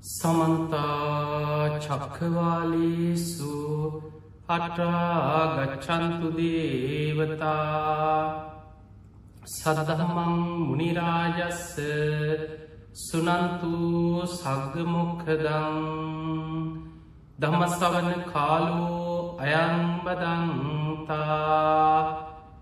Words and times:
සමන්තා 0.00 1.76
චක්කවාලේසු 1.78 3.56
අටාගච්චන්තු 4.48 6.28
දේවතා 6.32 7.60
සදදහමං 9.50 10.32
මුනිරාජස්ස 10.60 11.66
සුනන්තු 12.98 13.72
සග්ගමොක්කදං 14.32 15.76
දමසවන 17.38 18.10
කාලෝ 18.32 19.36
අයංබදන්තා 19.38 20.80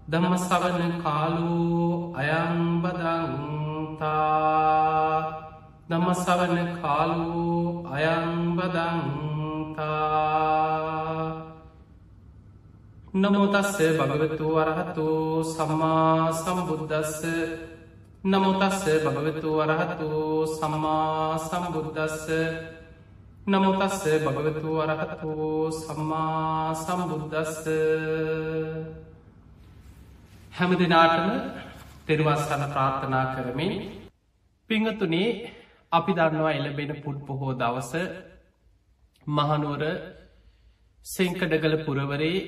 දමසවන 0.08 0.82
කාලෝ 0.98 1.88
අයංබදන්තා 2.16 3.58
නමසවන 5.88 6.56
කාලු 6.76 7.44
අයංබදන්තා 7.90 8.98
නමුතස්ස 13.14 13.78
භගවතු 13.98 14.46
වරහතු 14.50 15.06
සම්මා 15.46 16.32
සම්බුද්ධස්ස 16.34 17.22
නමුතස්ස 18.24 18.84
භගවතු 19.06 19.50
වරහතු 19.60 20.10
සම්මා 20.50 21.38
සම්බුද්ධස්ස 21.40 22.26
නමුතස්ස 23.46 24.02
භගවතු 24.26 24.70
වරහතු 24.78 25.32
සම්මා 25.74 26.74
සම්බුද්ධස්ස 26.76 27.64
හැම 30.52 30.70
දෙනාටම 30.76 31.28
තෙරවස්සන 32.06 32.62
ප්‍රාර්ථනා 32.66 33.26
කරමින් 33.32 33.72
පිංහතුනේ 34.70 35.57
අපි 35.92 36.12
දන්නවා 36.12 36.54
එලබෙන 36.54 36.90
පුට් 37.02 37.18
පොහෝ 37.22 37.52
දවස 37.54 37.92
මහනුවර 39.26 39.82
සෙංකඩගල 41.04 41.74
පුරවරේ 41.84 42.40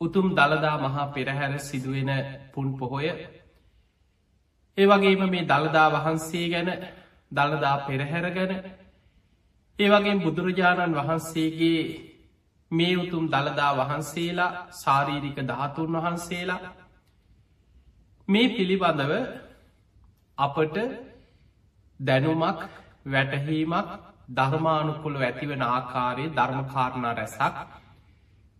උතුම් 0.00 0.26
දළදා 0.30 0.76
මහා 0.78 1.06
පෙරහැර 1.08 1.52
සිදුවෙන 1.60 2.10
පුන් 2.52 2.68
පොහොය 2.76 3.08
ඒවගේම 4.78 5.22
මේ 5.26 5.44
දළදා 5.44 5.88
වහන්සේ 5.94 6.46
ගැන 6.48 6.70
දළදා 7.32 7.76
පෙරහැර 7.86 8.26
ගැන 8.30 8.52
ඒවගේ 9.78 10.16
බුදුරජාණන් 10.18 10.98
වහන්සේගේ 10.98 11.80
මේ 12.70 12.94
උතුම් 12.96 13.24
දළදා 13.28 13.72
වහන්සේලා 13.78 14.52
සාරීරික 14.74 15.38
ධාතුන් 15.44 15.90
වහන්සේලා 15.94 16.60
මේ 18.28 18.48
පිළිබඳව 18.48 19.12
අපට 20.38 20.76
දැනුමක් 22.00 22.60
වැටහීමක් 23.06 23.88
ධර්මානුකුල 24.30 25.16
ඇතිවෙන 25.18 25.62
ආකාරයේ 25.64 26.34
ධර්මකාරණා 26.34 27.14
රැසක් 27.14 27.56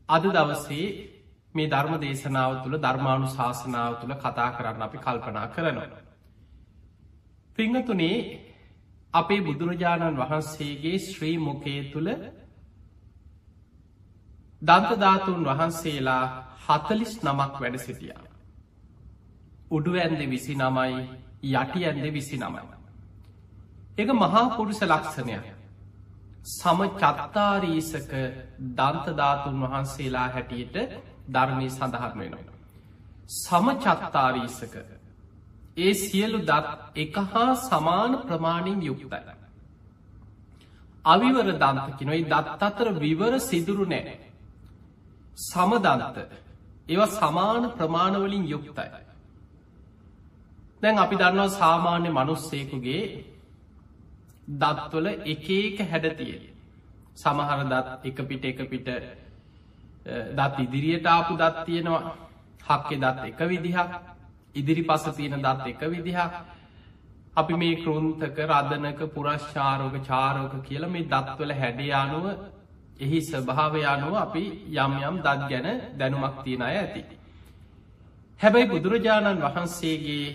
අද 0.09 0.25
දවසේ 0.31 0.87
මේ 1.55 1.69
ධර්ම 1.69 1.95
දේශනාව 1.99 2.53
තුළ 2.63 2.77
ධර්මානු 2.79 3.27
ශාසනාව 3.29 3.93
තුළ 4.01 4.15
කතා 4.15 4.51
කරන්න 4.51 4.83
අපි 4.83 4.99
කල්පනා 4.99 5.47
කරනවා. 5.49 6.03
පිංහතුනේ 7.57 8.19
අපේ 9.15 9.41
බුදුරජාණන් 9.41 10.21
වහන්සේගේ 10.23 10.99
ශ්‍රී 11.01 11.37
මුකේ 11.39 11.81
තුළ 11.93 12.11
දන්තධාතුන් 14.63 15.41
වහන්සේලා 15.45 16.25
හතලිස් 16.65 17.13
නමක් 17.23 17.55
වැඩ 17.61 17.77
සිටියා. 17.79 18.25
උඩු 19.71 19.93
ඇන්ද 19.95 20.21
විසි 20.27 20.55
නමයි 20.55 20.95
යටි 21.53 21.81
ඇන්ද 21.85 22.07
විසි 22.13 22.37
නමයි. 22.39 22.65
එක 23.99 24.09
මහා 24.15 24.45
පුරුෂ 24.51 24.81
ලක්ෂණයක් 24.85 25.47
සම 26.47 26.81
චත්තාරීසක 26.95 28.13
දන්තධාතුන් 28.75 29.57
වහන්සේලා 29.63 30.29
හැටියට 30.29 30.77
ධර්මය 31.29 31.69
සඳහන් 31.71 32.13
වෙනවා. 32.17 32.55
සම 33.37 33.67
චත්තාරීසක 33.77 34.75
ඒ 35.77 35.95
සියලු 35.97 36.39
දත් 36.41 36.69
එක 36.97 37.17
හා 37.25 37.55
සමාන 37.63 38.13
ප්‍රමාණින් 38.21 38.81
යුක්තයි. 38.83 39.35
අවිවර 41.05 41.49
දන්තකිනොයි 41.55 42.23
දත් 42.25 42.63
අතර 42.63 42.89
විවර 42.97 43.33
සිදුරු 43.41 43.85
නෑ. 43.87 44.17
සමදන්ත 45.43 46.17
ඒව 46.87 47.03
සමාන 47.13 47.63
ප්‍රමාණවලින් 47.73 48.45
යුක්තයි. 48.47 48.89
දැන් 50.83 50.99
අපි 50.99 51.17
දන්නවා 51.17 51.55
සාමාන්‍ය 51.55 52.09
මනුස්සේකුගේ 52.11 53.03
දත්වල 54.49 55.07
එක 55.07 55.49
එක 55.51 55.79
හැඩතිය 55.85 56.35
සමහර 57.15 57.65
දත් 57.67 58.05
එක 58.05 58.19
පිට 58.25 58.45
එක 58.45 58.61
පිට 58.67 58.89
දත් 60.33 60.59
ඉදිරියට 60.61 61.07
ආපු 61.07 61.37
දත් 61.37 61.65
තියෙනවා. 61.65 62.17
හක්කෙ 62.63 62.97
දත් 62.97 63.25
එක 63.25 63.41
විදිහක් 63.45 63.91
ඉදිරි 64.55 64.83
පස 64.85 65.05
තියෙන 65.13 65.43
දත් 65.43 65.67
එක 65.67 65.81
විදිහක්. 65.83 66.33
අපි 67.35 67.55
මේ 67.55 67.77
කෘන්තක 67.77 68.39
රදනක 68.41 69.01
පුරශ්චාරෝක 69.09 69.97
චාරෝක 70.03 70.55
කියල 70.63 70.87
මේ 70.87 71.05
දත්වල 71.05 71.53
හැඩේ 71.53 71.93
අනුව 71.95 72.27
එහි 72.99 73.19
ස්වභාවය 73.23 73.83
අනුව 73.85 74.15
අපි 74.17 74.45
යම් 74.75 74.93
යම් 75.01 75.17
දත් 75.19 75.41
ගැන 75.51 75.67
දැනුමක් 75.99 76.37
තියෙන 76.45 76.63
අය 76.63 76.77
ඇති. 76.77 77.03
හැබැයි 78.41 78.69
බුදුරජාණන් 78.69 79.43
වහන්සේගේ 79.43 80.27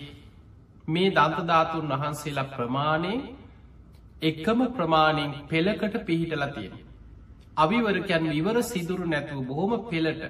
මේ 0.88 1.10
දන්තධාතුන් 1.10 1.88
වහන්සේලා 1.90 2.50
ප්‍රමාණයෙන් 2.50 3.20
එකම 4.22 4.60
ප්‍රමාණයෙන් 4.68 5.32
පෙළකට 5.46 5.94
පිහිටල 6.04 6.44
තියෙන. 6.50 6.74
අවිවරකයන් 7.56 8.24
ඉවර 8.32 8.56
සිදුරු 8.64 9.06
නැතුව 9.06 9.40
බොහොම 9.46 9.72
පෙළට 9.84 10.22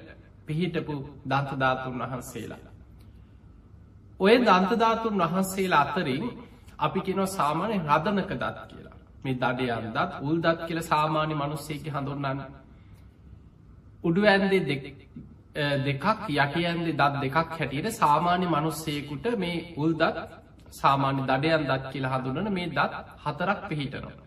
පිහිටපු 0.47 0.95
දන්තධාතුන් 1.25 1.95
වහන්සේලා. 2.01 2.63
ඔය 4.19 4.35
දන්තධාතුන් 4.39 5.15
වහන්සේලා 5.23 5.83
අතරින් 5.83 6.25
අපි 6.79 6.99
කෙනව 7.01 7.25
සාමානය 7.29 7.75
රදනක 7.89 8.31
දත් 8.33 8.57
කියලා 8.69 8.97
මේ 9.23 9.35
දඩය 9.35 9.65
අන්දත් 9.71 9.97
උල්දත් 10.21 10.59
කියල 10.67 10.81
සාමාන්‍ය 10.83 11.33
මනුස්සේක 11.35 11.85
හඳුන්නන්න. 11.87 12.39
උඩු 14.03 14.21
ඇන්දේ 14.25 14.63
දෙකක් 15.79 16.05
යටි 16.35 16.61
ඇන්දේ 16.63 16.93
දත් 16.93 17.13
දෙකක් 17.23 17.35
හැටියට 17.51 17.89
සාමාන්‍ය 17.93 18.45
මනුස්සයකුට 18.47 19.25
මේ 19.37 19.57
උල්දත් 19.77 20.03
සාමාන්‍ය 20.73 21.21
දඩයන් 21.23 21.63
දත් 21.63 21.83
කියල 21.91 22.05
හඳුනන 22.07 22.47
මේ 22.51 22.67
දත් 22.69 22.93
හතරක් 23.23 23.59
පිහිටනවා. 23.69 24.23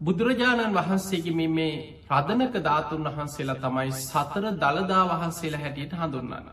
බුදුරජාණන් 0.00 0.74
වහන්සේගේ 0.74 1.34
මේ 1.34 1.50
මේ 1.50 1.74
රදනක 2.10 2.54
ධාතුන් 2.60 3.04
වහන්සේලා 3.08 3.58
තමයි 3.58 3.90
සතර 4.02 4.44
දළදා 4.56 5.04
වහන්සේලා 5.10 5.60
හැටියට 5.60 5.94
හඳුන්නන්න. 5.94 6.48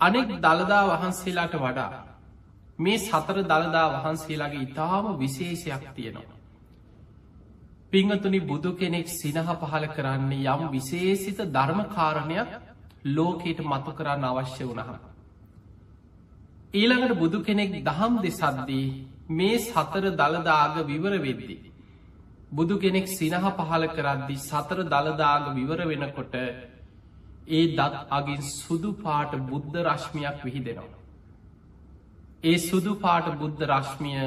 අනෙක් 0.00 0.30
දළදා 0.38 0.84
වහන්සේලාට 0.92 1.54
වඩා 1.56 1.90
මේ 2.78 2.98
සතර 3.00 3.38
දළදා 3.44 3.86
වහන්සේලාගේ 3.94 4.62
ඉතාම 4.62 5.06
විශේෂයක් 5.16 5.84
තියෙනවා. 5.94 6.36
පිංහතුනි 7.92 8.40
බුදු 8.42 8.70
කෙනෙක් 8.74 9.08
සිනහ 9.10 9.40
පහල 9.54 9.86
කරන්නේ 9.88 10.48
යම් 10.52 10.62
විශේසිත 10.70 11.38
ධර්මකාරණයක් 11.50 12.48
ලෝකයට 13.06 13.60
මතු 13.62 13.90
කරන්න 13.92 14.24
අවශ්‍ය 14.26 14.64
වනහම. 14.66 15.15
ඊළඟට 16.76 17.14
බුදු 17.16 17.38
කෙනෙක් 17.42 17.70
දහම් 17.82 18.14
දෙසද්දී 18.20 18.86
මේ 19.30 19.58
සතර 19.60 20.04
දළදාග 20.12 20.74
විවර 20.84 21.14
වෙද්දි. 21.18 21.56
බුදු 22.50 22.74
කෙනෙක් 22.78 23.06
සිනහ 23.10 23.46
පහල 23.50 23.84
කරද්දි 23.88 24.36
සතර 24.40 24.78
දළදාග 24.84 25.44
විවර 25.54 25.80
වෙනකොට 25.84 26.34
ඒ 27.48 27.64
දත් 27.70 27.94
අගින් 28.10 28.40
සුදු 28.42 28.90
පාට 28.94 29.32
බුද්ධ 29.42 29.76
රශ්මියක් 29.84 30.38
විහිදෙනවා. 30.44 31.00
ඒ 32.44 32.58
සුදු 32.60 32.92
පාට 32.96 33.26
බුද්ධ 33.34 33.62
රශ්මිය 33.64 34.22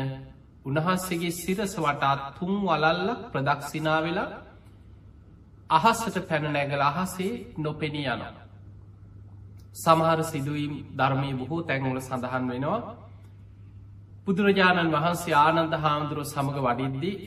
උණහන්සේගේ 0.66 1.32
සිරස 1.34 1.74
වටාත් 1.78 2.22
තුන් 2.36 2.54
වලල්ලක් 2.62 3.22
ප්‍රදක්ෂිනා 3.32 4.00
වෙලා 4.02 4.30
අහස්සට 5.70 6.16
පැන 6.24 6.46
නැගල 6.50 6.82
අහසේ 6.84 7.34
නොපෙනී 7.58 8.08
යනවා. 8.08 8.39
සමහර 9.80 10.20
සිදුවීම් 10.24 10.74
ධර්මය 10.96 11.30
බොහෝ 11.36 11.62
තැන්වල 11.64 12.00
සඳහන් 12.00 12.46
වෙනවා. 12.50 12.80
බුදුරජාණන් 14.26 14.94
වහන්සේ 14.94 15.36
ආනන්ද 15.38 15.74
හාමුදුරුව 15.76 16.26
සමඟ 16.26 16.60
වඩිද්දී 16.60 17.18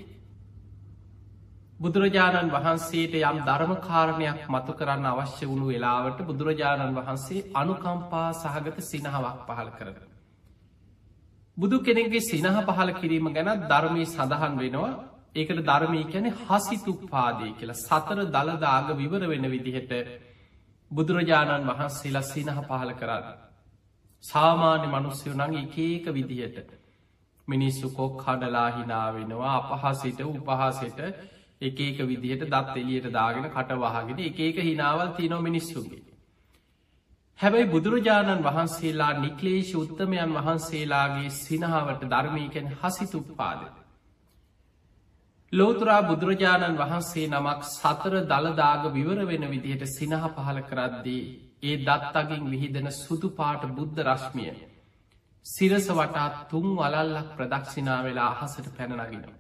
බුදුරජාණන් 1.80 2.50
වහන්සේට 2.50 3.14
යම් 3.20 3.38
ධර්මකාරණයක් 3.42 4.40
මතු 4.48 4.72
කරන්න 4.72 5.06
අවශ්‍ය 5.08 5.44
වුණු 5.44 5.66
වෙලාවට 5.68 6.18
බුදුරජාණන් 6.22 6.96
වහන්සේ 6.96 7.46
අනුකම්පා 7.54 8.28
සහගත 8.34 8.76
සිනහවක් 8.82 9.38
පහළ 9.48 9.70
කරන. 9.78 9.96
බුදු 11.56 11.76
කෙනෙක්ගේ 11.80 12.22
සිනහ 12.22 12.60
පහල 12.60 12.90
කිරීම 12.94 13.26
ගැන 13.30 13.50
ධර්මී 13.64 14.06
සඳහන් 14.06 14.54
වෙනවා. 14.56 14.92
ඒකට 15.34 15.60
ධර්මී 15.62 16.04
කැනෙ 16.06 16.30
හසිතුපාදය 16.40 17.48
කියලා. 17.52 17.80
සතර 17.80 18.18
දළදාග 18.28 18.86
විවර 18.96 19.22
වෙන 19.26 19.44
විදිහට 19.46 19.92
බුදුරජාණන් 20.92 21.68
වහන්සේලා 21.68 22.22
සිනහ 22.24 22.60
පහල 22.60 22.92
කරන්න. 22.94 23.26
සාමාන්‍ය 24.24 24.86
මනුස්්‍යයෝ 24.88 25.36
නං 25.36 25.54
එකඒක 25.56 26.06
විදිහට. 26.10 26.70
මිනිස්සු 27.48 27.90
කොක් 27.90 28.14
කඩලා 28.20 28.70
හිනාවෙනවා 28.70 29.56
අපහසිට 29.58 30.20
උපහසට 30.22 31.00
එක 31.60 31.80
එක 31.80 31.98
විදිහට 32.04 32.46
දත් 32.46 32.76
එලියට 32.76 33.10
දාගෙන 33.10 33.46
කටවහගෙන 33.48 34.18
එක 34.20 34.40
එක 34.40 34.56
හිනාවල් 34.60 35.10
තිනෝ 35.12 35.40
මිනිස්සුගේ. 35.40 36.02
හැබැයි 37.38 37.66
බුදුරජාණන් 37.66 38.44
වහන්සේලා 38.44 39.12
නික්ලේශ 39.16 39.74
උත්තමයන් 39.76 40.34
වහන්සේලාගේ 40.36 41.30
සිනහාවට 41.36 42.02
ධර්මීකෙන් 42.06 42.68
හසිතුපාද. 42.80 43.81
ලෝතුරා 45.52 46.02
බුදුරජාණන් 46.02 46.78
වහන්සේ 46.78 47.24
නමක් 47.28 47.66
සතර 47.66 48.14
දළදාග 48.24 48.84
විවර 48.90 49.18
වෙන 49.26 49.42
විදිහට 49.46 49.82
සිනහ 49.88 50.14
පහල 50.28 50.60
කරද්දී 50.62 51.24
ඒ 51.62 51.74
දත්තගින් 51.80 52.46
විහිදෙන 52.46 52.88
සුදු 52.94 53.28
පාට 53.32 53.66
බුද්ධ 53.70 54.00
රශ්මිය. 54.02 54.54
සිරස 55.46 55.86
වටා 55.90 56.28
තුන් 56.48 56.66
වලල්ලක් 56.74 57.28
ප්‍රදක්ෂිනා 57.36 58.00
වෙලා 58.02 58.30
අහසට 58.36 58.72
පැනනගෙනවා. 58.72 59.38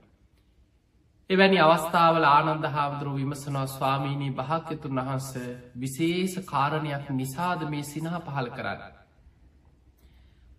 එවැනි 1.30 1.58
අවස්ථාවල 1.60 2.26
ආනන්ද 2.26 2.64
හාමුදුරුව 2.68 3.16
විමසනවා 3.16 3.66
ස්වාමීණී 3.68 4.32
භාක්‍යතුන් 4.34 4.98
වහන්ස 4.98 5.30
විශේෂ 5.76 6.34
කාරණයක් 6.46 7.06
නිසාද 7.12 7.60
මේ 7.66 7.84
සිනහ 7.84 8.16
පහල 8.20 8.48
කරන්න. 8.50 8.82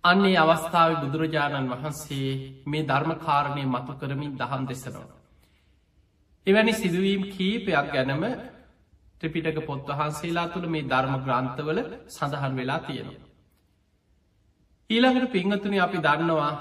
අන්නේ 0.03 0.37
අවස්ථාව 0.39 0.91
බුදුරජාණන් 1.01 1.71
වහන්සේ 1.71 2.29
මේ 2.65 2.87
ධර්මකාරණය 2.87 3.63
මතු 3.67 3.93
කරමින් 3.95 4.39
දහම් 4.39 4.65
දෙසනවා. 4.69 5.22
එවැනි 6.47 6.73
සිදුවීම් 6.73 7.21
කීපයක් 7.29 7.87
ගැනම 7.91 8.23
ත්‍රිපිටක 9.19 9.59
පොත් 9.65 9.87
වහන්සේලා 9.89 10.47
තුළ 10.47 10.67
මේ 10.67 10.83
ධර්ම 10.83 11.15
ග්‍රන්ථවල 11.19 11.79
සඳහන් 12.09 12.53
වෙලා 12.55 12.79
තියෙනවා. 12.79 13.29
ඊළඟට 14.89 15.31
පිංහතුනි 15.31 15.79
අපි 15.79 15.97
දන්නවා 15.99 16.53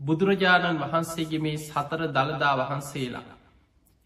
බුදුරජාණන් 0.00 0.82
වහන්සේගේ 0.82 1.40
මේ 1.40 1.58
සතර 1.58 2.02
දළදා 2.08 2.54
වහන්සේලා. 2.60 3.26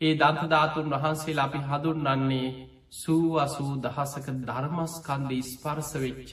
ඒ 0.01 0.15
දන්තධාතුන් 0.15 0.93
වහන්සේලා 0.95 1.45
අපි 1.45 1.61
හදුන්නන්නේ 1.65 2.49
සූ 2.93 3.39
අසූ 3.39 3.73
දහසක 3.79 4.27
ධර්මස්කන්ද 4.43 5.31
ස්පර්ස 5.45 5.91
වෙච්ච. 5.97 6.33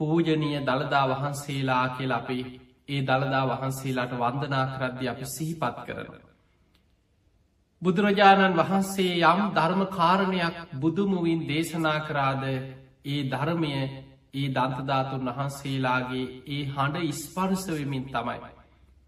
පූජනීය 0.00 0.60
දළදා 0.62 1.06
වහන්සේලා 1.08 1.84
කියල 1.90 2.12
අපි 2.12 2.38
ඒ 2.88 3.02
දළදා 3.02 3.44
වහන්සේලාට 3.46 4.12
වන්දනා 4.16 4.66
කරද්දි 4.68 5.08
අපි 5.08 5.24
සිහිපත් 5.28 5.78
කරන. 5.86 6.27
බුදුරජාණන් 7.82 8.56
වහන්සේ 8.56 9.22
යම් 9.24 9.40
ධර්ම 9.52 9.82
කාරණයක් 9.88 10.56
බුදුමුවින් 10.74 11.40
දේශනා 11.46 11.98
කරාද 12.00 12.44
ඒ 12.44 13.20
ධර්මය 13.26 13.72
ඒ 14.34 14.46
දන්තධාතුන් 14.50 15.28
වහන්සේලාගේ 15.28 16.26
ඒ 16.48 16.62
හඬ 16.66 17.04
ඉස්පර්සවමින් 17.04 18.04
තමයි 18.06 18.38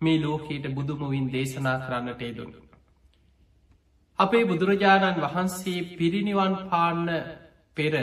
මේ 0.01 0.19
ලෝකයට 0.19 0.67
බුදුමුවින් 0.71 1.27
දේශනා 1.29 1.79
කරන්නට 1.81 2.23
ඒදුන්න. 2.23 2.53
අපේ 4.19 4.45
බුදුරජාණන් 4.45 5.21
වහන්සේ 5.21 5.87
පිරිනිවන් 5.93 6.55
පාන්න 6.65 7.07
පෙර 7.77 7.95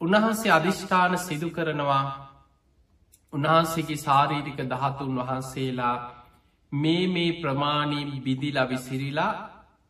උන්වහන්සේ 0.00 0.52
අධිෂ්ඨාන 0.52 1.14
සිදු 1.18 1.48
කරනවා 1.50 2.04
උන්වහන්සේගේ 3.32 3.96
සාරීරික 3.98 4.58
දහතුන් 4.64 5.12
වහන්සේලා 5.18 5.96
මේ 6.72 7.06
මේ 7.06 7.30
ප්‍රමාණීම් 7.34 8.10
බිදිලා 8.20 8.68
විසිරිලා 8.68 9.32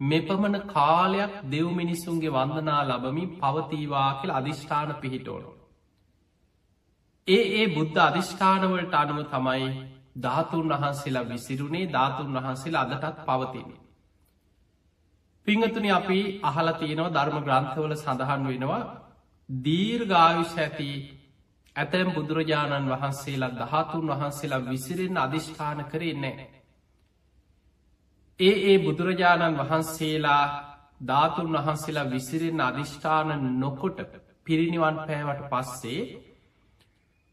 මෙපමණ 0.01 0.57
කාලයක් 0.67 1.33
දෙව් 1.47 1.67
මිනිස්සුන්ගේ 1.73 2.31
වන්දනා 2.31 2.83
ලබමින් 2.85 3.31
පවතීවා 3.37 4.11
කියල 4.15 4.31
අධිෂ්ඨාන 4.31 4.95
පිහිටෝනු. 4.97 5.51
ඒ 7.29 7.45
ඒ 7.55 7.67
බුද්ධ 7.69 8.01
අධිෂ්ඨානවලට 8.01 8.95
අනුව 8.95 9.19
තමයි 9.27 9.69
ධාතුන් 10.17 10.67
වහන්සේලා 10.71 11.29
විසිරුණේ 11.29 11.87
ධාතුන් 11.89 12.35
වහන්සේලා 12.35 12.85
අදටත් 12.87 13.19
පවතින්නේ. 13.27 13.81
පිංහතුනි 15.47 15.91
අපි 15.91 16.21
අහල 16.43 16.69
තියෙනවා 16.73 17.15
ධර්ම 17.17 17.39
ග්‍රන්ථවල 17.41 17.95
සඳහන් 17.97 18.43
වෙනවා 18.47 18.83
දීර්ගාවිශ 19.49 20.57
ඇති 20.59 20.91
ඇතැම් 21.77 22.09
බුදුරජාණන් 22.13 22.91
වහන්සේලා 22.91 23.57
දහතුන් 23.59 24.07
වහන්සේලා 24.11 24.67
විසිරෙන් 24.67 25.17
අධිෂ්ඨාන 25.19 25.81
කරෙන්නේ. 25.85 26.60
ඒ 28.41 28.57
ඒ 28.65 28.77
බුදුරජාණන් 28.79 29.61
වහන්සේලා 29.61 30.45
ධාතුන් 31.03 31.49
වහන්සේලා 31.57 32.11
විසිරෙන් 32.11 32.61
අධිෂ්ඨාන 32.61 33.31
නොකොට 33.59 33.99
පිරිනිවන් 34.47 34.97
පෑවට 35.01 35.43
පස්සේ 35.51 36.01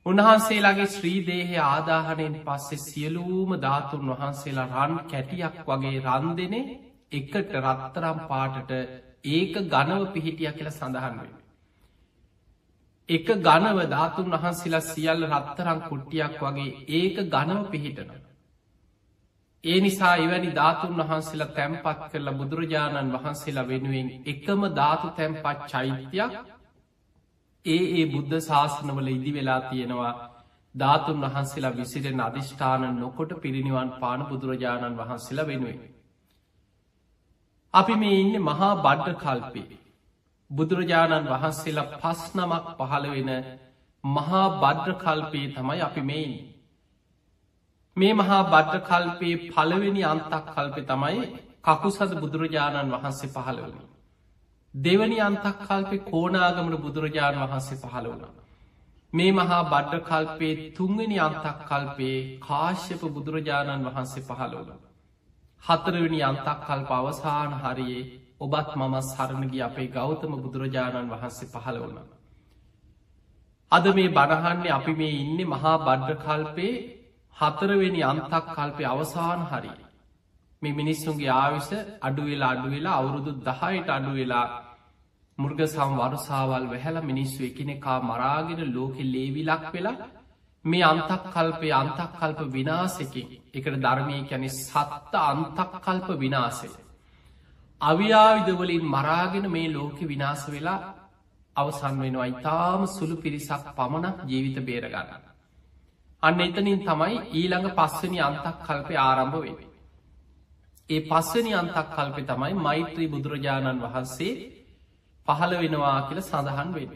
උන්වහන්සේලාගේ 0.06 0.89
ශ්‍රීදේහය 0.89 1.56
ආදාහනයෙන් 1.65 2.36
පස්සේ 2.44 2.83
සියලූම 2.83 3.50
ධාතුන් 3.59 4.06
වහන්සේලා 4.12 4.68
රන් 4.81 5.00
කැටියක් 5.06 5.57
වගේ 5.65 5.98
රන් 6.06 6.27
දෙනේ 6.36 6.77
එකට 7.12 7.51
රත්තරම් 7.56 8.19
පාටට 8.27 8.71
ඒක 9.27 9.53
ගනව 9.65 10.01
පිහිටිය 10.10 10.51
කියල 10.51 10.69
සඳහන්වෙන. 10.69 11.33
එක 13.10 13.27
ගනව 13.42 13.77
ධාතුන් 13.88 14.31
වහන්සේලා 14.33 14.83
සියල්ල 14.83 15.27
රත්තරං 15.30 15.80
කුට්ටියක් 15.83 16.39
වගේ 16.42 16.71
ඒක 16.94 17.18
ගනව 17.27 17.62
පිහිටන. 17.69 18.10
ඒ 19.63 19.80
නිසා 19.81 20.15
එවැනි 20.18 20.50
ධාතුන් 20.51 21.00
වහන්සේලා 21.00 21.54
තැම්පත් 21.54 22.01
කරලා 22.12 22.33
බුදුරජාණන් 22.33 23.15
වහන්සේලා 23.15 23.68
වෙනුවෙන් 23.68 24.09
එකම 24.25 24.62
ධාතු 24.74 25.07
තැම්පත් 25.12 25.68
චෛත්‍යයක් 25.68 26.33
ඒ 27.65 27.83
ඒ 27.94 28.06
බුද්ධ 28.06 28.36
ශාසනවල 28.42 29.07
ඉදි 29.09 29.31
වෙලා 29.33 29.62
තියෙනවා 29.63 30.13
ධාතුන් 30.75 31.24
වහන්සේලා 31.24 31.75
විසිරෙන් 31.75 32.21
අධිෂ්ඨාන 32.21 32.83
නොකොට 32.95 33.31
පිරිනිවන් 33.42 33.89
පාන 33.95 34.21
බුදුරජාණන් 34.25 34.98
වහන්සේලා 34.98 35.48
වෙනුවෙන්. 35.48 35.80
අපි 37.74 37.95
මේ 37.95 38.15
ඉන්න 38.15 38.36
මහා 38.42 38.74
බඩ්ඩ 38.77 39.18
කල්පේ. 39.18 39.80
බුදුරජාණන් 40.51 41.30
වහන්සේලා 41.30 41.88
පස් 41.95 42.21
නමක් 42.36 42.65
පහළ 42.80 43.06
වෙන 43.10 43.31
මහා 44.03 44.45
බද්්‍ර 44.57 44.94
කල්පයේ 44.98 45.51
තමයි 45.51 45.81
අපි 45.81 46.01
මෙයින්. 46.03 46.33
මේ 47.98 48.14
මහා 48.14 48.42
බද්්‍ර 48.46 48.80
කල්පයේ 48.84 49.38
පළවෙනි 49.50 50.04
අන්තක් 50.06 50.34
කල්පෙ 50.50 50.82
තමයි 50.84 51.22
කකුසද 51.66 52.12
බුදුරජාණන් 52.16 52.92
වහන්සේ 52.94 53.30
පහළ 53.30 53.62
වනි. 53.64 53.86
දෙවනි 54.74 55.18
අන්තක් 55.20 55.48
කල්පෙ 55.62 55.98
කෝනාගමට 56.06 56.78
බුදුරජාණන් 56.80 57.42
වහන්සේ 57.44 57.78
පහළ 57.78 58.08
වුණ. 58.08 58.26
මේ 59.14 59.32
මහා 59.32 59.62
බඩ්ඩ 59.66 60.04
කල්පේ 60.04 60.54
තුන්වෙනි 60.72 61.18
අන්තක් 61.20 61.64
කල්පේ 61.64 62.18
කාශ්‍යප 62.40 63.02
බුදුරජාණන් 63.10 63.88
වහන්සේ 63.88 64.24
පහළ 64.24 64.54
වුණ. 64.58 64.84
හතරවෙනි 65.63 66.20
අන්තක් 66.24 66.60
කල්ප 66.66 66.92
අවසාන 66.92 67.51
හරියේ 67.56 68.04
ඔබත් 68.39 68.70
මම 68.75 68.96
සරණගි 69.04 69.60
අපේ 69.62 69.88
ගෞතම 69.89 70.38
බුදුරජාණන් 70.38 71.12
වහන්සේ 71.12 71.50
පහළ 71.50 71.80
වුණ. 71.80 71.98
අද 73.72 73.86
මේ 73.96 74.10
බණහන්නේ 74.12 74.72
අපි 74.72 74.94
මේ 74.94 75.18
ඉන්න 75.18 75.42
මහා 75.48 75.75
බඩ්ඩ 75.80 76.24
කල්පේ 76.24 76.75
හතරවෙනි 77.38 78.01
අන්තක් 78.03 78.46
කල්පය 78.50 78.84
අවසාන 78.86 79.41
හරි. 79.48 79.72
මේ 80.62 80.74
මිනිස්සුන්ගේ 80.74 81.34
ආවිස 81.34 81.70
අඩුවෙලා 82.01 82.51
අඩුවෙලා 82.51 82.96
අවුරුදු 82.96 83.32
දහයට 83.41 83.89
අඩුවෙලා 83.89 84.46
මුර්ග 85.38 85.60
සම් 85.65 85.91
වරුසාවල් 86.00 86.65
වැහැල 86.65 86.98
මිනිස්සු 87.03 87.39
එකනෙකා 87.44 88.00
මරාගෙන 88.01 88.62
ලෝකෙ 88.70 89.03
ලේවිලක් 89.06 89.65
වෙලා 89.74 89.98
මේ 90.65 90.84
අන්තක් 90.84 91.24
කල්පය 91.27 91.70
අන්තක් 91.74 92.12
කල්ප 92.15 92.39
විනාසකින් 92.50 93.27
එකට 93.53 93.75
ධර්මය 93.77 94.17
කැනෙ 94.25 94.50
සත්ත 94.51 95.13
අන්තක් 95.24 95.72
කල්ප 95.79 96.08
විනාසේ. 96.17 96.75
අවියාවිදවලින් 97.82 98.86
මරාගෙන 98.88 99.46
මේ 99.50 99.67
ලෝකෙ 99.70 100.03
විනාස 100.06 100.44
වෙලා 100.48 100.79
අවසන් 101.56 101.96
වෙනවා 102.00 102.27
ඉතාම 102.27 102.82
සුළු 102.89 103.15
පිරිසක් 103.17 103.63
පමණක් 103.75 104.17
ජීවිත 104.25 104.58
බේරගන්න. 104.62 105.26
අන්න 106.24 106.39
එතනින් 106.39 106.79
තමයි 106.81 107.17
ඊළඟ 107.31 107.67
පස්වනි 107.71 108.19
අන්තක් 108.19 108.45
කල්පය 108.62 108.95
ආරම්භ 109.00 109.38
වෙන. 109.39 109.57
ඒ 110.89 111.01
පස්වනි 111.03 111.51
අන්තක් 111.53 111.89
කල්පෙ 111.89 112.21
තමයි 112.24 112.53
මෛත්‍රී 112.59 113.09
බුදුරජාණන් 113.09 113.83
වහන්සේ 113.83 114.33
පහළ 115.27 115.53
වෙනවා 115.55 116.00
කියල 116.07 116.21
සඳහන් 116.21 116.69
වෙන. 116.74 116.89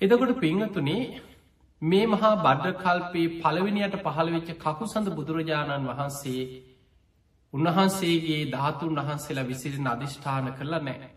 එදකොට 0.00 0.32
පිංහතුනේ 0.38 1.02
මේ 1.82 2.06
මහා 2.06 2.32
බඩ්ඩ 2.36 2.78
කල්පේ 2.78 3.34
පළවෙනියට 3.36 3.96
පහළවෙච්ච 3.98 4.48
කකුසඳ 4.58 5.08
බුදුරජාණන් 5.10 5.88
වහන්සේ 5.88 6.42
උන්වහන්සේගේ 7.52 8.42
ධාතුන් 8.50 8.98
වහන්සේලා 8.98 9.44
විසිරෙන 9.44 9.86
අධිෂ්ඨාන 9.88 10.48
කරලා 10.54 10.82
නෑ. 10.82 11.15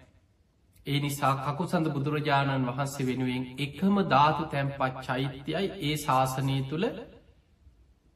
ඒ 0.89 0.99
නිසා 0.99 1.33
කකුසඳ 1.45 1.87
බුදුරජාණන් 1.89 2.67
වහන්සේ 2.69 3.05
වෙනුවෙන් 3.05 3.43
එකම 3.59 3.95
ධාතු 4.07 4.43
තැන්පත් 4.47 4.99
චෛත්‍යයයි 5.03 5.65
ඒ 5.81 5.95
ශාසනය 5.97 6.57
තුළ 6.65 6.85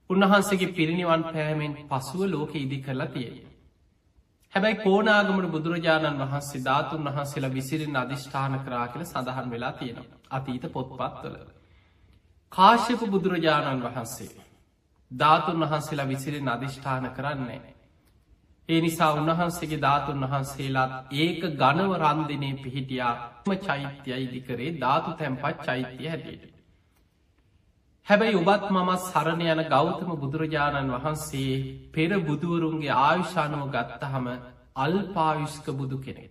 උන්වහන්සේගේ 0.10 0.72
පිරිනිවන් 0.72 1.24
පෑමෙන් 1.25 1.74
පසුව 1.89 2.22
ලෝක 2.27 2.53
ඉදි 2.56 2.77
කරලා 2.82 3.08
තියෙන. 3.08 3.36
හැබැයි 4.53 4.77
කෝනාගමට 4.77 5.48
බුදුරජාණන් 5.50 6.22
වහන්සේ 6.22 6.62
ධාතුන් 6.62 7.06
වහන්සේලා 7.08 7.51
විසිරෙන් 7.51 7.96
අධිෂ්ඨාන 7.98 8.56
කරා 8.60 8.88
කියල 8.88 9.03
සඳහන් 9.06 9.48
වෙලා 9.50 9.74
තියෙනවා. 9.74 10.20
අතීත 10.32 10.65
පොත්පත්වල. 10.72 11.36
කාශ්‍යප 12.51 13.01
බුදුරජාණන් 13.08 13.84
වහන්සේ. 13.84 14.32
ධාතුන් 15.12 15.60
වහන්සේලා 15.62 16.08
විසිරෙන් 16.08 16.50
අධිෂ්ඨාන 16.50 17.06
කරන්නේ. 17.12 17.73
ඒ 18.70 18.79
නිසා 18.82 19.12
උන්වහන්සේගේ 19.13 19.79
ධාතුන් 19.79 20.24
වහන්සේලාත් 20.24 20.91
ඒක 21.15 21.41
ගනව 21.58 21.91
රන්දිනය 22.01 22.50
පිහිටියාම 22.58 23.58
චෛත්‍යය 23.62 24.20
ඉදිකරේ 24.20 24.70
ධාතු 24.77 25.12
තැන්පත් 25.13 25.58
චෛත්‍යය 25.62 26.08
හැටියට. 26.08 26.53
හැබැයි 28.08 28.38
ඔබත් 28.38 28.63
මමත් 28.70 29.01
සරණ 29.01 29.41
යන 29.46 29.62
ගෞතම 29.67 30.10
බුදුරජාණන් 30.17 30.93
වහන්සේ 30.96 31.53
පෙර 31.91 32.12
බුදුවරුන්ගේ 32.22 32.96
ආයුෂානුව 33.00 33.63
ගත්තහම 33.70 34.25
අල්පායුෂ්ක 34.77 35.67
බුදු 35.74 35.98
කෙනෙ. 36.00 36.25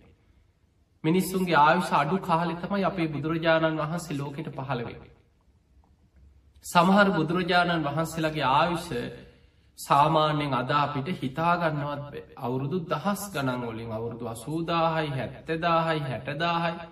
මිනිස්සුන්ගේ 1.03 1.57
ආයුෂ 1.57 1.91
අඩු 1.93 2.17
කාලිතමයි 2.21 2.85
අපේ 2.85 3.07
බුදුරජාණන් 3.07 3.79
වහන්සේ 3.79 4.17
ලෝකෙට 4.17 4.49
පහළවේ. 4.51 4.99
සමහර 6.65 7.07
බුදුරජාණන් 7.11 7.85
වහන්සේලගේ 7.85 8.47
ආයුෂ 8.51 8.89
සාමාන්‍යෙන් 9.79 10.53
අදා 10.53 10.81
අපිට 10.83 11.07
හිතාගන්නවත් 11.17 12.13
අවුරුදු 12.37 12.77
දහස් 12.87 13.21
ගණන් 13.33 13.63
වලින් 13.67 13.91
අවුරුදු 13.91 14.27
අසූදාහයි 14.27 15.09
හැත්තදාහයි 15.11 16.03
හැටදාහයි 16.03 16.87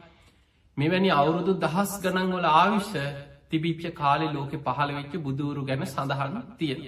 මෙවැනි 0.78 1.12
අවුරුදු 1.12 1.54
දහස් 1.58 1.92
ගණන්වල 2.02 2.48
ආවිශ්‍ය 2.52 3.06
තිබිච්ච 3.50 3.86
කාලෙ 3.94 4.28
ලෝකෙ 4.30 4.58
පහළවෙච්ච 4.60 5.14
බුදුරු 5.20 5.62
ගැන 5.64 5.86
සඳහන්න 5.86 6.44
තියෙන. 6.58 6.82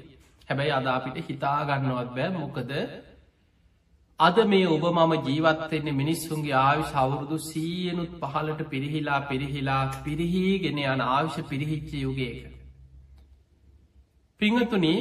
හැබැයි 0.48 0.72
අදා 0.72 0.96
අපිට 0.96 1.18
හිතාගන්නවත් 1.24 2.10
බෑ 2.12 2.30
මොකද 2.34 2.72
අද 4.20 4.38
මේ 4.46 4.68
ඔබ 4.68 4.86
මම 4.88 5.14
ජීවත්වෙන්නේ 5.22 5.94
මිනිස්සුන්ගේ 5.94 6.56
ආවිශ 6.60 6.94
අවුරුදු 6.96 7.38
සීයනුත් 7.42 8.12
පහලට 8.22 8.62
පිරිහිලා 8.70 9.22
පිරිහිලා 9.24 9.84
පිරිහීගෙන 10.04 10.82
යන 10.86 11.02
ආවිශ 11.04 11.40
පිරිහිච්ච 11.46 11.94
යුගේක. 11.98 12.42
පිංහතුනේ 14.42 15.00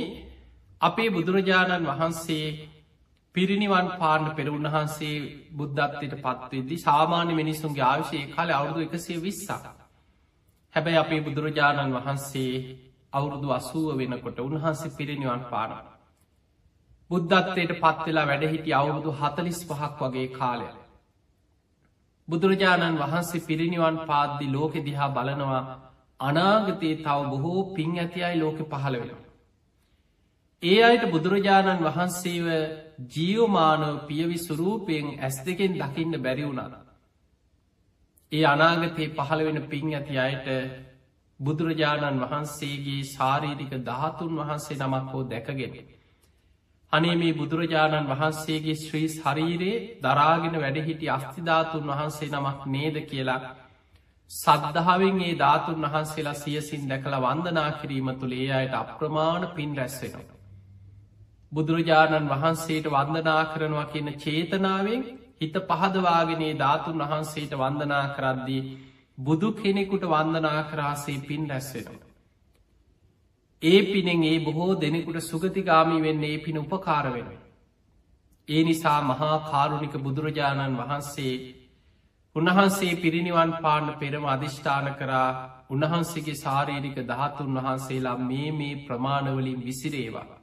අපේ 0.82 1.10
බුදුරජාණන් 1.10 1.88
වහන්සේ 1.88 2.46
පිරිනිවන් 3.34 3.86
පාන්න 3.98 4.24
පෙර 4.36 4.46
උන්වහන්සේ 4.48 5.16
බුද්ධත්වයට 5.52 6.14
පත්වෙදදි 6.18 6.76
සාමාන්‍ය 6.78 7.32
මිනිසුන්ගේ 7.34 7.84
ආවිශය 7.84 8.20
කාල 8.30 8.50
අවුදු 8.50 8.80
එකසේ 8.80 9.18
විස්සා. 9.18 9.60
හැබැයි 10.74 10.98
අපේ 10.98 11.20
බුදුරජාණන් 11.20 11.94
වහන්සේ 11.96 12.52
අවුරුදු 13.12 13.48
අසුව 13.50 13.88
වෙනකොට 13.94 14.38
උන්වහන්සේ 14.40 14.94
පිරිනිවන් 14.98 15.42
පාන. 15.46 15.72
බුද්ධත්වයට 17.10 17.72
පත්වෙලා 17.78 18.26
වැඩහිටි 18.26 18.70
අවුරුදු 18.72 19.10
හතලිස් 19.12 19.60
පහක් 19.68 19.98
වගේ 20.02 20.28
කාලය. 20.30 20.68
බුදුරජාණන් 22.28 23.00
වහන්සේ 23.00 23.46
පිරිනිවන් 23.48 23.96
පාද්දි 24.08 24.46
ලෝකෙ 24.48 24.80
දිහා 24.80 25.10
බලනවා 25.10 25.62
අනාගතයේ 26.20 26.96
තව 26.98 27.18
බොහෝ 27.30 27.60
පින් 27.74 27.92
ඇති 27.98 28.20
අයි 28.22 28.40
ලෝකෙ 28.40 28.64
පහළ 28.66 28.96
වෙනවා. 28.96 29.21
ඒ 30.62 30.82
අයට 30.82 31.04
බුදුරජාණන් 31.06 31.84
වහන්සේව 31.84 32.46
ජියෝමානව 33.08 33.94
පියවි 34.06 34.38
සුරූපයෙන් 34.38 35.06
ඇස් 35.18 35.36
දෙකෙන් 35.40 35.72
දකින්න 35.74 36.14
බැරි 36.18 36.44
වුණාද. 36.44 36.74
ඒ 38.32 38.44
අනාගතයේ 38.46 39.08
පහළ 39.10 39.40
වෙන 39.44 39.58
පින් 39.64 39.88
ඇති 39.90 40.18
අයට 40.18 40.46
බුදුරජාණන් 41.40 42.22
වහන්සේගේ 42.22 43.02
ශාරීරික 43.06 43.72
ධාතුන් 43.80 44.38
වහන්සේ 44.38 44.76
නමක් 44.78 45.10
හෝ 45.12 45.22
දැකගෙන. 45.24 45.74
අනේ 46.92 47.16
මේ 47.16 47.32
බුදුරජාණන් 47.32 48.10
වහන්සේගේ 48.10 48.76
ශ්‍රී 48.76 49.08
ශරීරයේ 49.10 49.82
දරාගෙන 50.00 50.56
වැඩහිටි 50.56 51.10
අස්තිධාතුන් 51.10 51.90
වහන්සේ 51.90 52.30
නමක් 52.30 52.60
නේද 52.68 52.96
කියලා 53.06 53.40
සද්ධාවෙන් 54.30 55.18
ඒ 55.20 55.34
ධාතුන් 55.36 55.82
වහන්සේලා 55.84 56.36
සියසින් 56.36 56.86
දැකළ 56.86 57.18
වන්දනා 57.20 57.70
කිරීම 57.72 58.08
තුළ 58.14 58.34
ඒ 58.34 58.48
අයට 58.52 58.74
අප්‍රමාණ 58.74 59.48
පින් 59.50 59.76
රැස්සෙනවා. 59.76 60.41
බුදුරජාණන් 61.52 62.30
වහන්සේට 62.30 62.86
වන්දනා 62.88 63.42
කරනවා 63.46 63.84
කියන 63.86 64.08
චේතනාවෙන් 64.18 65.02
හිත 65.40 65.56
පහදවාගෙනේ 65.68 66.54
ධාතුන් 66.56 67.02
වහන්සේට 67.02 67.52
වන්දනා 67.54 68.06
කරද්දී 68.10 68.62
බුදු 69.18 69.52
කෙනෙකුට 69.54 70.04
වන්දනා 70.06 70.60
කරාසේ 70.64 71.18
පින් 71.20 71.48
රැස්වෙනවා. 71.48 72.10
ඒ 73.62 73.80
පිනෙන් 73.84 74.22
ඒ 74.24 74.38
බොහෝ 74.40 74.72
දෙනෙකුට 74.76 75.18
සුගතිගාමී 75.22 76.02
වෙන්න 76.02 76.24
ඒ 76.24 76.38
පින 76.38 76.58
උපකාර 76.58 77.06
වෙන. 77.12 77.28
ඒ 78.48 78.62
නිසා 78.64 79.00
මහා 79.04 79.36
කාරුණික 79.46 79.94
බුදුරජාණන් 79.98 80.78
වහන්සේ 80.78 81.34
උන්වහන්සේ 82.36 82.94
පිරිනිවන් 82.96 83.52
පාන්න 83.60 83.88
පෙරම 83.94 84.24
අධිෂ්ඨාන 84.26 84.88
කරා 84.94 85.30
උන්වහන්සේගේ 85.70 86.34
සාරීරික 86.36 86.96
දහතුන් 87.04 87.50
වහන්සේලා 87.56 88.18
මේ 88.20 88.50
මේ 88.52 88.74
ප්‍රමාණවලින් 88.86 89.60
විසිරේවා. 89.60 90.41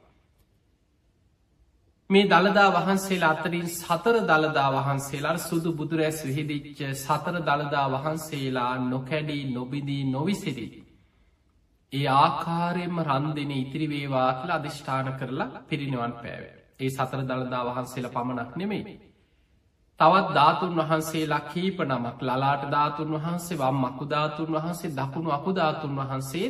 මේ 2.10 2.24
දළදා 2.24 2.70
වහන්සේලා 2.70 3.30
අතරින් 3.30 3.68
සතර 3.70 4.16
දළදා 4.22 4.70
වහන්සේලා 4.76 5.36
සුදු 5.38 5.70
බුදුරැස් 5.72 6.18
විහිදිච්ච 6.26 6.80
සතර 6.94 7.36
දළදා 7.40 7.86
වහන්සේලා 7.88 8.72
නොකැඩී 8.84 9.42
නොබිදී 9.48 10.04
නොවිසිරි. 10.06 10.66
ඒ 11.92 12.08
ආකාරයෙන්ම 12.14 12.98
රන්දෙන 13.00 13.52
ඉතිරිවේවා 13.54 14.30
කියලා 14.32 14.56
අධිෂ්ඨාන 14.56 15.08
කරලා 15.12 15.48
පිරිනිවන් 15.68 16.14
පෑව. 16.14 16.44
ඒ 16.80 16.90
සතර 16.90 17.20
දළදා 17.24 17.62
වහන්සේලා 17.68 18.14
පමණක් 18.16 18.56
නෙමෙයි. 18.56 18.96
තවත් 20.00 20.28
ධාතුන් 20.30 20.74
වහන්සේලා 20.78 21.40
කීප 21.42 21.78
නමක් 21.80 22.18
ලලාට 22.22 22.64
ධාතුන් 22.70 23.10
වහන්සේ 23.14 23.58
වම් 23.58 23.78
මකුධාතුන් 23.84 24.50
වහන්සේ 24.52 24.90
දකුණු 24.92 25.30
අකුධාතුන් 25.30 25.94
වහන්සේ 25.96 26.48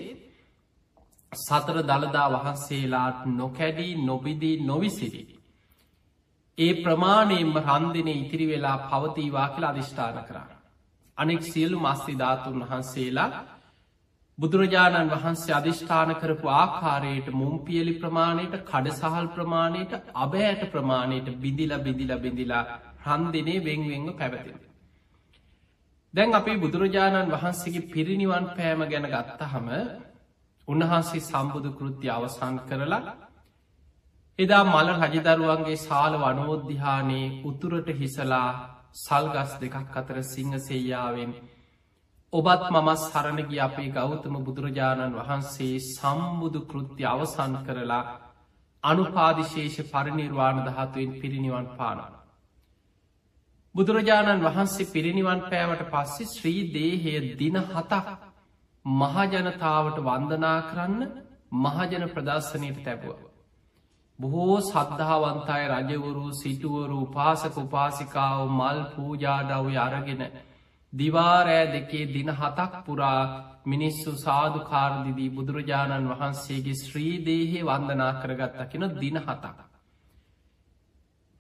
සතර 1.32 1.76
දළදා 1.82 2.28
වහන්සේලාත් 2.30 3.18
නොකැඩී 3.32 3.92
නොබිදී 4.02 4.56
නොවිසිරි. 4.62 5.22
ඒ 6.58 6.72
ප්‍රමාණයෙන්ම 6.82 7.54
රන්දින 7.58 8.08
ඉතිරි 8.14 8.46
වෙලා 8.48 8.78
පවතීවා 8.84 9.48
කියලා 9.48 9.70
අධිෂ්ඨාන 9.70 10.18
කරා. 10.24 10.48
අනෙක් 11.18 11.42
සියලු 11.44 11.78
මස්ති 11.78 12.14
ධාතුන් 12.14 12.60
වහන්සේලා 12.62 13.30
බුදුරජාණන් 14.38 15.12
වහන්සේ 15.12 15.54
අධිෂ්ඨාන 15.54 16.12
කරපු 16.16 16.46
ආකාරයට 16.52 17.28
මුම්පියලි 17.32 17.94
ප්‍රමාණයට 17.94 18.54
කඩසහල් 18.62 19.28
ප්‍රමාණයට 19.28 19.92
අබෑට 20.16 20.62
ප්‍රමාණයට 20.72 21.28
බිදිල 21.36 21.72
බිදිල 21.78 22.12
බිඳිලා 22.18 22.64
රන්දිනේ 23.06 23.58
වෙංවෙංග 23.60 24.08
පැවතිෙන. 24.14 24.60
දැන් 26.14 26.34
අපේ 26.34 26.56
බුදුරජාණන් 26.58 27.32
වහන්සේගේ 27.32 27.88
පිරිනිවන් 27.88 28.46
පෑම 28.52 28.80
ගැන 28.86 29.06
ගත්තහම 29.08 29.68
උන්වහන්සේ 30.68 31.22
සම්බුදු 31.22 31.70
කෘති 31.72 32.08
අවසන් 32.10 32.56
කරලා 32.64 33.02
එදා 34.40 34.64
මල 34.64 34.88
රජදරුවන්ගේ 34.94 35.78
ශාල 35.78 36.14
වනෝද්දිහානයේ 36.18 37.32
උතුරට 37.44 37.88
හිසලා 37.94 38.50
සල්ගස් 38.96 39.52
දෙකක් 39.60 39.96
අතර 39.96 40.16
සිංහසෙයාවෙන් 40.24 41.32
ඔබත් 42.32 42.62
මමස් 42.68 43.02
සරණගි 43.06 43.58
අපේ 43.58 43.90
ගෞතම 43.90 44.34
බුදුරජාණන් 44.40 45.16
වහන්සේ 45.16 45.74
සම්බුදු 45.86 46.60
කෘත්‍ය 46.64 47.02
අවසන් 47.06 47.54
කරලා 47.62 48.04
අනුපාදිශේෂ 48.84 49.76
පරිනිර්වාණ 49.88 50.60
දහතුවෙන් 50.60 51.12
පිරිනිවන් 51.16 51.66
පානන. 51.72 52.12
බුදුරජාණන් 53.74 54.44
වහන්සේ 54.46 54.90
පිරිනිවන් 54.90 55.40
පෑවට 55.44 55.82
පස්සේ 55.88 56.28
ශ්‍රී 56.28 56.62
දේහය 56.72 57.14
දින 57.36 57.56
හතක් 57.64 58.06
මහජනතාවට 58.84 59.98
වන්දනා 60.02 60.60
කරන්න 60.64 61.02
මහජන 61.58 62.04
ප්‍රදර්ශනයට 62.10 62.80
තැබුව. 62.84 63.29
බොහෝ 64.20 64.56
සද්ධාවන්තයි 64.62 65.66
රජවරු 65.70 66.26
සිටුවරු 66.34 66.96
උපාසක 67.00 67.54
උපාසිකාව 67.58 68.40
මල් 68.50 68.80
පූජාඩව්ය 68.92 69.76
අරගෙන 69.78 70.22
දිවාරෑ 70.92 71.64
දෙකේ 71.68 72.04
දින 72.08 72.30
හතක් 72.32 72.82
පුරා 72.84 73.22
මිනිස්සු 73.66 74.12
සාධකාරදිදී 74.18 75.30
බුදුරජාණන් 75.30 76.10
වහන්සේගේ 76.12 76.76
ශ්‍රීදේහේ 76.76 77.64
වන්දනා 77.64 78.12
කරගත්තකින 78.16 78.86
දින 78.96 79.16
හතක්. 79.18 79.56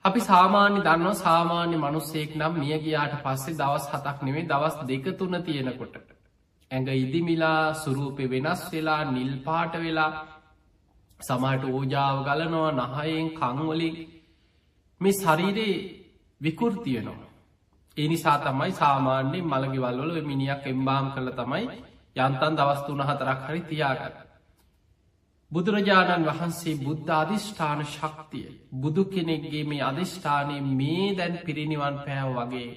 අපි 0.04 0.20
සාමාන්‍ය 0.22 0.80
දන්න 0.80 1.16
සාමාන්‍ය 1.16 1.76
මනුස්සෙක් 1.78 2.34
නම් 2.34 2.58
මියගයාට 2.58 3.14
පස්සේ 3.22 3.56
දවස් 3.56 3.86
හතක් 3.88 4.16
නෙවේ 4.22 4.48
දවස් 4.48 4.76
දෙක 4.86 5.06
තුන 5.14 5.42
තියෙනකොට. 5.42 5.94
ඇඟ 6.70 6.92
ඉදිමිලා 6.96 7.62
සුරූපය 7.76 8.24
වෙනස් 8.28 8.62
වෙලා 8.72 9.02
නිල්පාට 9.10 9.74
වෙලා 9.78 10.12
සමට 11.20 11.64
ඕජාව 11.66 12.16
ගලනවා 12.24 12.70
නහයෙන් 12.78 13.28
කංවලින් 13.32 13.96
මේ 15.00 15.12
ශරීරයේ 15.14 15.78
විකෘතියනවා. 16.40 17.28
එනිසා 17.96 18.38
තමයි 18.40 18.72
සාමාන්‍යෙන් 18.74 19.46
මළගිවල්වල 19.46 20.18
මිනිියක් 20.22 20.66
එම්බාම් 20.66 21.06
කළ 21.12 21.30
තමයි 21.32 21.64
යන්තන් 22.16 22.54
දවස්තුන 22.54 23.00
හතරක් 23.02 23.40
හරි 23.46 23.60
තියාගන්න. 23.62 24.16
බුදුරජාණන් 25.50 26.26
වහන්සේ 26.26 26.74
බුද්ධ 26.78 27.10
අධිෂ්ඨාන 27.12 27.80
ශක්තිය 27.86 28.48
බුදු 28.74 29.02
කෙනෙක්ගේ 29.06 29.64
මේ 29.64 29.82
අධිෂ්ඨානය 29.82 30.56
මේ 30.72 31.08
දැන් 31.14 31.34
පිරිනිවන් 31.44 31.96
පෑව 31.98 32.30
වගේ 32.38 32.70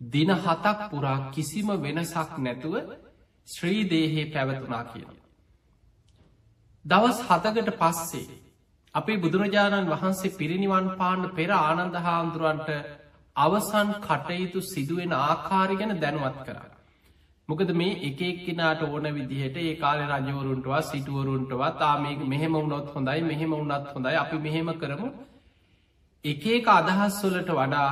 දින 0.00 0.30
හතක් 0.36 0.78
පුරා 0.90 1.18
කිසිම 1.30 1.68
වෙනසක් 1.78 2.30
නැතුව 2.38 2.74
ශ්‍රීදේහේ 3.48 4.26
පැවතුනා 4.26 4.84
කියලා. 4.84 5.23
දවස් 6.84 7.18
හතකට 7.24 7.70
පස්සේ 7.76 8.26
අපේ 8.94 9.16
බුදුරජාණන් 9.16 9.90
වහන්සේ 9.90 10.32
පිරිනිවන් 10.32 10.88
පාන්න 10.96 11.22
පෙර 11.30 11.50
ආනන්ද 11.54 11.96
හාමුදුරුවන්ට 11.98 12.68
අවසන් 13.36 13.88
කටයුතු 14.00 14.60
සිදුවෙන 14.64 15.12
ආකාරි 15.18 15.76
ගැන 15.76 15.94
දැනුවත් 15.98 16.38
කරන්න. 16.40 16.72
මොකද 17.48 17.70
මේ 17.72 17.94
එකක්කෙනට 18.02 18.82
ඕන 18.84 19.06
විදිහට 19.12 19.56
ඒ 19.58 19.72
කාල 19.76 20.00
රජවරුන්ටවා 20.10 20.82
සිටුවරුන්ටවා 20.82 21.72
තා 21.74 21.94
මේ 21.98 22.16
මෙහෙම 22.26 22.52
වුණොත් 22.54 22.86
හොඳයි 22.90 23.22
මෙහෙම 23.22 23.52
වුණත් 23.52 23.88
හොඳයි 23.90 24.16
අපි 24.16 24.38
මෙහෙම 24.40 24.68
කරමු 24.76 25.08
එකඒක 26.24 26.68
අදහස්වලට 26.70 27.50
වඩා 27.52 27.90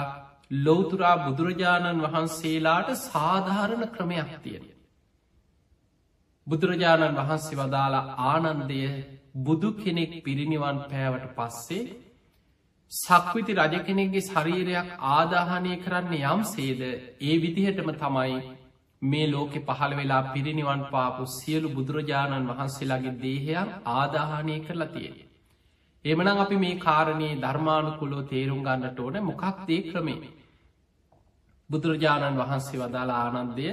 ලෝතුරා 0.61 1.17
බුදුරජාණන් 1.21 2.05
වහන්සේලාට 2.05 2.89
සාධාරණ 3.01 3.85
ක්‍රමයක් 3.91 4.33
තියෙන. 4.43 4.72
බුදුරජාණන් 6.47 7.19
වහන්සේ 7.19 7.59
වදාලා 7.59 8.07
ආනන්දය 8.27 8.81
බුදු 9.41 9.69
කෙනෙක් 9.75 10.13
පිරිනිවන් 10.23 10.79
පෑවට 10.85 11.29
පස්සේ 11.37 11.85
සක්විති 12.93 13.53
රජ 13.55 13.75
කෙනෙක්ගේ 13.83 14.25
ශරීරයක් 14.25 14.89
ආදාහනය 15.11 15.75
කරන්න 15.85 16.15
යම් 16.25 16.43
සේද 16.47 16.81
ඒ 17.23 17.37
විදිහටම 17.39 17.89
තමයි 17.95 18.35
මේ 19.03 19.27
ලෝකෙ 19.27 19.61
පහළ 19.61 19.95
වෙලා 19.97 20.23
පිරිනිවන් 20.29 20.83
පාපු 20.91 21.25
සියලු 21.31 21.69
බුදුරජාණන් 21.71 22.51
වහන්සේලාගේ 22.51 23.19
දේහයන් 23.19 23.73
ආදාහනය 23.93 24.57
කරලා 24.61 24.89
තියෙන. 24.89 25.17
එමනම් 26.05 26.39
අපි 26.39 26.57
මේ 26.57 26.77
කාරණයේ 26.79 27.41
ධර්මානුකුලෝ 27.41 28.23
තේරුම් 28.25 28.61
ගන්නට 28.61 28.99
ඕන 29.01 29.17
මොකක් 29.23 29.45
දේ 29.67 29.83
ක්‍රමේ. 29.85 30.33
බුදුරජාණන් 31.71 32.41
වහන්සේ 32.41 32.81
වදාලා 32.81 33.21
ආනන්දය 33.27 33.67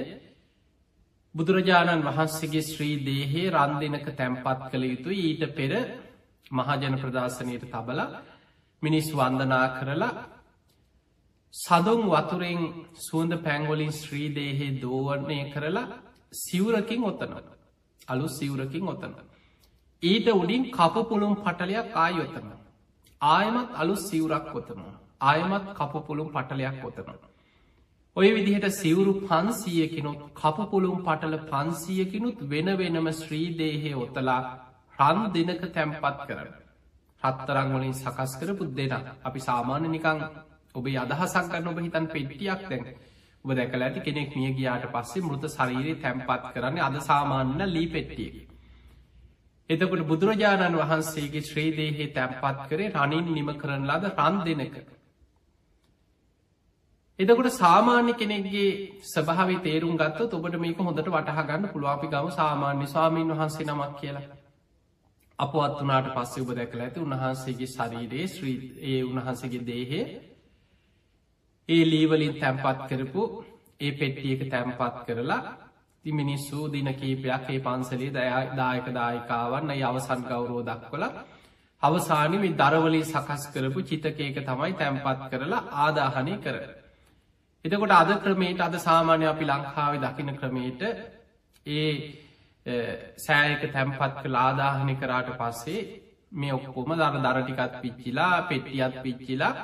බුදුරජාණන් 1.34 2.06
වහන්සේගේ 2.06 2.64
ශ්‍රී 2.64 2.96
දේහේ 3.04 3.46
රන් 3.50 3.72
දෙනක 3.82 4.06
තැම්පත් 4.14 4.66
කළ 4.70 4.84
යුතු 4.86 5.10
ඊට 5.18 5.44
පෙර 5.52 5.72
මහජන 6.50 6.94
ප්‍රදර්ශනයට 6.96 7.64
තබල 7.68 8.00
මිනිස් 8.82 9.08
වන්දනා 9.12 9.66
කරලා 9.76 10.12
සදුම් 11.54 12.02
වතුරෙන් 12.08 12.60
සුවඳ 12.98 13.34
පැංගොලින් 13.40 13.92
ශ්‍රීදේහේ 13.92 14.76
දෝවරණය 14.78 15.40
කරලා 15.52 15.88
සිවරකින් 16.40 17.02
ඔත්තන 17.04 17.34
අලු 18.08 18.26
සිවරකින් 18.30 18.84
ඔත්තන. 18.84 19.14
ඊට 20.02 20.28
උඩින් 20.32 20.64
කපපුළුම් 20.70 21.34
පටලයක් 21.38 21.96
ආයොත්තන. 21.96 22.48
ආයමත් 23.20 23.70
අලු 23.74 23.94
සිවරක් 23.98 24.46
කොතන. 24.52 24.80
ආයමත් 25.22 25.66
කපපුළුම් 25.74 26.28
පටලයක් 26.28 26.76
කොතන. 26.82 27.08
ඔය 28.20 28.30
විදිහට 28.30 28.66
සිවුරු 28.72 29.12
පන්සීයකිනුත් 29.22 30.18
කපපුළුම් 30.34 30.98
පටල 31.00 31.36
පන්සීයකිනුත් 31.46 32.38
වෙන 32.46 32.68
වෙනම 32.76 33.06
ශ්‍රීදේහය 33.14 33.92
ඔත්තලා 33.96 34.40
රන් 34.98 35.20
දෙනක 35.34 35.62
තැම්පත් 35.68 36.18
කරන. 36.22 36.50
හත්තරංවලින් 37.22 37.94
සකස් 37.94 38.32
කරපු 38.40 38.64
දෙෙන 38.72 38.92
අපි 39.22 39.40
සාමාන්‍ය 39.40 39.88
නිකං 39.88 40.20
ඔබේ 40.74 40.98
අදහසක් 40.98 41.48
ගන්න 41.48 41.70
ඔබ 41.70 41.78
හිතන් 41.78 42.06
පෙට්ටියක් 42.08 42.62
දැන් 42.66 42.84
ඔබ 43.44 43.50
දැකල 43.54 43.82
ඇති 43.82 44.00
කෙනෙක් 44.02 44.30
මිය 44.34 44.52
ගියාට 44.52 44.86
පස්සේ 44.90 45.22
මෘත 45.22 45.44
ශරීරයේ 45.48 45.98
තැම්පත් 45.98 46.46
කරන්නේ 46.52 46.82
අද 46.82 46.96
සාමාන්‍ය 47.02 47.66
ලී 47.68 47.88
පෙට්ටියක. 47.88 48.36
එතකොට 49.70 50.06
බුදුරජාණන් 50.06 50.80
වහන්සේගේ 50.80 51.42
ශ්‍රේදේහේ 51.44 52.12
තැම්පත් 52.12 52.64
කරේ 52.68 52.94
රනින් 52.94 53.26
නිම 53.30 53.50
කරන 53.56 53.82
ලද 53.88 54.04
රන් 54.18 54.36
දෙනක. 54.46 54.76
එතකොට 57.20 57.48
සාමාන්‍ය 57.54 58.12
කෙනෙක්ගේ 58.14 58.68
සභාව 59.04 59.50
තේරුම් 59.60 59.96
ගත්ත 59.96 60.34
ඔබට 60.34 60.54
මේක 60.58 60.78
හොඳට 60.80 61.08
වටහගන්න 61.08 61.66
පුළුවපි 61.68 62.08
ගම 62.08 62.28
සාමාන්‍ය 62.32 62.86
ස්වාමීන් 62.86 63.32
වහන්සේ 63.32 63.66
නමක් 63.66 63.92
කියලා. 63.96 64.26
අපවත් 65.38 65.76
වනාට 65.80 66.08
පස්සේ 66.14 66.42
ඔබ 66.42 66.52
දැකල 66.52 66.80
ඇති 66.80 67.00
උන්වහන්සේගේ 67.00 67.68
ශරීරයේ 67.68 68.26
ශ්‍රී 68.28 68.56
ඒ 68.86 69.00
උන්වහන්සගේ 69.04 69.62
දේහේ 69.64 70.04
ඒ 71.68 71.82
ලීවලින් 71.86 72.34
තැම්පත් 72.36 72.80
කරපු 72.88 73.22
ඒ 73.80 73.92
පෙට්ටියක 73.94 74.42
තැම්පත් 74.48 75.04
කරලා 75.04 75.40
ති 76.04 76.10
මිනිස්සු 76.14 76.58
දින 76.68 76.90
කීපයක් 76.94 77.48
ඒ 77.48 77.60
පන්සලේ 77.60 78.10
දයා 78.10 78.42
දායක 78.56 78.86
දායිකාවන්න 78.92 79.76
අවසන් 79.84 80.20
ගෞරෝ 80.24 80.62
දක්වල 80.62 81.04
අවසානි 81.82 82.56
දරවලින් 82.56 83.06
සකස් 83.06 83.42
කරපු 83.52 83.80
චිතකේක 83.84 84.36
තමයි 84.42 84.72
තැම්පත් 84.74 85.20
කරලා 85.30 85.66
ආදාහනය 85.78 86.36
කර. 86.38 86.79
එතකොට 87.64 87.92
අද 87.92 88.10
ක්‍රමේට 88.18 88.60
අද 88.60 88.74
සාමාන්‍ය 88.78 89.26
අපි 89.26 89.44
ලංකාව 89.46 89.92
දකින 89.98 90.30
ක්‍රමේට 90.34 90.80
ඒ 91.66 91.90
සෑයක 93.18 93.62
තැම්පත් 93.68 94.14
කළ 94.16 94.36
ආදාහනය 94.36 94.94
කරාට 94.96 95.28
පස්සේ 95.34 95.80
මේ 96.32 96.52
ඔක්කොම 96.52 96.90
දර 96.94 97.16
දරටිකත් 97.18 97.74
පිච්චිලා 97.82 98.34
පෙට්ටියත් 98.44 98.94
පිච්චිලා 99.02 99.54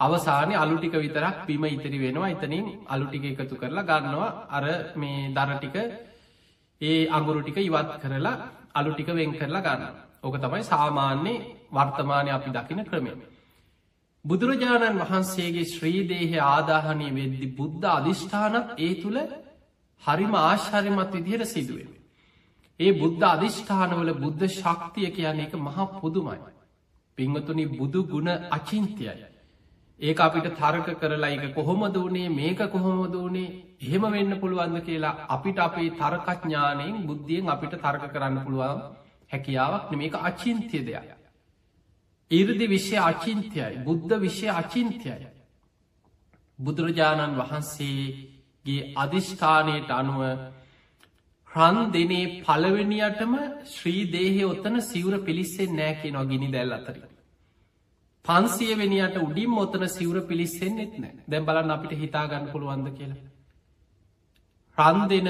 අවසානය 0.00 0.54
අලුටික 0.54 0.94
විතරක් 0.94 1.36
බිම 1.44 1.64
ඉතිරි 1.66 1.98
වෙනවා 2.00 2.30
එතනින් 2.30 2.66
අලුටික 2.86 3.24
එකතු 3.26 3.54
කරලා 3.56 3.84
ගන්නවා 3.84 4.30
අර 4.50 4.64
මේ 4.94 5.30
දරටික 5.30 5.76
ඒ 6.80 7.08
අඟුරු 7.08 7.40
ටික 7.42 7.58
ඉවත් 7.60 7.90
කරලා 8.02 8.36
අලුටික 8.72 9.08
වෙන් 9.08 9.30
කරලා 9.32 9.62
ගන්න. 9.62 9.82
ඕක 10.22 10.36
තමයි 10.38 10.64
සාමාන්‍යයේ 10.64 11.44
වර්තමානය 11.70 12.30
අපි 12.30 12.50
දකින 12.52 12.80
ක්‍රමය. 12.84 13.12
බුදුරජාණන් 14.24 15.00
වහන්සේගේ 15.00 15.66
ශ්‍රීදේහය 15.66 16.38
ආදාහනය 16.44 17.08
වෙද්දි 17.12 17.48
බුද්ධ 17.52 17.86
අධිෂ්ඨානත් 17.90 18.68
ඒ 18.78 18.92
තුළ 18.96 19.18
හරිම 20.02 20.34
ආශ්චරිමත් 20.36 21.12
විදිහයට 21.12 21.44
සිදුවෙන. 21.46 21.90
ඒ 22.80 22.92
බුද්ධ 22.94 23.24
අධිෂ්ඨානවල 23.26 24.10
බුද්ධ 24.16 24.44
ශක්තිය 24.50 25.10
කියන්නේ 25.10 25.46
එක 25.46 25.54
මහා 25.58 25.86
පුදුමයි. 25.94 26.40
පිංවතුනි 27.18 27.64
බුදු 27.72 28.00
ගුණ 28.06 28.30
අචින්තයයි. 28.50 29.26
ඒක 30.00 30.18
අපිට 30.18 30.48
තර්ක 30.52 30.88
කරලා 30.96 31.30
එක 31.30 31.44
කොහොමද 31.54 31.96
වනේ 31.98 32.28
මේක 32.30 32.60
කොහොමද 32.68 33.14
වනේ 33.16 33.54
එහෙම 33.80 34.04
වෙන්න 34.10 34.32
පුළුවන්ද 34.36 34.78
කියලා 34.82 35.18
අපිට 35.28 35.58
අපේ 35.60 35.90
තර්කඥානයෙන් 35.92 36.96
බුද්ධියෙන් 37.02 37.48
අපිට 37.48 37.74
තර්ක 37.78 38.04
කරන්න 38.08 38.40
පුළුවන් 38.40 38.80
හැකියාවක් 39.30 39.92
මේක 39.92 40.14
අචින්තිය 40.20 40.82
දෙයක්. 40.82 41.13
ඉරදි 42.34 42.66
විශ්‍ය 42.68 42.96
අචින්තයයි 43.02 43.84
බුද්ධ 43.86 44.14
විශ්‍ය 44.20 44.48
අචින්තයයි. 44.52 45.26
බුදුරජාණන් 46.58 47.38
වහන්සේගේ 47.40 48.82
අධිෂ්ඨානයට 48.96 49.90
අනුව 49.92 50.20
රන් 51.50 51.76
දෙනේ 51.92 52.30
පළවෙනියටම 52.40 53.34
ශ්‍රී 53.66 54.04
දේහය 54.12 54.44
ඔත්තන 54.44 54.76
සිවර 54.82 55.14
පිලිස්සෙන් 55.26 55.76
නෑ 55.76 55.92
කියෙනවා 56.00 56.30
ගිනි 56.30 56.48
දැල් 56.54 56.72
අතරින්. 56.72 57.10
පන්සිය 58.24 58.72
වෙනියට 58.76 59.16
උඩින් 59.18 59.50
මොතන 59.50 59.84
සිවර 59.88 60.16
පිළිස්සෙන්න්නෙත් 60.28 60.94
නෑ 60.98 61.14
දැම් 61.30 61.46
බලන්න 61.48 61.74
අපිට 61.76 61.92
හිතාගන්න 62.02 62.50
පුළුවන්ද 62.52 62.88
කියලා. 62.98 63.22
රන් 64.78 65.00
දෙන 65.10 65.28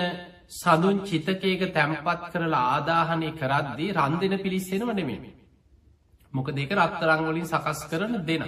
සඳුන් 0.50 0.98
චිතකේක 1.08 1.62
තැම්පත් 1.74 2.22
කරලා 2.32 2.64
ආදාහනය 2.74 3.30
කරද්දී 3.40 3.94
රන් 3.94 4.14
දෙන 4.20 4.34
පිළිස්සෙනව 4.44 4.90
නෙමෙමි. 4.92 5.30
මොක 6.34 6.48
දෙක 6.50 6.70
රත්තරංවලින් 6.72 7.46
සකස් 7.46 7.80
කරන 7.90 8.14
දෙන. 8.24 8.44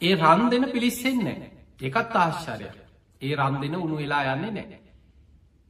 ඒ 0.00 0.14
රන් 0.16 0.42
දෙන 0.50 0.64
පිළිස්සෙන්නේ 0.66 1.50
එකත් 1.80 2.14
ආශ්චරය. 2.16 2.68
ඒ 3.22 3.34
රන් 3.36 3.54
දෙන 3.62 3.74
උුණු 3.74 3.96
වෙලා 3.96 4.24
යන්නේ 4.34 4.52
නෑ. 4.52 4.78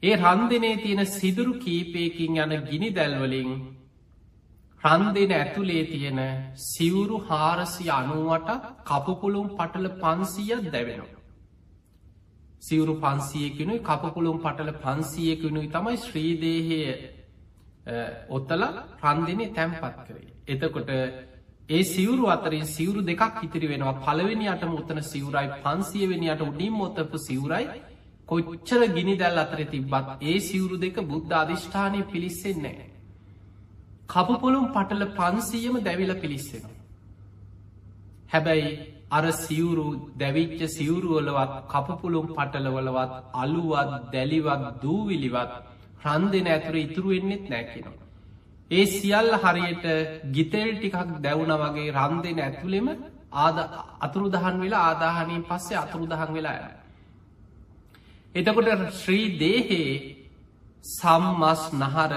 ඒ 0.03 0.17
රන් 0.17 0.41
දෙනේ 0.49 0.77
තියෙන 0.77 1.07
සිදුරු 1.09 1.53
කීපයකින් 1.57 2.37
යන 2.37 2.53
ගිනි 2.65 2.89
දැල්වලින් 2.93 3.51
රන් 4.83 5.05
දෙන 5.13 5.31
ඇතුළේ 5.33 5.85
තියෙන 5.87 6.21
සිවුරු 6.65 7.17
හාරසි 7.21 7.85
අනුවට 7.91 8.51
කපුපුළුම් 8.85 9.49
පටල 9.51 9.87
පන්සීයක් 9.97 10.67
දැවෙනවා. 10.67 11.19
සිවුරු 12.63 12.95
පන්සියකනුයි 12.97 13.81
කපුපුළුම් 13.81 14.39
පටල 14.39 14.71
පන්සියකනුයි 14.77 15.69
තමයි 15.69 15.97
ශ්‍රීදේහය 15.99 16.81
ඔත්තල 18.31 18.63
රන් 19.03 19.19
දෙනේ 19.27 19.53
තැම්පත් 19.53 19.99
කරේ. 20.07 20.31
එතකොට 20.47 20.91
ඒ 21.69 21.83
සිවරු 21.85 22.25
අතරින් 22.29 22.67
සිවරු 22.67 23.01
දෙකක් 23.03 23.39
ඉතිරි 23.43 23.67
වෙනවා 23.69 24.01
පලවෙනි 24.05 24.47
අටම 24.49 24.73
උත්තන 24.75 25.01
සිවරයි 25.05 25.49
පන්සියවෙනියට 25.65 26.43
උඩින් 26.43 26.73
මොත්තපු 26.75 27.19
සිවරයි 27.21 27.67
කොච්චර 28.29 28.81
ගිනි 28.95 29.15
දැල් 29.17 29.39
අතර 29.39 29.61
තිබ්බත් 29.67 30.09
ඒ 30.23 30.39
සිවරු 30.41 30.77
දෙක 30.79 30.97
බුද්ධ 31.05 31.35
අධිෂ්ඨානය 31.35 32.01
පිළිස්සෙන්නේ. 32.07 32.89
කපපොළුම් 34.09 34.67
පටල 34.75 35.05
පන්සීයම 35.13 35.77
දැවිල 35.81 36.13
පිළිස්සෙන. 36.17 36.65
හැබැයි 38.33 38.73
අර 39.11 39.25
සිවුරු 39.35 39.87
දැවිච්ච 40.17 40.61
සිවුරුවලවත් 40.69 41.55
කපපුළුම් 41.69 42.27
පටලවලවත් 42.31 43.13
අලුවත් 43.35 43.93
දැලිවත් 44.13 44.65
දූවිලිවත් 44.83 45.53
රන් 46.05 46.23
දෙන 46.33 46.47
ඇතුර 46.49 46.77
ඉතුරු 46.79 47.09
වෙන්නෙත් 47.11 47.45
නැකිනවා. 47.51 48.08
ඒ 48.71 48.87
සියල්ල 48.89 49.31
හරියට 49.35 49.87
ගිතෙල් 50.31 50.71
ටිකක් 50.75 50.97
දැවුණ 51.21 51.55
වගේ 51.55 51.93
රන් 51.93 52.15
දෙන 52.23 52.39
ඇතුළෙම 52.39 52.89
ආද 53.35 53.59
අතුරු 54.01 54.29
දහන් 54.29 54.57
වෙලා 54.61 54.83
ආදාහනයෙන් 54.85 55.43
පස්සේ 55.43 55.79
අතුරු 55.79 56.07
දහන් 56.07 56.31
වෙලා 56.35 56.57
ය. 56.61 56.71
එතකොට 58.35 58.69
ශ්‍රී 58.95 59.27
දේහේ 59.39 59.91
සම්මස් 60.85 61.63
නහර 61.75 62.13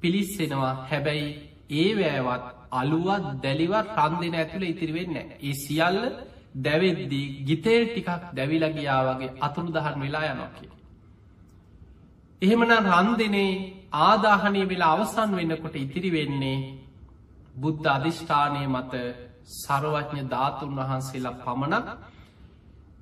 පිලිස්සෙනවා 0.00 0.74
හැබැයි 0.90 1.28
ඒ 1.72 1.90
වෑවත් 1.96 2.44
අලුවත් 2.72 3.24
දැලිවත් 3.42 3.88
රන්දින 3.98 4.34
ඇතුළ 4.34 4.64
ඉතිරිවෙන්න 4.64 5.16
ඒ 5.18 5.54
සියල්ල 5.56 5.98
දැවෙද්දී 6.56 7.26
ගිතේල් 7.44 7.84
ටිකක් 7.86 8.08
දැවිලගියා 8.36 9.02
වගේ 9.08 9.34
අතුරු 9.40 9.70
දහන් 9.70 9.96
වෙලා 10.00 10.24
යනවා 10.26 10.50
කිය. 10.56 10.70
එහෙමන 12.42 12.72
රන්දිනේ 12.88 13.52
ආදාහනය 13.92 14.62
වෙලා 14.64 14.92
අවසන් 14.94 15.30
වෙන්නකොට 15.32 15.76
ඉතිරි 15.76 16.10
වෙන්නේ 16.10 16.58
බුද්ධ 17.54 17.88
අධිෂ්ඨානය 17.88 18.62
මත 18.66 18.94
සරවඥ 19.54 20.22
ධාතුන් 20.26 20.76
වහන්සේලා 20.76 21.36
පමණක් 21.36 21.86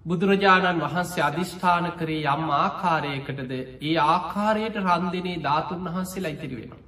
බුදුරජාණන් 0.05 0.83
වහන්සේ 0.83 1.25
අධිෂ්ඨාන 1.25 1.87
කරේ 1.93 2.23
යම් 2.27 2.45
ආකාරයකටද 2.55 3.53
ඒ 3.83 3.97
ආකාරයට 4.05 4.77
රන්දිනේ 4.79 5.43
ධාතුන් 5.43 5.83
වහන්සේලා 5.87 6.33
ඉතිරි 6.33 6.57
වෙනවා. 6.57 6.85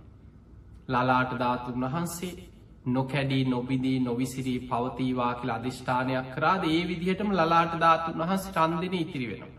ලලාට 0.89 1.33
ධාතුන් 1.37 1.81
වහන්සේ 1.85 2.33
නොකැඩී 2.89 3.45
නොබිදී 3.47 3.99
නොවිසිරී 4.01 4.61
පවතීවා 4.63 5.35
කියල 5.35 5.51
අධිෂ්ඨානයක් 5.51 6.29
කරාද 6.35 6.63
ඒ 6.67 6.83
විදිහටම 6.87 7.31
ලලාට 7.33 7.75
ධාතුන් 7.79 8.19
වහන්ස 8.19 8.45
රන්දින 8.57 8.95
ඉතිරි 8.97 9.27
වෙනවා. 9.31 9.58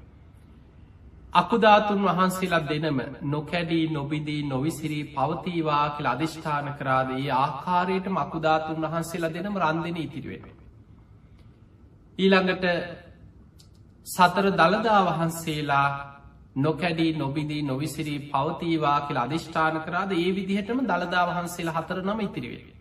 අකුධාතුන් 1.33 2.01
වහන්සේලා 2.01 2.61
දෙනම 2.63 2.99
නොකැඩී 3.23 3.89
නොබිදී 3.89 4.43
නොවිසිරී 4.43 5.03
පවතීවා 5.07 5.89
කියල 5.89 6.07
අධිෂ්ඨාන 6.07 6.73
කරාද 6.73 7.09
ඒ 7.11 7.29
ආකාරයට 7.33 8.07
මකුධාතුන් 8.09 8.81
වහන්සේලා 8.83 9.33
දෙනම 9.35 9.57
රන්දින 9.57 9.97
ඉතිරිවෙන. 9.97 10.55
ඊළඟට 12.19 12.65
සතර 14.07 14.47
දළදා 14.51 15.01
වහන්සේලා 15.07 15.89
නොකැඩී 16.57 17.13
නොබිදී 17.13 17.61
නොවිසිරී 17.63 18.19
පවතීවා 18.27 19.01
කියලා 19.01 19.23
අධිෂ්ඨාන 19.23 19.81
කරාද 19.81 20.11
ඒ 20.13 20.31
විදිහටම 20.35 20.79
දළදා 20.83 21.25
වහන්සේලා 21.27 21.75
හතර 21.75 22.01
නම 22.01 22.19
ඉතිරිවේ. 22.19 22.73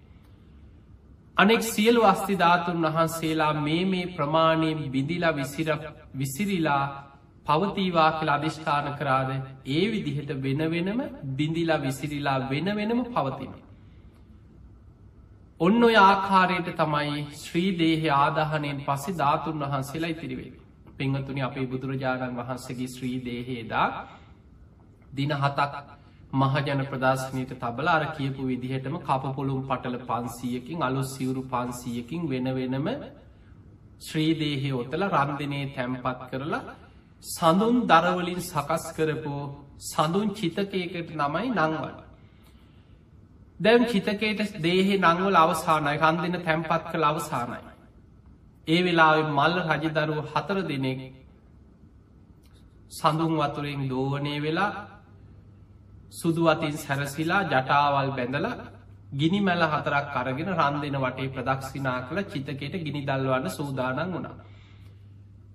අනෙක් 1.36 1.62
සියලු 1.64 2.02
අස්තිධාතුන් 2.04 2.82
වහන්සේලා 2.84 3.52
මේ 3.56 3.84
මේ 3.84 4.06
ප්‍රමාණයෙන් 4.08 4.80
බිඳිලා 4.90 5.34
විසිර 5.34 5.68
විසිරිලා 6.14 7.07
පවතීවා 7.48 8.10
කියලා 8.12 8.36
අධිෂ්ඨාන 8.36 8.90
කරාද 8.96 9.30
ඒ 9.70 9.84
විදිහට 9.88 10.30
වෙන 10.40 10.62
වෙනම 10.68 11.02
බිඳිලා 11.34 11.80
විසිරිලා 11.80 12.38
වෙන 12.46 12.70
වෙනම 12.76 13.02
පවතින. 13.08 13.52
ඔන්න 15.60 15.84
ඔය 15.84 15.96
ආකාරයට 15.98 16.72
තමයි 16.76 17.26
ශ්‍රීදේහ 17.36 18.02
ආදාහනයෙන් 18.14 18.82
පස්සේ 18.84 19.16
ධාතුන් 19.16 19.62
වහන්සේලා 19.62 20.10
ඉතිරිවේ. 20.10 20.50
පිංහතුනි 20.96 21.42
අපේ 21.42 21.66
බුදුරජාණන් 21.66 22.38
වහන්සේගේ 22.38 22.88
ශ්‍රී 22.88 23.16
දේහේදා 23.24 23.86
දින 25.12 25.32
හතක් 25.34 25.74
මහජන 26.34 26.82
ප්‍රදර්ශනයට 26.86 27.54
තබල 27.56 27.88
අර 27.88 28.04
කියපු 28.12 28.46
විදිහටම 28.46 28.98
කපපොළුම් 29.00 29.62
පටල 29.64 29.96
පන්සීයකින් 30.02 30.82
අලු 30.82 31.04
සිවුරු 31.06 31.42
පන්සීයකින් 31.46 32.28
වෙන 32.28 32.50
වෙනම 32.52 32.88
ශ්‍රීදේහය 34.02 34.72
ඔතල 34.74 35.08
රන්දිනය 35.10 35.62
තැම්පත් 35.72 36.26
කරලා 36.30 36.62
සඳුන් 37.22 37.76
දරවලින් 37.86 38.40
සකස් 38.42 38.84
කරපු 38.92 39.36
සඳුන් 39.80 40.28
චිතකයකට 40.32 41.10
නමයි 41.12 41.48
නංවල. 41.50 41.96
දැම් 43.60 43.82
චිතකයට 43.86 44.40
දේහෙ 44.58 44.94
නංවල 44.98 45.36
අවසානයි 45.36 45.96
රන්දින 46.02 46.36
තැම්පත් 46.40 46.84
කළ 46.84 47.04
අවසානයි. 47.04 47.60
ඒ 48.68 48.80
වෙලා 48.82 49.14
මල්ල 49.30 49.56
රජදරුව 49.62 50.18
හතර 50.26 50.58
දෙනෙක් 50.64 51.00
සඳුන් 52.90 53.32
වතුරෙන් 53.36 53.82
දෝවනය 53.86 54.34
වෙලා 54.40 54.72
සුදුවතින් 56.12 56.76
සැරසිලා 56.76 57.42
ජටාවල් 57.44 58.10
බැඳල 58.12 58.46
ගිනි 59.12 59.40
මැල 59.40 59.62
හතරක් 59.64 60.06
කරගෙන 60.14 60.50
රන් 60.50 60.74
දෙෙන 60.82 60.96
වටේ 60.96 61.28
ප්‍රදක්ෂිනා 61.28 61.98
කළ 62.02 62.20
චිතකයට 62.24 62.74
ගිනි 62.78 63.00
දල්වන්න 63.02 63.50
සූදානන් 63.50 64.12
වුණා. 64.12 64.36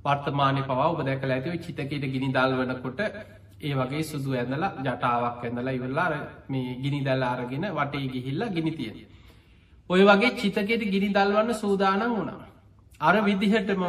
වර්තමානය 0.06 0.62
පවා 0.63 0.89
ඔබ 0.89 1.00
දැකල 1.06 1.32
ඇතිව 1.32 1.54
චිතකයට 1.66 2.06
ගිනි 2.13 2.30
දල්වනකොට 2.30 3.00
ඒ 3.62 3.74
වගේ 3.74 4.04
සුදු 4.04 4.30
ඇඳලා 4.34 4.72
ජටාවක් 4.86 5.44
ඇඳලා 5.44 5.74
ඉවල්ලා 5.78 6.10
මේ 6.50 6.76
ගිනි 6.84 7.00
දැල් 7.04 7.24
අරගෙන 7.24 7.66
වටේ 7.78 8.08
ගිහිල්ලා 8.13 8.54
ගිනි 8.56 8.72
තියෙන. 8.72 8.98
ඔය 9.89 10.02
වගේ 10.04 10.32
චිතකයට 10.39 10.84
ගිනි 10.94 11.10
දල්වන්න 11.10 11.54
සූදානන් 11.56 12.04
වුණා. 12.10 12.42
අර 13.02 13.16
විදිහටම 13.22 13.84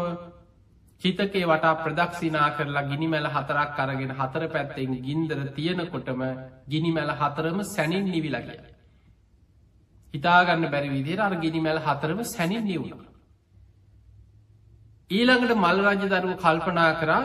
චිතකේ 1.02 1.44
වටා 1.44 1.74
ප්‍රදක්ෂිනා 1.76 2.48
කරලා 2.56 2.84
ගිනි 2.90 3.06
මැල 3.08 3.26
හතරක් 3.28 3.78
අරගෙන 3.78 4.12
හතර 4.20 4.44
පැත්තෙන් 4.48 4.92
ගින්දර 5.06 5.40
තියෙනකොටම 5.56 6.22
ගිනි 6.68 6.90
මැල 6.92 7.10
හතරම 7.12 7.58
සැනින් 7.64 8.04
නිවිලගිය. 8.06 8.60
හිතාගන්න 10.14 10.70
බැරි 10.72 10.88
විදිර 10.88 11.18
අර 11.20 11.34
ගිනි 11.36 11.60
මැල් 11.60 11.80
හතරම 11.80 12.20
සැනින් 12.26 12.64
නිවුණ. 12.64 13.13
ඊළඟට 15.10 15.54
මල් 15.54 15.78
රජ 15.86 16.02
දරුව 16.12 16.32
කල්පනා 16.42 16.92
කරා 17.00 17.24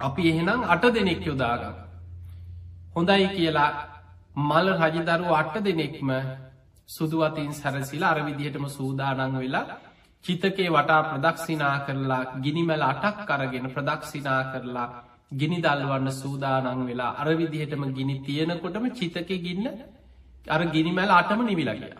අපි 0.00 0.22
එහෙනම් 0.30 0.60
අට 0.64 0.84
දෙනෙක් 0.94 1.26
යොදාගන්න. 1.26 1.74
හොඳයි 2.94 3.26
කියලා 3.36 3.70
මල් 4.40 4.68
රජදරුව 4.80 5.32
අට්ට 5.32 5.64
දෙනෙක්ම 5.66 6.10
සුදුවතින් 6.88 7.50
සැරසිලා 7.52 8.12
අරවිදිහටම 8.14 8.66
සූදානං 8.68 9.34
වෙලා 9.36 9.66
චිතකේ 10.24 10.68
වටා 10.68 11.02
ප්‍රදක්ෂිනා 11.10 11.76
කරලා 11.86 12.22
ගිනිමැල 12.44 12.82
අටක් 12.82 13.18
කරගෙන 13.28 13.66
ප්‍රදක්ෂිනා 13.74 14.42
කරලා 14.52 14.88
ගිනි 15.32 15.58
දල්වන්න 15.64 16.08
සූදානන් 16.12 16.86
වෙලා 16.88 17.12
අරවිදිහටම 17.22 17.82
ගිනි 17.96 18.14
තියෙනකොටම 18.26 18.86
චිතක 18.98 19.30
ගින්න 19.46 19.66
අර 20.46 20.60
ගිනිමැල 20.74 21.10
අටම 21.10 21.40
නිවිලගිය. 21.42 21.92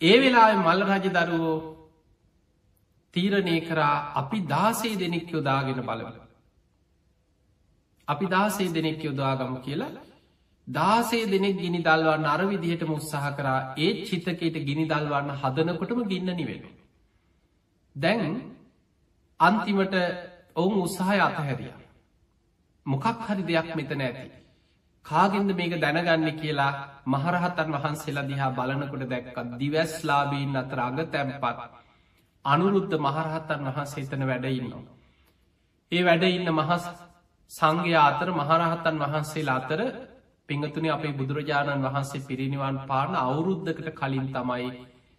ඒ 0.00 0.16
වෙලා 0.22 0.48
මල්ල 0.58 0.80
රජ 0.88 1.06
දරුවෝ 1.16 1.77
තීරණය 3.18 3.56
කරා 3.62 3.94
අපි 4.16 4.40
දාසේ 4.46 4.96
දෙනෙක් 4.96 5.30
යොදාගෙන 5.30 5.80
බලවල. 5.82 6.18
අපි 8.08 8.26
දාසේ 8.28 8.68
දෙනෙක් 8.70 9.02
යොදාගම 9.02 9.56
කියලා 9.62 10.08
දාසේ 10.68 11.24
දෙනෙක් 11.26 11.56
ගිනි 11.56 11.80
දල්වන්න 11.80 12.26
අර 12.26 12.40
විදිහටම 12.46 12.92
උත්සාහ 12.92 13.24
කරා 13.36 13.58
ඒ 13.78 13.90
චිතකයට 14.04 14.56
ගිනි 14.62 14.84
දල්වන්න 14.86 15.30
හදනකොටම 15.36 16.00
ගින්න 16.04 16.30
නිවෙන. 16.32 16.64
දැන් 17.96 18.34
අන්තිමට 19.40 19.94
ඔවුන් 20.56 20.78
උත්සාහය 20.80 21.18
අතහැරිය. 21.20 21.72
මොකක් 22.86 23.06
හරි 23.24 23.42
දෙයක් 23.44 23.68
මෙතන 23.74 24.00
ඇති. 24.00 24.28
කාගෙන්ද 25.06 25.50
මේක 25.52 25.74
දැනගන්න 25.78 26.30
කියලා 26.34 26.72
මහරහතන් 27.06 27.74
වහන්සේලා 27.74 28.26
දිහා 28.26 28.50
බලනකොට 28.52 29.04
දැක්කත් 29.06 29.58
දිවැස්ලාබීන් 29.58 30.56
අතර 30.56 30.80
අග 30.80 30.98
තැම්පත් 31.08 31.87
අනුරුද්ධ 32.44 32.94
මහරහතන් 32.98 33.62
වහන්සේ 33.66 34.02
එතන 34.02 34.22
වැඩඉන්නවා. 34.24 34.84
ඒ 35.92 36.02
වැඩ 36.02 36.24
ඉන්න 36.28 36.50
මහස් 36.50 36.84
සංඝය 37.50 37.94
අතර 38.00 38.28
මහරහතන් 38.32 38.96
වහන්සේලා 38.98 39.56
අතර 39.56 39.80
පිංහතුනි 40.48 40.88
අපේ 40.90 41.12
බුදුරජාණන් 41.12 41.84
වහන්සේ 41.84 42.20
පිරිනිවන් 42.22 42.76
පාන 42.86 43.12
අවුරුද්ධකට 43.16 43.88
කලින් 43.94 44.26
තමයි 44.28 44.68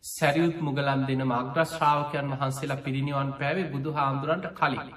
සැරියුත් 0.03 0.57
මුගලන් 0.59 1.01
දෙන 1.03 1.21
මග්‍රශ්‍රාවකයන් 1.25 2.27
වහන්සේලා 2.31 2.77
පිරිනිවන් 2.79 3.29
පැවේ 3.33 3.67
බුදු 3.67 3.89
හාමුදුරන්ට 3.91 4.47
කලින්. 4.53 4.89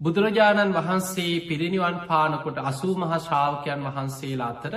බුදුරජාණන් 0.00 0.74
වහන්සේ 0.74 1.34
පිරිනිවන් 1.42 1.96
පානකොට 2.06 2.58
අසූ 2.62 2.94
මහ 2.96 3.12
ශ්‍රාවකයන් 3.18 3.80
වහන්සේලා 3.86 4.50
අතර 4.50 4.74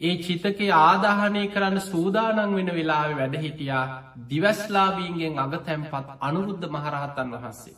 ඒ 0.00 0.14
චිතකේ 0.18 0.70
ආදාහනය 0.72 1.42
කරන්න 1.48 1.80
සූදානන් 1.82 2.54
වෙන 2.54 2.70
වෙලාව 2.70 3.10
වැඩහිටියා 3.14 3.84
දිවස්ලාබීන්ගෙන් 4.30 5.38
අග 5.38 5.54
තැන්පත් 5.60 6.08
අනුරුද්ධ 6.20 6.66
මහරහතන් 6.68 7.30
වහන්සේ. 7.34 7.76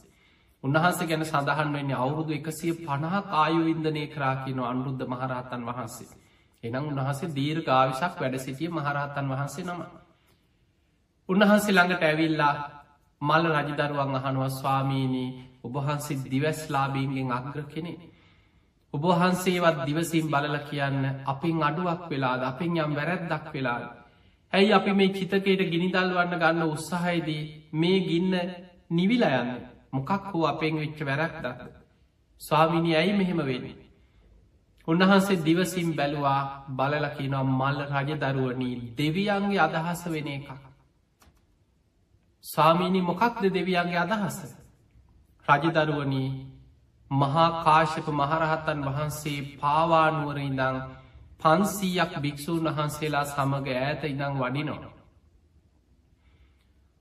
උන්වහන්සේ 0.64 1.07
ගැන 1.07 1.24
සඳහන් 1.24 1.70
වෙන්නේ 1.72 1.96
අවුරුදු 1.96 2.33
එකසිය 2.33 2.72
පණහා 2.78 3.22
ආයුවින්දනය 3.35 4.04
කරා 4.09 4.35
කියන 4.37 4.61
අනුරුද්ධ 4.62 5.04
මහරහතන් 5.07 5.62
වහන්සේ. 5.64 6.09
එනම් 6.62 6.85
උන්වහන්සේ 6.85 7.31
දීර් 7.31 7.59
ගාවිශක් 7.62 8.14
වැඩ 8.20 8.37
සිටිය 8.38 8.70
මහරහතන් 8.70 9.26
වහන්සේ 9.28 9.64
නම. 9.64 9.81
උන්වහන්සේ 11.28 11.74
ළඟට 11.74 12.02
ඇවිල්ලා 12.04 12.54
මල්ල 13.22 13.46
රජදරුවන් 13.57 14.14
අහනුව 14.16 14.44
ස්වාමීනී 14.50 15.31
ඔබහන්සේ 15.64 16.22
දිවැස්ලාබීන්ගෙන් 16.24 17.31
අග්‍ර 17.33 17.59
කෙනෙ. 17.64 17.94
ඔබහන්සේවත් 18.94 19.79
දිවසිම් 19.87 20.27
බලල 20.27 20.57
කියන්න 20.68 21.03
අපින් 21.27 21.62
අඩුවක් 21.62 22.03
වෙලාද 22.11 22.42
අපින් 22.42 22.77
යම් 22.77 22.92
වැරැද්දක් 22.94 23.46
වෙලාද. 23.55 23.85
ඇයි 24.53 24.72
අපි 24.72 24.92
මේ 24.92 25.12
චිතකයට 25.12 25.62
ගිනිදල් 25.72 26.14
වන්න 26.14 26.35
ගන්න 26.35 26.62
උත්සාහයිදී 26.66 27.42
මේ 27.72 27.98
ගින්න 28.01 28.33
නිවිල 28.90 29.24
යන්න. 29.33 29.51
මොකක් 29.92 30.11
හෝ 30.31 30.46
අපෙන් 30.46 30.74
වෙච්ච 30.77 30.98
වැරැක්දක් 31.03 31.61
ස්වාමිනි 32.40 32.90
ඇයි 32.94 33.12
මෙහෙම 33.14 33.40
වෙන්නේ. 33.40 33.88
උන්වහන්සේ 34.88 35.42
දිවසිම් 35.44 35.88
බැලුවා 35.92 36.42
බලලකිනම් 36.70 37.48
මල්ල 37.53 37.79
රජ 37.87 38.11
දරුවනී 38.16 38.77
දෙවියන්ගේ 38.98 39.61
අදහස 39.61 40.03
වෙන 40.07 40.29
එකක්. 40.29 40.48
ස්වාමීනි 42.44 43.01
මොකක්ද 43.03 43.42
දෙවියන්ගේ 43.51 43.98
අදහස. 43.98 44.38
රජදරුවනී 45.48 46.31
මහා 47.11 47.64
කාශප 47.64 48.07
මහරහත්තන් 48.11 48.85
වහන්සේ 48.87 49.40
පාවානුවර 49.59 50.38
ඉඳං 50.40 50.77
පන්සීයක් 51.40 52.12
භික්‍ෂූන් 52.18 52.64
වහන්සේලා 52.66 53.25
සමඟ 53.27 53.68
ඈත 53.75 54.05
ඉඳං 54.05 54.35
වඩිනවා. 54.37 54.92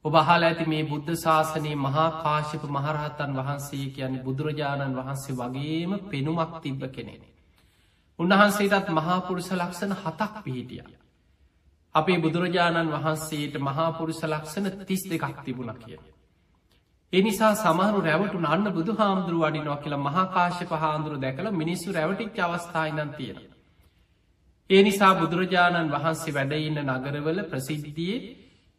ඔබහල 0.06 0.44
ඇති 0.44 0.66
මේ 0.66 0.84
බුද්ධ 0.86 1.16
ශාසනයේ 1.16 1.76
මහා 1.78 2.10
කාශප 2.20 2.64
මහරහත්තන් 2.70 3.32
වහන්සේ 3.38 3.86
කියන්නේ 3.90 4.24
බුදුරජාණන් 4.24 4.98
වහන්සේ 4.98 5.36
වගේම 5.36 5.92
පෙනුමක් 6.06 6.54
තිබ්බ 6.62 6.82
කෙනෙන. 6.90 7.24
උන්වහන්සේටත් 8.20 8.90
මහාපුරුෂ 8.92 9.52
ලක්ෂණ 9.54 9.94
හතක් 9.96 10.34
පිහිටිය. 10.44 10.84
අපේ 11.96 12.18
බුදුරජාණන් 12.20 12.94
වහන්සේට 12.94 13.56
මහාපුරුෂ 13.60 14.22
ලක්ෂණ 14.26 14.86
තිස් 14.86 15.04
දෙකක් 15.06 15.44
තිබුණ 15.44 15.74
කිය. 15.76 16.00
එනිසා 17.14 17.54
සමහරු 17.56 18.00
රැවටු 18.02 18.40
අන්න 18.46 18.68
බුදු 18.70 18.94
හාමුදුරු 18.94 19.38
වඩිනවා 19.40 19.78
කියලා 19.78 20.00
මහාකාශප 20.00 20.72
හාමුදුරු 20.76 21.22
දැකළ 21.22 21.52
මිනිස්සු 21.54 21.94
රැවටිච් 21.94 22.40
අවස්ථායිනන් 22.40 23.14
තියෙන. 23.18 23.38
ඒ 24.70 24.82
නිසා 24.84 25.14
බුදුරජාණන් 25.16 25.94
වහන්සේ 25.94 26.34
වැඩඉන්න 26.34 26.80
නගරවල 26.86 27.40
ප්‍රසිද්ධියේ 27.44 28.20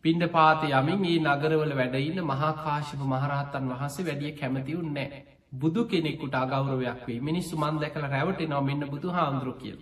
පින්ඩ 0.04 0.24
පාත 0.28 0.62
යමින් 0.70 1.04
ඒ 1.04 1.18
නගරවල 1.26 1.72
වැඩඉන්න 1.72 2.20
මහාකාශප 2.24 3.00
මහරහත්තන් 3.06 3.70
වහන්සේ 3.72 4.06
වැඩිය 4.06 4.32
කැමතිවුන් 4.32 4.90
නෑ 4.92 5.22
බුදු 5.52 5.82
කෙනෙකුට 5.86 6.34
අගෞරවයක් 6.36 7.00
වේ 7.06 7.20
මිනිස්සු 7.20 7.54
මන් 7.56 7.80
දැකළ 7.80 8.06
රැවට 8.06 8.40
නව 8.42 8.60
මෙන්න 8.62 8.84
බුදු 8.86 9.08
හාමුදුරු 9.10 9.54
කියල. 9.54 9.78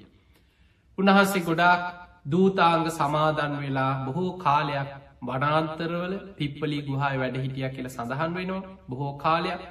උන්වහන්සේ 0.99 1.43
ගොඩාක් 1.43 1.83
දූතාංග 2.27 2.87
සමාදන් 2.91 3.59
වෙලා 3.61 3.93
බොහෝ 4.05 4.31
කාලයක් 4.39 4.91
වනාන්තරවල 5.23 6.15
පිප්පලි 6.35 6.79
ගුහාය 6.83 7.17
වැඩ 7.19 7.37
හිටිය 7.39 7.69
කියල 7.71 7.89
සඳහන් 7.89 8.33
වෙනවා 8.35 8.63
බොහෝ 8.89 9.13
කාලයක් 9.17 9.63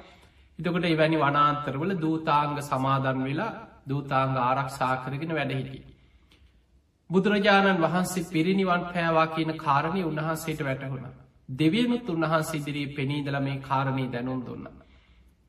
එතකොට 0.58 0.86
එවැනි 0.86 1.18
වනාන්තරවල 1.18 1.92
දූතාංග 1.96 2.56
සමාදන් 2.62 3.18
වෙලා 3.22 3.52
දූතාංග 3.86 4.36
ආරක්ෂා 4.38 4.94
කරගෙන 4.98 5.32
වැඩහිටිය. 5.32 5.84
බුදුරජාණන් 7.10 7.82
වහන්සේ 7.82 8.28
පිරිනිවන් 8.28 8.82
පෑවා 8.86 9.26
කියන 9.28 9.52
කාරණය 9.56 10.02
උන්වහන්සේට 10.04 10.60
වැටහුණ. 10.60 11.06
දෙවියනුත් 11.52 12.08
උන්වහන්සේ 12.08 12.58
ඉදිරී 12.58 12.88
පෙනීදල 12.90 13.36
මේ 13.40 13.58
කාරණී 13.60 14.08
දැනුම් 14.08 14.40
දුන්න. 14.42 14.64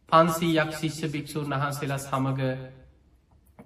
පන්සීයක් 0.09 0.71
ශිෂ්‍ය 0.73 1.07
භික්‍ෂූන් 1.07 1.53
වහන්සේලා 1.53 1.97
සමඟ 1.99 2.43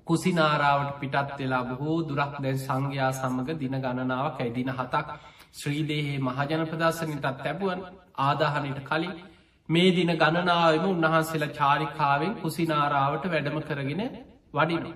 කුසිනාරාවට 0.05 0.99
පිටත් 0.99 1.37
වෙලා 1.39 1.63
බොහෝ 1.65 1.97
දුරක් 2.03 2.33
දැන් 2.39 2.59
සංඝයා 2.59 3.11
සමඟ 3.13 3.51
දින 3.55 3.75
ගණනාවක් 3.77 4.39
ඇදින 4.39 4.71
හතක් 4.71 5.07
ශ්‍රීදේහේ 5.55 6.17
මහජන 6.19 6.63
ප්‍රදර්ශනටත් 6.65 7.25
තැබුවන් 7.39 7.81
ආදාහනයට 8.19 8.81
කලින් 8.85 9.15
මේ 9.69 9.89
දින 9.91 10.11
ගණනාවම 10.15 10.85
උන්වහන්සේලා 10.87 11.53
චාරිකාවෙන් 11.53 12.33
කුසිනාරාවට 12.35 13.25
වැඩම 13.27 13.57
කරගෙන 13.61 14.01
වඩිනවා. 14.53 14.95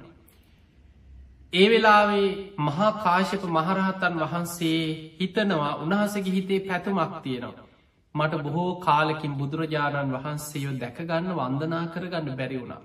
ඒ 1.54 1.68
වෙලාවේ 1.68 2.30
මහා 2.62 2.91
කාශක 3.00 3.44
මහරහතන් 3.50 4.15
වහන්සේ 4.24 4.82
හිතනවා 5.20 5.74
උන්හසගේ 5.78 6.32
හිතේ 6.32 6.62
පැතුමක් 6.62 7.13
තියෙනවා. 7.22 7.68
මට 8.15 8.41
බොහෝ 8.41 8.72
කාලකින් 8.80 9.34
බුදුරජාණන් 9.34 10.15
වහන්සේයෝ 10.15 10.76
දැකගන්න 10.78 11.32
වන්දනා 11.34 11.86
කරගන්න 11.89 12.34
බැරි 12.34 12.58
වුණා. 12.58 12.82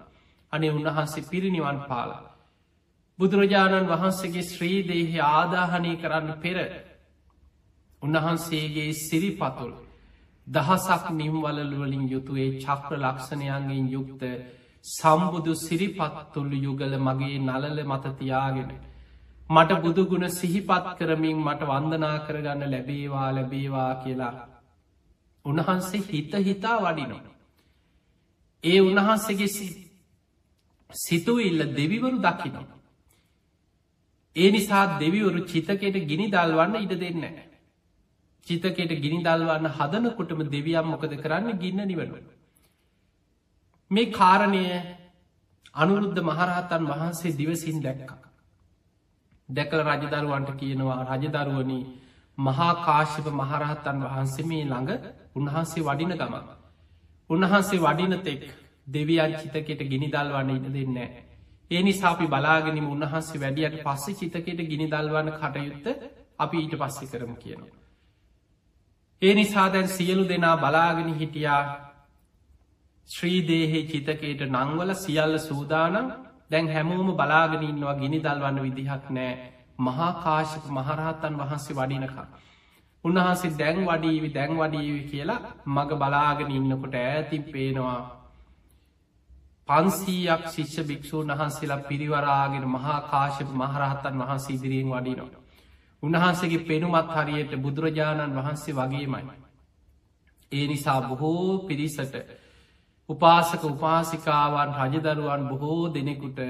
අනේ 0.53 0.71
උන්වහන්සේ 0.71 1.29
පිරිනිවන් 1.31 1.81
පාලා. 1.89 2.23
බුදුරජාණන් 3.19 3.91
වහන්සේගේ 3.91 4.45
ශ්‍රීදේහි 4.45 5.27
ආදාහනය 5.29 5.93
කරන්න 5.97 6.33
පෙර 6.39 6.59
උන්වහන්සේගේ 8.03 8.93
සිරිපතුල් 8.99 9.73
දහසක් 10.47 11.05
නිම්වලලුවලින් 11.13 12.05
යුතුයේ 12.09 12.59
චක්‍ර 12.59 12.93
ලක්ෂණයන්ගෙන් 12.99 13.87
යුක්ත 13.89 14.23
සම්බුදු 14.85 15.55
සිරිපත්තුල්ලු 15.57 16.57
යුගල 16.59 16.95
මගේ 16.99 17.39
නලල 17.41 17.79
මතතියාගෙන. 17.85 18.71
මට 19.51 19.71
බුදුගුණ 19.79 20.27
සිහිපත් 20.31 20.87
කරමින් 20.99 21.39
මට 21.39 21.63
වන්දනා 21.65 22.17
කරගන්න 22.21 22.63
ලැබේවා 22.67 23.31
ලැබේවා 23.31 23.95
කියලා. 23.97 24.49
උන්වහන්සේ 25.45 26.03
හිත 26.09 26.33
හිතා 26.41 26.79
වඩිනවා. 26.79 27.35
ඒ 28.65 28.81
උන්වහන්සේගේ 28.81 29.51
සිතුවිල්ල 30.91 31.61
දෙවිවරු 31.71 32.19
දකිනවා. 32.19 32.79
ඒ 34.37 34.51
නිසා 34.51 34.85
දෙවිවරු 35.01 35.41
චිතකයට 35.45 35.97
ගිනි 36.07 36.27
දල්වන්න 36.29 36.75
ඉඩ 36.77 36.95
දෙන්න. 36.97 37.50
චිතකයට 38.47 38.93
ගිනි 38.97 39.19
දල්වන්න 39.23 39.67
හදනකොටම 39.71 40.41
දෙවියම් 40.47 40.87
මොකද 40.87 41.13
කරන්න 41.17 41.59
ගින්න 41.59 41.81
නිවරුව. 41.85 42.27
මේ 43.91 44.11
කාරණය 44.11 44.65
අනුරුද්ධ 45.75 46.21
මහරහතන් 46.23 46.83
වහන්සේ 46.87 47.33
දිවසින් 47.33 47.79
දැක්ක. 47.81 48.11
දැකල 49.49 49.81
රජදරුවන්ට 49.83 50.51
කියනවා 50.57 51.01
රජදරුවනි 51.11 51.81
මහා 52.39 52.73
කාශ්‍යප 52.79 53.27
මහරහත්තන් 53.33 53.99
වහන්සේ 54.05 54.47
මේ 54.47 54.65
ළඟ 54.65 54.91
උන්වහන්සේ 55.37 55.83
වඩින 55.83 56.13
ගම. 56.15 56.35
උන්වහන්සේ 57.31 57.81
වඩිනතෙක් 57.81 58.43
දෙවියන් 58.87 59.35
චිතකෙට 59.41 59.83
ගිනි 59.85 60.09
දල්වන්න 60.09 60.51
ඉට 60.51 60.73
දෙන්න. 60.75 60.97
ඒ 61.71 61.83
නිසාපි 61.83 62.27
බලාගෙනම 62.27 62.87
උන්වහන්සේ 62.87 63.41
වැඩියට 63.41 63.83
පස්සේ 63.85 64.19
චිතකෙට 64.21 64.61
ගිනි 64.65 64.87
දල්වන්න 64.87 65.31
කටයුත්ත 65.35 65.87
අපි 66.39 66.57
ඊට 66.59 66.75
පස්සෙ 66.77 67.05
කරම 67.07 67.35
කියනවා. 67.37 67.80
ඒ 69.23 69.35
නිසා 69.35 69.69
දැන් 69.69 69.89
සියලු 69.89 70.25
දෙනා 70.29 70.57
බලාගෙන 70.57 71.15
හිටියා 71.15 71.63
ශ්‍රීදේහේ 73.09 73.83
චිතකයට 73.85 74.43
නංවල 74.47 74.93
සියල්ල 74.97 75.39
සූදානම් 75.41 76.07
දැන් 76.51 76.69
හැමෝම 76.69 77.11
බලාගෙනන්නවා 77.15 77.95
ගිනි 77.95 78.21
දල්වන්න 78.21 78.63
විදිහක් 78.63 79.11
නෑ 79.11 79.33
මහා 79.79 80.13
කාශක 80.21 80.65
මහරහත්තන් 80.71 81.37
වහන්සේ 81.39 81.77
වඩිනකා. 81.77 82.27
උන්වහන්සේ 83.05 83.53
දැන් 83.55 83.83
වඩීවි 83.83 84.31
දැන් 84.31 84.57
වඩීවි 84.57 85.03
කියලා 85.05 85.41
මග 85.69 85.91
බලාගෙන 85.97 86.51
ඉන්නකොට 86.53 86.97
ඇතින් 86.97 87.45
පේනවා 87.47 88.01
පන්සීයක් 89.69 90.49
ශිෂ්‍ය 90.49 90.83
භික්‍ෂූන් 90.85 91.33
වහන්සේලා 91.33 91.81
පිරිවරාගෙන 91.85 92.67
මහා 92.69 92.99
කාශප 93.05 93.49
මහරහත්තන් 93.55 94.21
වහන්සේ 94.21 94.55
ඉදිරියෙන් 94.55 94.91
වඩිනවා. 94.91 95.40
උන්වහන්සේගේ 96.03 96.65
පෙනුමත් 96.65 97.11
හරියට 97.15 97.53
බුදුරජාණන් 97.59 98.37
වහන්සේ 98.37 98.75
වගේමයි. 98.75 99.41
ඒ 100.53 100.67
නිසා 100.67 101.01
බොහෝ 101.03 101.59
පිරිසට 101.61 102.15
උපාසක 103.09 103.63
උපාසිකාවන් 103.65 104.73
රජදරුවන් 104.79 105.43
බොහෝ 105.49 105.83
දෙනෙකුට 105.91 106.41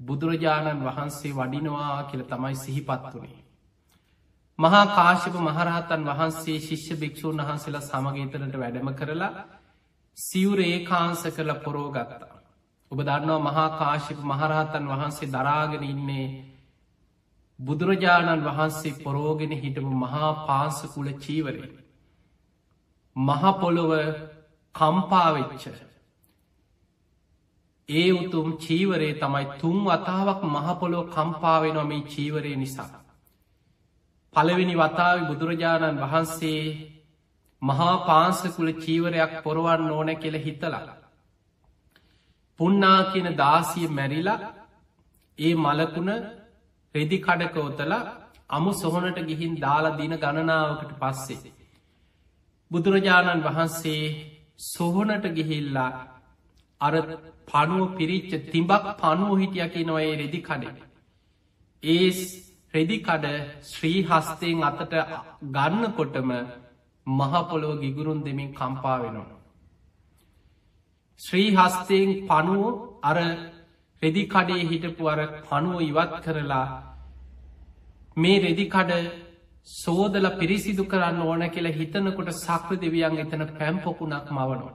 බුදුරජාණන් 0.00 0.84
වහන්සේ 0.84 1.32
වඩිනවා 1.32 2.02
කියල 2.04 2.22
තමයි 2.24 2.54
සිහිපත් 2.56 3.04
වනේ. 3.12 3.40
මහා 4.58 4.86
කාශප 4.88 5.34
මහරහතන් 5.40 6.02
වහන්සේ 6.04 6.58
ශිෂ්‍ය 6.60 6.94
භික්‍ෂූන් 6.96 7.38
වහන්සේලා 7.40 7.80
සමගේතරට 7.82 8.54
වැඩම 8.56 8.88
කරලා 8.92 9.32
සිවුර 10.18 10.60
ඒකාන්ස 10.62 11.22
කළ 11.28 11.52
පොරෝගත්තා. 11.56 12.34
ඔබ 12.90 12.98
දන්නවා 13.00 13.38
මහා 13.40 13.68
කාශිප 13.72 14.18
මහරහතන් 14.22 14.84
වහන්සේ 14.88 15.28
දරාගෙන 15.28 15.84
ඉන්නේ 15.84 16.26
බුදුරජාණන් 17.58 18.44
වහන්සේ 18.44 18.98
පොරෝගෙන 19.02 19.52
හිටපු 19.52 19.90
මහා 19.94 20.30
පාසකුල 20.46 21.08
චීවරය. 21.18 21.60
මහපොළොව 23.16 23.92
කම්පාවෙච්ච. 24.74 25.64
ඒ 27.88 28.10
උතුම් 28.12 28.48
චීවරේ 28.56 29.14
තමයි 29.14 29.46
තුන් 29.60 29.78
වතාවක් 29.84 30.40
මහපොලෝ 30.46 31.04
කම්පාවෙනවා 31.06 31.84
මේ 31.84 32.02
චීවරය 32.04 32.52
නිසා. 32.56 33.04
පළවෙනි 34.34 34.74
වතාව 34.74 35.18
බුදුරජාණන් 35.28 36.02
වහන්සේ 36.02 36.62
මහා 37.62 37.94
පාංසකුල 38.06 38.70
චීවරයක් 38.74 39.32
පොරුවන් 39.42 39.90
ඕන 39.90 40.10
කෙළ 40.16 40.36
හිතලා. 40.38 40.86
පුන්නා 42.60 43.00
කියන 43.04 43.28
දාසිය 43.36 43.88
මැරිලා 43.88 44.40
ඒ 45.38 45.54
මලකුණ 45.56 46.10
රෙදි 46.94 47.18
කඩකෝතලා 47.18 48.02
අමු 48.50 48.72
සොහනට 48.74 49.18
ගිහින් 49.30 49.52
දාලා 49.56 49.96
දින 49.98 50.14
ගණනාවකට 50.16 50.92
පස්සේ. 51.00 51.52
බුදුරජාණන් 52.70 53.44
වහන්සේ 53.44 54.02
සොහොනට 54.64 55.26
ගිහිල්ලා 55.34 55.90
අර 56.80 56.94
පනුව 57.46 57.84
පිරිච්ච 57.96 58.32
තිඹක් 58.52 58.86
පනුව 58.98 59.32
හිටියකි 59.40 59.82
නොඒ 59.84 60.10
රෙදි 60.16 60.40
කඩෙන. 60.40 60.76
ඒ 61.82 62.08
රෙදිකඩ 62.74 63.26
ශ්‍රී 63.62 64.00
හස්තයෙන් 64.02 64.62
අතට 64.62 64.94
ගන්නකොටම 65.56 66.30
මහපොළොව 67.06 67.80
ගිගුරුන් 67.82 68.24
දෙමින් 68.24 68.50
කම්පා 68.52 68.96
වෙනවා. 69.02 69.40
ශ්‍රී 71.20 71.50
හස්තයෙන් 71.56 72.10
පනුව 72.28 72.64
අර 73.02 73.18
රෙදිකඩේ 74.04 74.62
හිටපු 74.64 75.08
අර 75.08 75.20
පනුව 75.42 75.78
ඉවත් 75.82 76.14
කරලා 76.22 76.66
මේ 78.16 78.40
රෙදිකඩ 78.40 78.92
සෝදල 79.68 80.26
පිරිසිදු 80.32 80.84
කරන්න 80.86 81.20
ඕන 81.22 81.42
කියලා 81.48 81.72
හිතනකොට 81.72 82.30
සක්‍ර 82.36 82.76
දෙවියන් 82.78 83.18
එතන 83.18 83.42
පැම්පොකුණක් 83.52 84.28
මවනවා. 84.30 84.74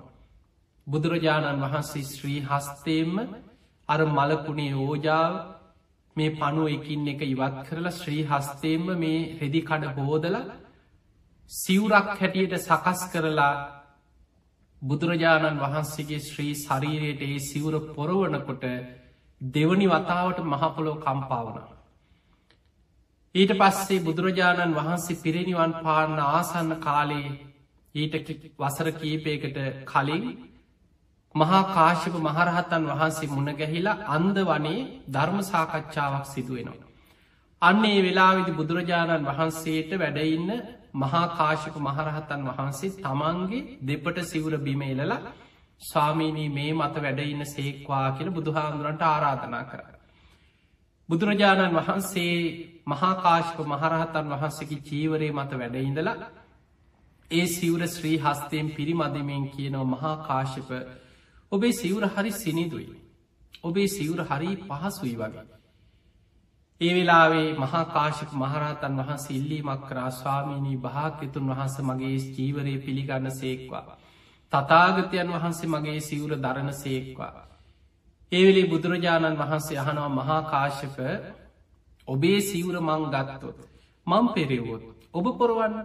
බුදුරජාණන් 0.88 1.63
වහන්සේ 1.63 2.04
ශ්‍රී 2.06 2.42
හස්තේම 2.44 3.13
අර 3.89 4.02
මලකුණේ 4.08 4.74
ඕජාව 4.78 5.34
මේ 6.15 6.32
පණුව 6.32 6.68
එකින් 6.70 7.08
එක 7.08 7.22
ඉවත් 7.24 7.58
කරලා 7.65 7.94
ශ්‍රී 7.94 8.24
හස්තයෙන්ම 8.26 8.88
මේ 8.98 9.20
රෙදි 9.39 9.62
කඩ 9.63 9.94
හෝදල 9.98 10.38
සිවුරක් 11.52 12.10
හැටියට 12.13 12.56
සකස් 12.60 13.02
කරලා 13.12 13.54
බුදුරජාණන් 14.82 15.62
වහන්සේගේ 15.62 16.20
ශ්‍රී 16.22 16.54
ශරීරයට 16.58 17.22
ඒ 17.24 17.39
සිවුර 17.42 17.76
පොරවනකොට 17.89 18.63
දෙවනි 19.41 19.88
වතාවට 19.88 20.39
මහපොලෝ 20.43 20.95
කම්පාවන. 20.97 21.58
ඊට 23.36 23.52
පස්සේ 23.54 23.99
බුදුරජාණන් 24.02 24.75
වහන්සේ 24.75 25.17
පිරිනිවන් 25.17 25.73
පාන්න 25.78 26.19
ආසන්න 26.21 26.71
කාලයේ 26.78 27.32
ඊට 27.95 28.15
වසර 28.58 28.89
කීපයකට 28.93 29.58
කලින් 29.86 30.25
මහා 31.36 31.63
කාශප 31.69 32.15
මහරහතන් 32.19 32.84
වහන්සේ 32.89 33.30
මුණගැහිලා 33.30 34.02
අන්ද 34.08 34.38
වනේ 34.43 34.88
ධර්ම 35.08 35.39
සාකච්ඡාවක් 35.43 36.25
සිදුවෙනවා. 36.25 36.89
අන්නේ 37.62 37.99
වෙලාවිදි 37.99 38.52
බුදුරජාණන් 38.52 39.28
වහන්සේට 39.28 39.91
වැඩඉන්න 39.95 40.49
මහා 40.95 41.28
කාශක 41.32 41.75
මහරහතන් 41.80 42.41
වහන්සේ 42.49 42.95
තමන්ගේ 42.97 43.67
දෙපට 43.82 44.17
සිවුර 44.23 44.54
බිම 44.60 44.82
එලලා 44.84 45.19
ස්වාමීනී 45.82 46.50
මේ 46.50 46.72
මත 46.74 46.96
වැඩඉන්න 46.98 47.46
සේක්වා 47.48 48.12
කියල 48.12 48.32
බුදුහාමුදුරන්ට 48.32 49.04
ආරාධනා 49.04 49.63
කර. 49.63 49.82
බුදුරජාණන් 51.10 51.78
වහන්සේ 51.78 52.36
මහාකාශක 52.86 53.60
මහරහතන් 53.65 54.32
වහන්සේකි 54.32 54.78
චීවරය 54.82 55.30
මත 55.32 55.52
වැඩඉඳලා 55.56 56.18
ඒ 57.32 57.46
සිවර 57.48 57.88
ශ්‍රී 57.88 58.18
හස්තයෙන් 58.20 58.68
පිරිමදිමෙන් 58.72 59.46
කියනව 59.50 59.86
මහා 59.88 60.15
කාශප 60.24 60.70
ඔබේ 61.52 61.74
සිවුර 61.74 62.06
හරි 62.08 62.32
සිනිදුයි. 62.34 62.89
ඔබේ 63.63 63.88
සිවුර 63.89 64.22
හරි 64.26 64.52
පහසුයි 64.63 65.15
වගේ. 65.15 65.46
ඒ 66.82 66.92
වෙලාවේ 66.94 67.48
මහාකාශක 67.56 68.32
මහරහතන් 68.34 69.00
වහස 69.00 69.26
ඉල්ලීමක් 69.32 69.82
කරා 69.88 70.12
ස්වාමීණී 70.13 70.78
භාක්‍යතුන් 70.80 71.50
වහන්ස 71.50 71.76
මගේ 71.84 72.18
ජීවරය 72.30 72.76
පිළිගන්න 72.80 73.32
සේක්වා. 73.34 73.98
තතාගතයන් 74.53 75.29
වහන්සේ 75.29 75.69
මගේ 75.69 75.99
සිවුර 76.01 76.31
දරණ 76.38 76.73
සේක්වා. 76.73 77.47
ඒවෙලේ 78.31 78.67
බුදුරජාණන් 78.67 79.38
වහන්සේ 79.38 79.77
අහනවා 79.77 80.09
මහාකාශක 80.12 80.97
ඔබේ 82.07 82.39
සිවුර 82.41 82.75
මං 82.79 83.03
ගත්තොත්. 83.07 83.57
මං 84.07 84.25
පෙරවුවොත් 84.29 84.83
ඔබ 85.13 85.25
පොරවන්න 85.38 85.75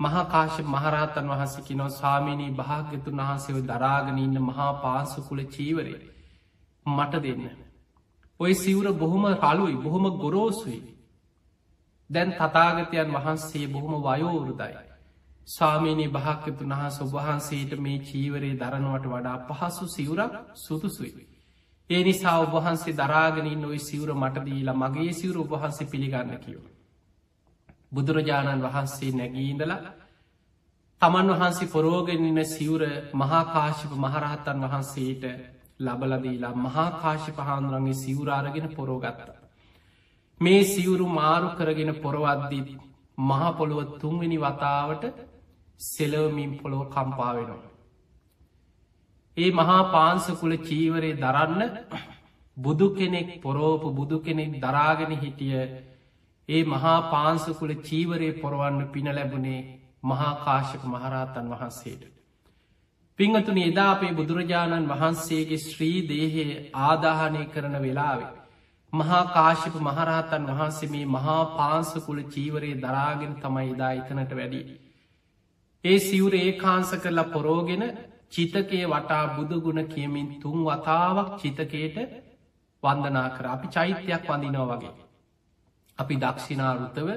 මහාකාශ 0.00 0.58
මහරහතන් 0.66 1.26
වහසකි 1.30 1.74
නො 1.74 1.86
ස්වාමිනී 1.90 2.50
භාග්‍යතුන් 2.52 3.20
වහන්සේව 3.20 3.58
දරාගෙන 3.64 4.18
ඉන්න 4.18 4.38
මහා 4.40 4.72
පාසුකුල 4.76 5.40
චීවරේ 5.46 6.00
මට 6.86 7.14
දෙන්න. 7.18 7.44
ඔය 8.40 8.52
සිවුර 8.54 8.88
බොහොම 8.94 9.24
රලුයි 9.26 9.76
බොහොම 9.78 10.04
ගොරෝසුයි. 10.18 10.80
දැන් 12.10 12.30
තතාගතයන් 12.32 13.14
වහන්සේ 13.14 13.66
බොහොම 13.68 13.94
වයෝවරුදයි. 14.02 14.93
ස්වාමීනී 15.48 16.08
භාක්‍යතුන් 16.08 16.72
වහස 16.72 16.98
ඔබහන්සේට 17.02 17.72
මේ 17.78 17.98
චීවරේ 18.00 18.54
දරනුවට 18.54 19.06
වඩා 19.06 19.38
පහසු 19.48 19.86
සිවුරක් 19.88 20.34
සුදුසුයි. 20.56 21.26
ඒ 21.90 22.02
නිසා 22.02 22.38
ඔබහන්සේ 22.40 22.94
දරාගෙනින් 22.94 23.64
ඔයි 23.64 23.80
සිවුර 23.80 24.10
මටදීලා 24.14 24.74
මගේ 24.74 25.12
සිවුර 25.12 25.38
ඔබහන්සේ 25.38 25.86
පිළිගන්න 25.86 26.32
කියව. 26.38 26.62
බුදුරජාණන් 27.92 28.64
වහන්සේ 28.64 29.10
නැගීඉඳලා 29.12 29.80
තමන් 31.02 31.28
වහන්සේ 31.32 31.68
පොරෝගෙනන්න 31.68 32.40
සිවුර 32.46 32.82
මහාකාශිප 33.14 33.92
මහරහත්තන් 33.96 34.64
වහන්සේට 34.64 35.24
ලබලදීලා 35.80 36.54
මහාකාශි 36.56 37.32
පහාන්දුරන්ගේ 37.32 37.94
සිවුරාරගෙන 37.96 38.68
පොරෝගත්ත. 38.70 39.28
මේ 40.40 40.64
සිවුරු 40.64 41.06
මාරු 41.10 41.48
කරගෙන 41.50 41.92
පොරවද්දිත් 41.96 42.68
මහපොළොව 43.18 43.80
තුන්වෙනි 43.98 44.38
වතාවට 44.38 45.04
සෙලවමින් 45.84 46.52
පොළොව 46.58 46.82
කම්පාවෙනවා. 46.88 47.70
ඒ 49.36 49.50
මහා 49.52 49.80
පාන්සකුල 49.90 50.54
චීවරය 50.60 51.10
දරන්න 51.16 51.62
බුදු 52.56 52.88
කෙනෙක් 52.90 53.28
පොරෝපු 53.40 53.88
බුදු 53.92 54.16
කෙනෙක් 54.20 54.52
දරාගෙන 54.60 55.12
හිටිය 55.16 55.62
ඒ 56.48 56.62
මහා 56.66 56.98
පාන්සකුල 57.10 57.72
චීවරය 57.82 58.28
පොරවන්න 58.34 58.80
පින 58.88 59.08
ලැබුණේ 59.10 59.60
මහාකාශක 60.02 60.82
මහරහතන් 60.86 61.46
වහන්සේට. 61.50 62.02
පිංහතුන 63.18 63.58
එදා 63.60 63.90
අපේ 63.90 64.12
බුදුරජාණන් 64.12 64.88
වහන්සේගේ 64.88 65.60
ශ්‍රී 65.60 65.98
දේහය 66.08 66.44
ආදාහනය 66.82 67.42
කරන 67.48 67.76
වෙලාවේ. 67.80 68.32
මහා 68.92 69.24
කාශිප 69.28 69.76
මහරහතන් 69.80 70.48
වහන්සේ 70.50 70.88
මේ 70.88 71.06
මහා 71.08 71.42
පාන්සකුල 71.52 72.20
චීවරයේ 72.28 72.80
දරාගෙන 72.80 73.34
තමයි 73.36 73.70
එදා 73.70 73.92
එතනට 73.94 74.32
වැඩි. 74.32 74.62
ඒ 75.84 75.98
සිවුර 76.00 76.34
ඒකාන්ස 76.36 76.90
කරලා 76.96 77.30
පොරෝගෙන 77.30 77.82
චිතකය 78.30 78.78
වටා 78.86 79.24
බුදුගුණ 79.30 79.80
කියමින් 79.86 80.28
තුන් 80.40 80.58
වතාවක් 80.62 81.28
චිතකයට 81.38 81.96
වන්දනා 82.82 83.28
කර 83.30 83.46
අපි 83.46 83.66
චෛත්‍යයක් 83.68 84.22
වඳිනෝ 84.26 84.66
වගේ. 84.70 84.94
අපි 85.98 86.14
දක්ෂිනාරුතව 86.16 87.08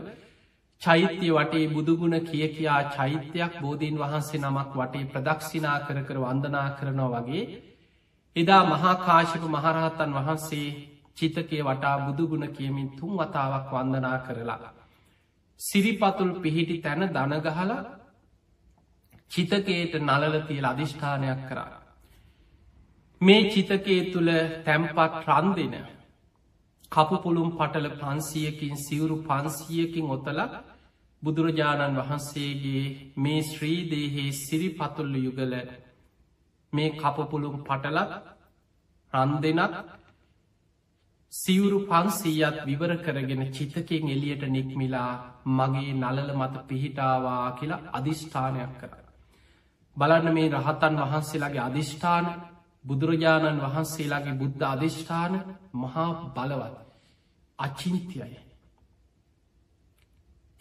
චෛත්‍යය 0.81 1.31
වටේ 1.31 1.65
බුදුගුණ 1.69 2.17
කිය 2.21 2.47
කියා 2.49 2.81
චෛත්‍යයක් 2.91 3.53
බෝධීන් 3.61 3.97
වහන්සේ 3.97 4.41
නමක් 4.41 4.71
වටේ 4.75 5.05
ප්‍රදක්ෂිනා 5.05 5.77
කර 5.79 5.99
කර 6.03 6.17
වන්දනා 6.19 6.67
කරනවා 6.77 7.21
වගේ 7.21 7.43
එදා 8.35 8.63
මහාකාශක 8.65 9.43
මහරහත්තන් 9.47 10.11
වහන්සේ 10.13 10.67
චිතකය 11.17 11.59
වටා 11.63 11.95
බුදුගුණ 11.99 12.47
කියමින් 12.49 12.89
තුන් 12.91 13.13
වතාවක් 13.15 13.69
වන්දනා 13.73 14.17
කරලා. 14.19 14.73
සිරිපතුල් 15.59 16.31
පිහිටි 16.41 16.77
තැන 16.79 17.03
දනගහල 17.09 17.71
චිතකයට 19.31 19.93
නලල 19.99 20.35
තියල 20.43 20.65
අධිෂ්ඨානයක් 20.65 21.41
කරා. 21.47 21.81
මේ 23.21 23.49
චිතකේ 23.49 24.01
තුළ 24.11 24.31
තැම්පත් 24.65 24.97
රන්දෙන 25.27 25.75
කපුපුළුම් 26.91 27.49
පටල 27.53 27.87
පන්සියකින් 27.93 28.75
සිවුරු 28.77 29.15
පන්සියකින් 29.23 30.05
ඔතල 30.09 30.39
බුදුරජාණන් 31.23 31.99
වහන්සේගේ 31.99 32.83
මේ 33.17 33.41
ශ්‍රීදේහේ 33.43 34.31
සිරිපතුල්ල 34.35 35.13
යුගල 35.17 35.53
මේ 36.73 36.89
කපපුළුම් 36.93 37.55
පටලත් 37.63 38.11
රන් 39.13 39.31
දෙනත් 39.39 39.75
සිවුරු 41.33 41.79
පන්සීයත් 41.85 42.57
විවර 42.65 42.93
කරගෙන 42.99 43.43
චිතකෙන් 43.51 44.05
එලියට 44.09 44.43
නික්මිලා 44.49 45.11
මගේ 45.51 45.91
නලල 45.93 46.31
මත 46.33 46.55
පිහිටාවා 46.67 47.43
කියලා 47.53 47.85
අධිෂ්ඨානයක් 47.93 48.73
කර. 48.79 49.06
බලන්න 49.97 50.27
මේ 50.33 50.49
රහතන් 50.51 50.95
වහන්සේලාගේ 51.01 51.61
අධිෂ්ඨාන 51.61 52.25
බුදුරජාණන් 52.85 53.63
වහන්සේලාගේ 53.63 54.35
බුද්ධ 54.35 54.63
අධිෂ්ඨාන 54.65 55.33
මහා 55.75 56.09
බලවත් 56.35 56.75
අචින්තියයි. 57.59 58.39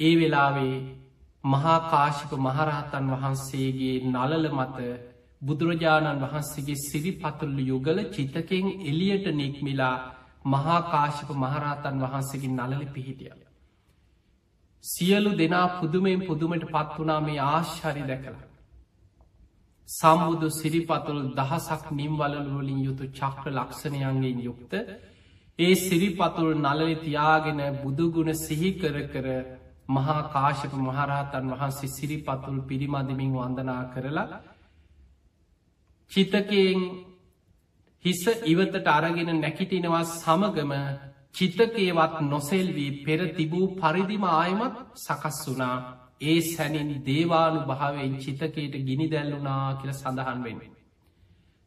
ඒ 0.01 0.15
වෙලාවේ 0.15 0.77
මහාකාශික 1.45 2.33
මහරහතන් 2.39 3.07
වහන්සේගේ 3.15 3.97
නලල 4.07 4.45
මත 4.51 4.79
බුදුරජාණන් 5.43 6.23
වහන්සේගේ 6.23 6.83
සිරිපතුල්ල 6.83 7.59
යුගල 7.63 7.99
චිතකෙන් 8.09 8.67
එලියට 8.85 9.27
නික්මිලා 9.35 9.97
මහාකාශික 10.47 11.31
මහරහතන් 11.37 11.97
වහන්සේකින් 12.03 12.55
නලලි 12.59 12.87
පිහිටිය. 12.89 13.33
සියලු 14.85 15.31
දෙනා 15.35 15.69
පුදුමෙන් 15.77 16.21
පුදුමට 16.23 16.65
පත් 16.67 16.91
වනා 16.97 17.21
මේ 17.23 17.41
ආශ්චරි 17.45 18.03
දැකලා. 18.05 18.56
සම්බුදු 19.89 20.49
සිරිපතුල් 20.53 21.21
දහසක් 21.33 21.85
නිම්වලලුවලින් 21.93 22.81
යුතු 22.81 23.05
චක්‍ර 23.11 23.51
ලක්ෂණයන්ගෙන් 23.51 24.39
යුක්ත 24.41 24.73
ඒ 25.59 25.75
සිරිපතුල් 25.79 26.51
නලලි 26.57 26.97
තියාගෙන 26.99 27.61
බුදුගුණ 27.77 28.31
සිහිකර 28.37 28.97
කර 29.07 29.27
මහා 29.89 30.21
කාශක 30.29 30.73
මහරහතන් 30.79 31.47
වහන්සේ 31.53 31.91
සිරිපතුල් 31.91 32.59
පිරිමදිමින් 32.63 33.33
වන්දනා 33.35 33.83
කරලා 33.93 34.41
චිතකයෙන් 36.11 36.81
හිස 38.05 38.23
ඉවතට 38.45 38.87
අරගෙන 38.89 39.31
නැකිටිනවා 39.37 40.05
සමගම 40.13 40.73
චිතකේවත් 41.33 42.15
නොසෙල්වී 42.25 42.97
පෙර 43.01 43.21
තිබූ 43.31 43.67
පරිදිම 43.77 44.25
ආයමත් 44.33 44.77
සකස් 44.97 45.39
වුනා 45.47 45.79
ඒ 46.21 46.41
සැනින් 46.43 46.91
දේවානු 47.05 47.61
භාවෙන් 47.65 48.15
චිතකයට 48.19 48.75
ගිනි 48.85 49.07
දැල්ලුනා 49.09 49.75
කියල 49.75 49.93
සඳහන් 49.93 50.41
වෙන්නේ. 50.45 50.73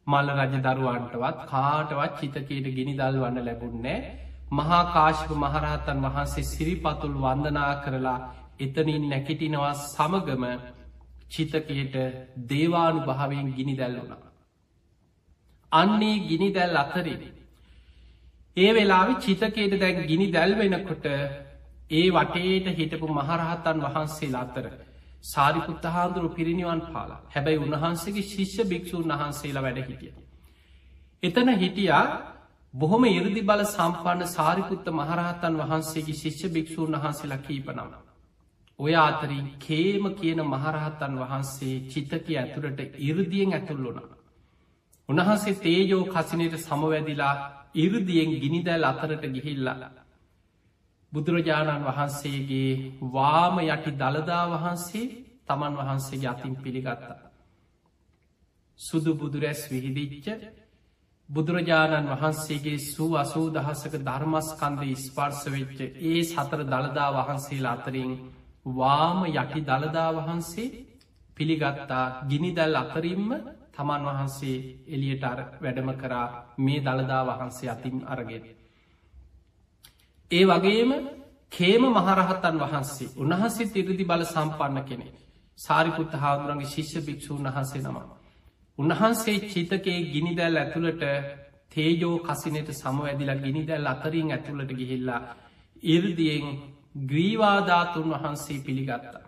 මල්ල 0.07 0.29
රජ 0.35 0.55
දරුවන්ටවත් 0.65 1.37
කාටවත් 1.47 2.13
චිතකයට 2.19 2.67
ගිනි 2.71 2.93
දල් 2.95 3.15
වන්න 3.19 3.45
ලැබුන්නෑ 3.45 3.97
මහා 4.51 4.83
කාශප 4.87 5.31
මහරහතන් 5.35 5.99
වහන්සේ 6.05 6.45
සිරිපතුල් 6.45 7.15
වන්දනා 7.17 7.73
කරලා 7.83 8.19
එතනින් 8.59 9.03
නැකිටිනවා 9.07 9.73
සමගම 9.83 10.45
චිතකයට 11.29 11.95
දේවානු 12.49 12.99
භාවෙන් 13.01 13.47
ගිනි 13.53 13.75
දැල්ලුනා. 13.75 14.23
අන්නේ 15.71 16.17
ගිනි 16.21 16.49
දැල් 16.51 16.75
අතරින්. 16.77 17.21
ඒ 18.57 18.71
වෙලාවෙ 18.73 19.13
චිතකයට 19.17 19.73
දැන් 19.77 20.01
ගිනි 20.07 20.27
දැල්වෙනකොට 20.29 21.05
ඒ 21.89 22.07
වටේට 22.11 22.67
හිටපු 22.75 23.07
මහරහතන් 23.09 23.79
වහන්සේලා 23.85 24.41
අතර 24.43 24.65
සාරිපුත්ත 25.23 25.85
හාදුරු 25.85 26.29
පිරිනිවන් 26.29 26.81
පාලා 26.87 27.21
හැබැයි 27.27 27.59
උන්වහන්සේගේ 27.59 28.25
ශිෂ්‍ය 28.25 28.63
භික්‍ෂූන් 28.65 29.11
වහන්සේලා 29.11 29.63
වැඩ 29.63 29.79
හිටිය. 29.83 30.13
එතන 31.23 31.49
හිටියා 31.55 32.03
බොහොම 32.73 33.03
ඉරදි 33.07 33.41
බල 33.43 33.63
සම්පන්න 33.65 34.27
සාරිපුත්ත 34.27 34.85
මහරහතන් 34.91 35.57
වහන්සේගේ 35.61 36.15
ශිෂ්‍ය 36.15 36.47
භික්‍ෂූන් 36.49 36.93
වහන්සේලා 36.95 37.39
කීපනම. 37.39 37.89
ඔය 38.79 38.93
අතරින් 38.97 39.47
කේම 39.59 40.03
කියන 40.15 40.41
මහරහතන් 40.45 41.15
වහන්සේ 41.17 41.75
චිතක 41.87 42.27
ඇතුළට 42.33 42.79
ඉරදියෙන් 43.01 43.53
ඇතුල්ලුනා. 43.53 44.09
උන්වහන්සේ 45.09 45.55
තේජෝ 45.57 46.03
කසිනයට 46.07 46.55
සමවැදිලා 46.57 47.35
ඉරදියෙන් 47.75 48.31
ගිනිදැල් 48.37 48.83
අතරට 48.85 49.25
ගිහිල්ලා. 49.29 49.89
බුදුරජාණන් 51.11 51.85
වහන්සේගේ 51.85 52.71
වාම 53.07 53.55
යටි 53.61 53.91
දළදා 53.93 54.45
වහන්සේ 54.51 55.05
තමන් 55.47 55.73
වහන්සේගේ 55.77 56.29
අතින් 56.29 56.55
පිළිගත්තා. 56.57 57.17
සුදු 58.79 59.11
බුදුරැස් 59.15 59.61
විහිදිච්ච 59.67 60.27
බුදුරජාණන් 61.29 62.11
වහන්සේගේ 62.11 62.77
සූ 62.85 63.11
අසූ 63.15 63.47
දහසක 63.49 63.93
ධර්මස්කන්ද 63.99 64.81
ස්පර්ස 64.97 65.41
වෙච්ච 65.47 65.79
ඒ 66.03 66.21
සතර 66.25 66.61
දළදා 66.65 67.09
වහන්සේලා 67.17 67.73
අතරින් 67.73 68.11
වාම 68.71 69.19
යටි 69.27 69.61
දළදා 69.63 70.09
වහන්සේ 70.17 70.75
පිළිගත්තා 71.37 72.05
ගිනිදැල් 72.29 72.75
අතරින්ම 72.75 73.29
තමන් 73.73 74.03
වහන්සේ 74.07 74.57
එලියට 74.87 75.23
අර 75.23 75.39
වැඩම 75.59 75.89
කරා 75.95 76.27
මේ 76.57 76.79
දළදා 76.81 77.23
වහන්සේ 77.29 77.69
අතින් 77.69 77.97
අරගෙන. 78.05 78.58
ඒ 80.31 80.45
වගේම 80.45 80.91
කේම 81.51 81.83
මහරහතන් 81.89 82.55
වහන්සේ 82.59 83.09
උන්වහන්සේ 83.17 83.67
තිරදි 83.69 84.03
බල 84.05 84.23
සම්පන්න 84.25 84.83
කෙනෙ 84.83 85.07
සාරිපුත්ත 85.59 86.13
හාදුරන්ගේ 86.15 86.67
ශිෂ්‍ය 86.67 86.99
භික්‍ෂූන් 87.01 87.45
වහන්සේ 87.47 87.81
නම. 87.83 87.97
උන්වහන්සේ 88.77 89.37
චිතකයේ 89.43 89.99
ගිනිදැල් 90.07 90.55
ඇතුළට 90.55 91.03
තේජෝ 91.69 92.15
කසිනයට 92.21 92.69
සමවැදිලා 92.73 93.37
ගිනිදැල් 93.37 93.87
අතරින් 93.87 94.29
ඇතුළට 94.29 94.71
ගිහිල්ලා 94.73 95.21
ඉරදියෙන් 95.85 96.45
ග්‍රීවාධාතුන් 97.03 98.09
වහන්සේ 98.13 98.59
පිළිගත්තා. 98.59 99.23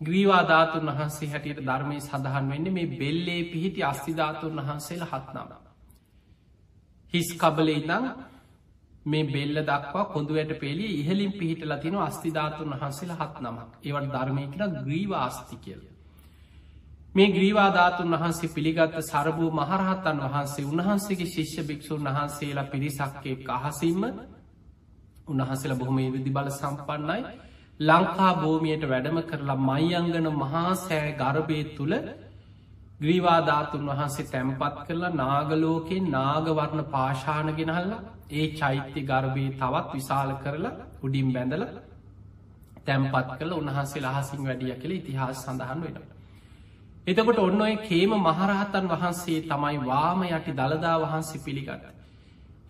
ග්‍රීවාධාතුන් 0.00 0.86
වහන්සේ 0.88 1.28
හැටියට 1.28 1.60
ධර්මය 1.62 1.96
සඳහන් 2.00 2.46
වෙන්න 2.48 2.66
මේ 2.70 2.92
බෙල්ලේ 2.94 3.42
පිහිටි 3.44 3.82
අස්තිධාතුන් 3.84 4.54
වහන්සේල 4.58 5.02
හත්නාව. 5.04 5.50
හිස් 7.14 7.28
කබලේ 7.34 7.78
ඉදං 7.78 8.06
මේ 9.04 9.24
බෙල්ල 9.26 9.56
දක්වා 9.62 10.04
කොඳුවට 10.06 10.52
පෙළි 10.56 10.86
ඉහලින් 10.94 11.32
පිහිටල 11.32 11.72
තින 11.76 11.94
අස්තිධාතුන් 12.00 12.70
වහන්සේලා 12.72 13.18
හත් 13.20 13.36
නමක් 13.42 13.70
ඒවට 13.84 14.12
ධර්මය 14.12 14.44
කර 14.48 14.62
ග්‍රීවාස්ති 14.78 15.56
කියල. 15.58 15.80
මේ 17.14 17.28
ග්‍රීවාධාතුන් 17.28 18.14
වහන්සේ 18.14 18.50
පිළිගත්ත 18.50 18.96
සරභූ 19.02 19.50
මහරහත්තන් 19.52 20.18
වහන්සේ 20.24 20.64
උන්වහන්සේගේ 20.66 21.28
ශිෂ්‍ය 21.28 21.62
භික්‍ෂූන් 21.62 22.04
වහන්සේලා 22.08 22.66
පිරිසක්කේ 22.66 23.36
අහසිම්ම 23.50 24.02
උන්වහන්සේලා 25.26 25.78
බොහොම 25.78 25.98
විදි 26.08 26.30
බල 26.30 26.48
සම්පන්නයි 26.52 27.20
ලංකා 27.80 28.32
භූමියයට 28.36 28.84
වැඩම 28.88 29.18
කරලා 29.24 29.60
මයිංගන 29.62 30.26
මහා 30.34 30.70
සෑ 30.78 31.10
ගර්භය 31.14 31.60
තුළ 31.76 31.94
ග්‍රීවාධාතුන් 33.02 33.86
වහන්සේ 33.88 34.26
තැම්පත් 34.26 34.76
කරලා 34.86 35.12
නාගලෝකෙන් 35.16 36.04
නාගවර්ණ 36.10 36.82
පාශාන 36.86 37.48
ගෙනහල්ලා 37.52 38.02
ඒ 38.32 38.46
චෛත්‍ය 38.54 39.00
ගර්භය 39.02 39.46
තවත් 39.52 39.86
විශාල 39.92 40.30
කරලා 40.42 40.74
උඩින් 41.02 41.28
බැඳල 41.32 41.64
තැම්පත් 42.82 43.28
කළ 43.32 43.52
උන්හන්සේ 43.52 44.04
ලහසින් 44.04 44.42
වැඩිය 44.44 44.74
කළ 44.76 44.92
ඉතිහාස 44.92 45.38
සඳහන් 45.38 45.80
වෙනවා. 45.80 46.12
එතකොට 47.06 47.38
ඔන්න 47.38 47.60
ඔය 47.60 47.74
කේම 47.82 48.12
මහරහතන් 48.18 48.86
වහන්සේ 48.88 49.38
තමයි 49.44 49.78
වාම 49.84 50.20
යටි 50.28 50.52
දළදා 50.54 50.96
වහන්සේ 51.00 51.44
පිළිගන්න. 51.44 51.82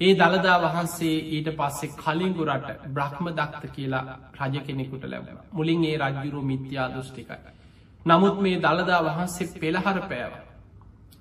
ඒ 0.00 0.12
දළදා 0.14 0.58
වහන්සේ 0.60 1.16
ඊට 1.30 1.48
පස්සේ 1.54 1.94
කලින්ගුරට 1.96 2.68
බ්‍රහ්ම 2.90 3.26
දක්ත 3.30 3.64
කියලා 3.74 4.04
රජ 4.38 4.54
කෙනෙකුට 4.60 5.04
ලැබෙන 5.06 5.42
මුලින් 5.52 5.84
ඒ 5.84 5.96
රජ්ජුරු 6.00 6.40
මිත්‍යා 6.44 6.88
දෘෂ්ටිකයි. 6.90 7.61
නමුත් 8.06 8.36
මේ 8.38 8.56
දළදා 8.58 9.02
වහන්සේ 9.02 9.52
පෙළහර 9.56 9.98
පෑව. 10.02 10.32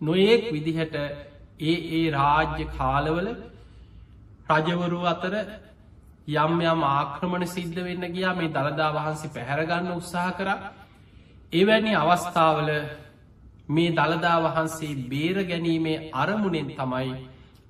නොඒක් 0.02 0.44
විදිහට 0.52 0.96
ඒ 1.62 1.76
ඒ 1.92 2.06
රාජ්‍ය 2.12 2.66
කාලවල 2.70 3.28
රජවරු 4.52 5.02
අතර 5.06 5.34
යම් 6.36 6.54
යම් 6.64 6.82
ආක්‍රමණ 6.86 7.46
සිද්ධ 7.48 7.80
වෙන්න 7.80 8.06
ගියා 8.10 8.34
මේ 8.34 8.50
දළදා 8.50 8.92
වහන්සේ 8.92 9.32
පැහැරගන්න 9.32 9.92
උත්සාහ 9.92 10.32
කර 10.34 10.50
එවැනි 11.54 11.94
අවස්ථාවල 11.96 12.70
මේ 13.70 13.92
දළදා 13.92 14.38
වහන්සේ 14.40 15.00
බේර 15.08 15.38
ගැනීමේ 15.44 16.10
අරමුණෙන් 16.14 16.70
තමයි 16.72 17.14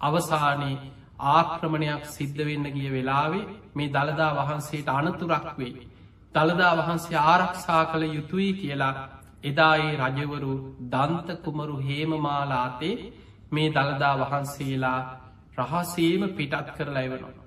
අවසානයේ 0.01 0.81
ආක්‍රමණයක් 1.29 2.03
සිද්ධ 2.07 2.41
වෙන්න 2.41 2.65
ගිය 2.69 2.89
වෙලාවේ 2.89 3.49
මේ 3.75 3.89
දළදා 3.89 4.31
වහන්සේට 4.37 4.87
අනතුරක් 4.89 5.47
වෙයි. 5.57 5.87
දළදා 6.35 6.73
වහන්සේ 6.77 7.23
ආරක්ෂා 7.23 7.83
කළ 7.85 8.03
යුතුයි 8.09 8.51
කියලා 8.53 8.93
එදායේ 9.43 9.95
රජවරු 10.01 10.53
දන්ත 10.91 11.29
කුමරු 11.43 11.75
හේමමාලාතේ 11.79 12.95
මේ 13.51 13.69
දළදා 13.69 14.15
වහන්සේලා 14.21 14.99
රහසේම 15.59 16.23
පිටත් 16.31 16.67
කරලා 16.77 17.03
එවනවා. 17.03 17.45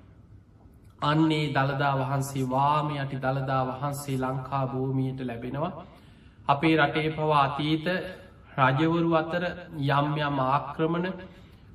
අන්නේ 1.03 1.45
දළදා 1.49 1.93
වහන්සේ 1.95 2.45
වාම 2.47 2.89
යටි 2.95 3.17
දළදා 3.17 3.63
වහන්සේ 3.65 4.17
ලංකා 4.17 4.63
භූමියයට 4.67 5.21
ලැබෙනවා. 5.23 5.73
අපේ 6.47 6.75
රටේ 6.77 7.09
පවා 7.11 7.43
අතීත 7.43 7.87
රජවරු 8.59 9.11
අතර 9.15 9.43
යම් 9.89 10.09
යම් 10.19 10.37
ආක්‍රමණ 10.47 11.07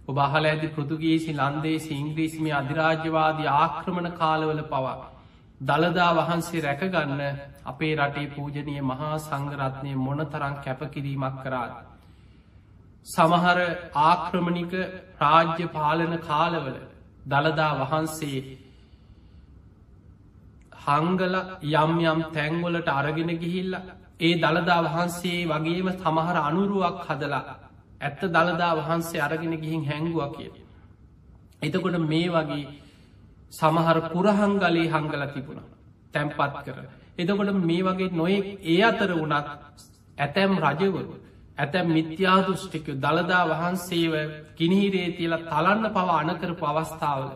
ඔබහල 0.08 0.44
ඇති 0.46 0.68
පෘතුගේසි 0.70 1.32
ලන්දේ 1.34 1.78
ඉංග්‍රීසිමි 1.94 2.52
අධිරාජ්‍යවාදී 2.54 3.54
ආක්‍රමණ 3.54 4.12
කාලවල 4.14 4.62
පවා. 4.68 5.09
දළදා 5.60 6.10
වහන්සේ 6.16 6.60
රැකගන්න 6.60 7.22
අපේ 7.64 7.92
රටේ 7.96 8.28
පූජනය 8.28 8.74
මහා 8.82 9.12
සංගරත්නය 9.18 9.92
මොන 9.96 10.20
තරං 10.26 10.54
කැපකිරීමක් 10.64 11.36
කරාද. 11.42 11.72
සමහර 13.06 13.58
ආක්‍රමණික 14.02 14.72
රාජ්‍ය 15.20 15.66
පාලන 15.68 16.14
කාලවල 16.20 16.76
දළදා 17.26 17.72
වහන්සේ 17.82 18.40
හංගල 20.84 21.34
යම් 21.74 21.92
යම් 22.04 22.20
තැංගොලට 22.32 22.88
අරගෙන 22.90 23.30
ගිහිල්ල 23.38 23.72
ඒ 24.20 24.34
දළදා 24.36 24.80
වහන්සේ 24.84 25.46
වගේම 25.46 25.88
සමහර 25.94 26.36
අනුරුවක් 26.40 26.98
හදලා 27.06 27.56
ඇත්ත 28.00 28.22
දළදා 28.28 28.72
වහන්සේ 28.78 29.20
අරගෙන 29.20 29.54
ගිහින් 29.56 29.82
හැංගුවක් 29.84 30.32
කිය. 30.36 30.52
එතකොට 31.62 31.96
මේ 32.04 32.28
වගේ 32.30 32.64
සමහර 33.52 33.98
පුරහංගලේ 34.08 34.88
හංගල 34.88 35.24
තිබුණ 35.28 35.60
තැම්පත් 36.12 36.56
කර. 36.66 36.78
එතකොට 37.18 37.50
මේ 37.62 37.82
වගේ 37.84 38.10
නොයෙක් 38.12 38.46
ඒ 38.64 38.80
අතර 38.82 39.10
වනත් 39.14 39.46
ඇතැම් 40.18 40.52
රජවරු 40.60 41.14
ඇතැම් 41.58 41.86
මිත්‍යාදුෘෂ්ටිකය 41.88 42.92
දළදා 42.96 43.44
වහන්සේව 43.48 44.14
කිනිහිරේ 44.56 45.08
තියලා 45.12 45.46
තලන්න 45.46 45.84
පව 45.88 46.08
අනකරපු 46.20 46.64
අවස්ථාවල 46.66 47.30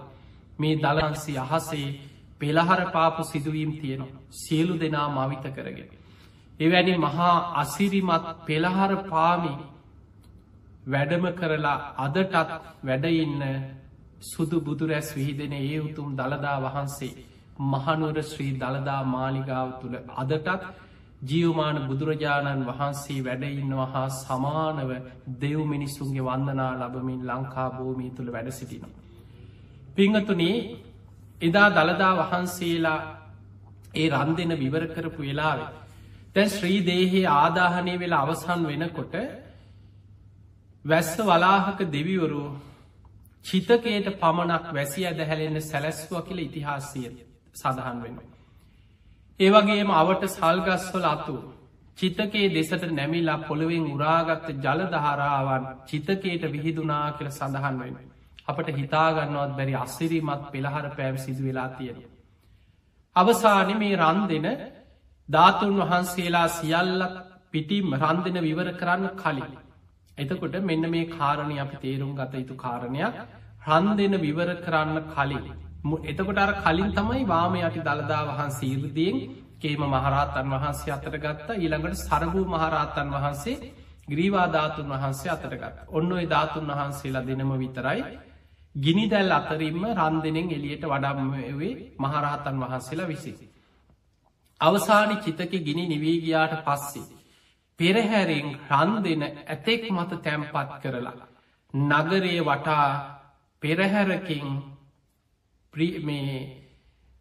මේ 0.58 0.74
දලන්සි 0.76 1.32
අහසේ 1.38 1.88
පෙළහර 2.40 2.80
පාපු 2.90 3.22
සිදුවීම් 3.24 3.70
තියෙනවා 3.74 4.22
සියලු 4.32 4.74
දෙනා 4.76 5.08
මවිත 5.10 5.44
කරගෙන. 5.50 5.90
එවැනි 6.60 6.94
මහා 6.98 7.36
අසිරිමත් 7.54 8.26
පෙළහර 8.46 8.92
පාමි 9.04 9.54
වැඩම 10.86 11.24
කරලා 11.32 11.78
අදටත් 11.96 12.34
වැඩඉන්න 12.84 13.42
සුදු 14.24 14.58
බුදුරැස් 14.60 15.08
විහිදෙන 15.12 15.52
ඒ 15.54 15.78
උතුම් 15.80 16.08
දළදා 16.12 16.58
වහන්සේ 16.60 17.12
මහනුවර 17.64 18.18
ශ්‍රී 18.22 18.52
දළදා 18.54 19.02
මාලිගාව 19.06 19.68
තුළ 19.80 19.96
අදටත් 20.14 20.64
ජියවමාන 21.22 21.76
බුදුරජාණන් 21.82 22.62
වහන්සේ 22.62 23.20
වැඩඉන්නවා 23.20 23.88
හා 23.88 24.08
සමානව 24.16 24.90
දෙව් 25.40 25.58
මිනිස්සුන්ගේ 25.66 26.24
වන්දනා 26.24 26.72
ලබමින් 26.80 27.20
ලංකා 27.24 27.68
භූමී 27.70 28.10
තුළ 28.10 28.30
වැඩ 28.30 28.50
සිටින. 28.52 28.84
පිංහතුනේ 29.94 30.56
එදා 31.40 31.68
දළදා 31.70 32.12
වහන්සේලා 32.20 33.00
ඒ 33.94 34.08
රන් 34.12 34.30
දෙන 34.34 34.52
විවර 34.54 34.84
කරපු 34.88 35.20
වෙලාවේ. 35.20 35.70
තැන් 36.34 36.50
ශ්‍රී 36.50 36.78
දේහේ 36.82 37.26
ආදාහනය 37.32 37.94
වෙලා 37.96 38.22
අවසන් 38.22 38.62
වෙනකොට 38.64 39.14
වැස්ස 40.84 41.12
වලාහක 41.20 41.78
දෙවිවරු 41.88 42.44
චිතකයට 43.44 44.06
පමණක් 44.14 44.66
වැසි 44.72 45.00
ඇදහැලෙන්න 45.04 45.60
සැලැස්වා 45.62 46.22
කියල 46.22 46.40
ඉතිහාසය 46.40 47.02
සඳහන් 47.54 47.98
වෙනවා. 48.02 48.30
ඒවගේම 49.40 49.90
අවට 49.92 50.22
සල්ගස්වල 50.28 51.06
අතු 51.06 51.36
චිතකේ 51.98 52.46
දෙසට 52.50 52.84
නැමිලා 52.90 53.38
පොළොවෙන් 53.40 53.86
උරාගත්ත 53.88 54.48
ජලදහරාවන් 54.56 55.64
චිතකයට 55.84 56.44
විහිදුනා 56.48 57.06
කියල 57.12 57.30
සඳහන් 57.30 57.76
වෙන. 57.80 57.96
අපට 58.46 58.68
හිතාගන්නවත් 58.72 59.52
බැරි 59.56 59.74
අස්සිරීමත් 59.76 60.44
පෙළහර 60.52 60.86
පෑම් 60.92 61.16
සිදු 61.18 61.42
වෙලා 61.44 61.68
තියෙන. 61.70 61.98
අවසාන 63.16 63.70
මේ 63.78 63.96
රන් 63.96 64.20
දෙන 64.28 64.46
ධාතුන් 65.28 65.76
වහන්සේලා 65.80 66.48
සියල්ලක් 66.50 67.14
පිටිම් 67.50 67.86
රන් 67.94 68.18
දෙන 68.24 68.36
විවර 68.42 68.68
කරන්න 68.74 69.06
කලින්. 69.16 69.54
එතකොට 70.18 70.56
මෙන්න 70.62 70.84
මේ 70.88 71.06
කාරණය 71.08 71.56
අපි 71.58 71.76
තේරුම් 71.78 72.12
ගත 72.14 72.32
යුතු 72.36 72.56
කාරණයක් 72.56 73.14
රන් 73.68 73.86
දෙන 73.94 74.14
විවර 74.18 74.50
කරන්න 74.58 74.98
කලින්. 75.08 75.46
එතකොට 76.04 76.38
අර 76.38 76.52
කලින් 76.60 76.90
තමයි 76.92 77.24
වාම 77.26 77.54
යටි 77.58 77.80
දළදා 77.82 78.22
වහන්සේ 78.28 78.74
ඉරදියෙන් 78.74 79.16
කේම 79.58 79.82
මහරහතන් 79.86 80.46
වහන්සේ 80.52 80.92
අතර 80.92 81.16
ගත්තා 81.18 81.56
ඊළඟට 81.56 82.00
සරභූ 82.00 82.44
මහරහතන් 82.48 83.08
වහන්සේ 83.12 83.72
ග්‍රීවාධාතුන් 84.06 84.88
වහන්සේ 84.90 85.30
අතරගත් 85.30 85.76
ඔන්න 85.90 86.12
ඔය 86.12 86.24
ධාතුන් 86.26 86.66
වහන්සේලා 86.68 87.24
දෙනම 87.24 87.50
විතරයි 87.56 88.02
ගිනි 88.74 89.04
දැල් 89.08 89.32
අතරින්ම 89.32 89.84
රන් 89.88 90.16
දෙනෙන් 90.20 90.48
එලියට 90.50 90.84
වඩම්වේ 90.84 91.72
මහරහතන් 91.98 92.56
වහන්සේලා 92.62 93.08
විසි. 93.08 93.32
අවසානි 94.60 95.16
චිතක 95.18 95.52
ගිනි 95.60 95.84
නිවීගයාට 95.86 96.54
පස්සේ. 96.62 97.06
පෙරහැරෙන් 97.80 98.48
රන් 98.72 98.92
දෙන 99.02 99.22
ඇතෙක් 99.24 99.82
මත 99.90 100.10
තැම්පත් 100.20 100.70
කරලා. 100.82 101.26
නගරේ 101.74 102.40
වටා 102.42 102.88
පෙරහැරකින් 103.62 104.46
මේ 106.00 106.36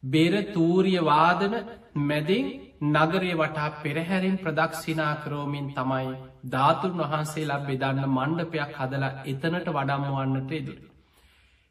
බෙර 0.03 0.33
තූරිය 0.47 0.99
වාදන 1.03 1.53
මැදින් 2.01 2.47
නගරය 2.85 3.31
වටා 3.33 3.75
පෙරහැරෙන් 3.77 4.37
ප්‍රදක්ෂිනා 4.37 5.13
කරෝමින් 5.17 5.67
තමයි 5.71 6.09
ධාතුන් 6.47 6.97
වහන්සේලා 6.99 7.61
බෙදන්න 7.61 8.03
මණ්ඩපයක් 8.07 8.73
හදලා 8.77 9.11
එතනට 9.25 9.67
වඩම්මුවන්නට 9.69 10.51
එදුර. 10.53 10.79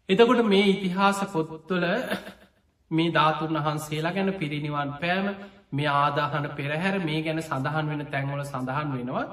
එතකොට 0.09 0.43
මේ 0.45 0.67
ඉතිහාස 0.67 1.21
පොත්තුල 1.29 1.85
මේ 2.91 3.11
ධාතුන් 3.11 3.55
වහන්සේලා 3.57 4.13
ගැන 4.13 4.31
පිරිනිවන් 4.35 4.91
පෑම 4.97 5.27
මේ 5.73 5.91
ආදාහන 5.95 6.47
පෙරහැර 6.53 6.95
මේ 7.01 7.23
ගැන 7.23 7.41
සඳහන් 7.41 7.91
වෙන 7.91 8.05
තැන්වල 8.09 8.45
සඳහන් 8.45 8.89
වෙනවා. 8.93 9.25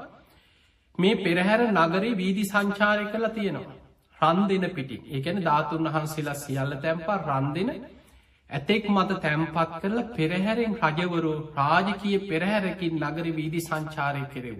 මේ 0.97 1.15
පෙරහැර 1.17 1.61
නගරේ 1.69 2.15
වීදි 2.15 2.43
සංචාරය 2.45 3.05
කළ 3.07 3.27
තියෙනවා. 3.31 3.77
රන් 4.19 4.39
දෙන 4.49 4.65
පිටි 4.71 4.97
ඒගැන 5.07 5.39
ධාතුන් 5.41 5.87
වහන්සේලා 5.87 6.37
සියල්ල 6.37 6.73
තැම්පා 6.77 7.17
රන් 7.19 7.47
දෙන 7.55 7.69
ඇතෙක් 8.49 8.83
මත 8.89 9.19
තැම්පත් 9.19 9.77
කරල 9.81 9.99
පෙරහැරෙන් 10.11 10.73
රජවරු 10.81 11.33
රාජකය 11.55 12.11
පෙරහැරකින් 12.23 12.95
නගර 13.01 13.27
වීදි 13.33 13.59
සංචාරය 13.61 14.23
කෙරෙව. 14.27 14.59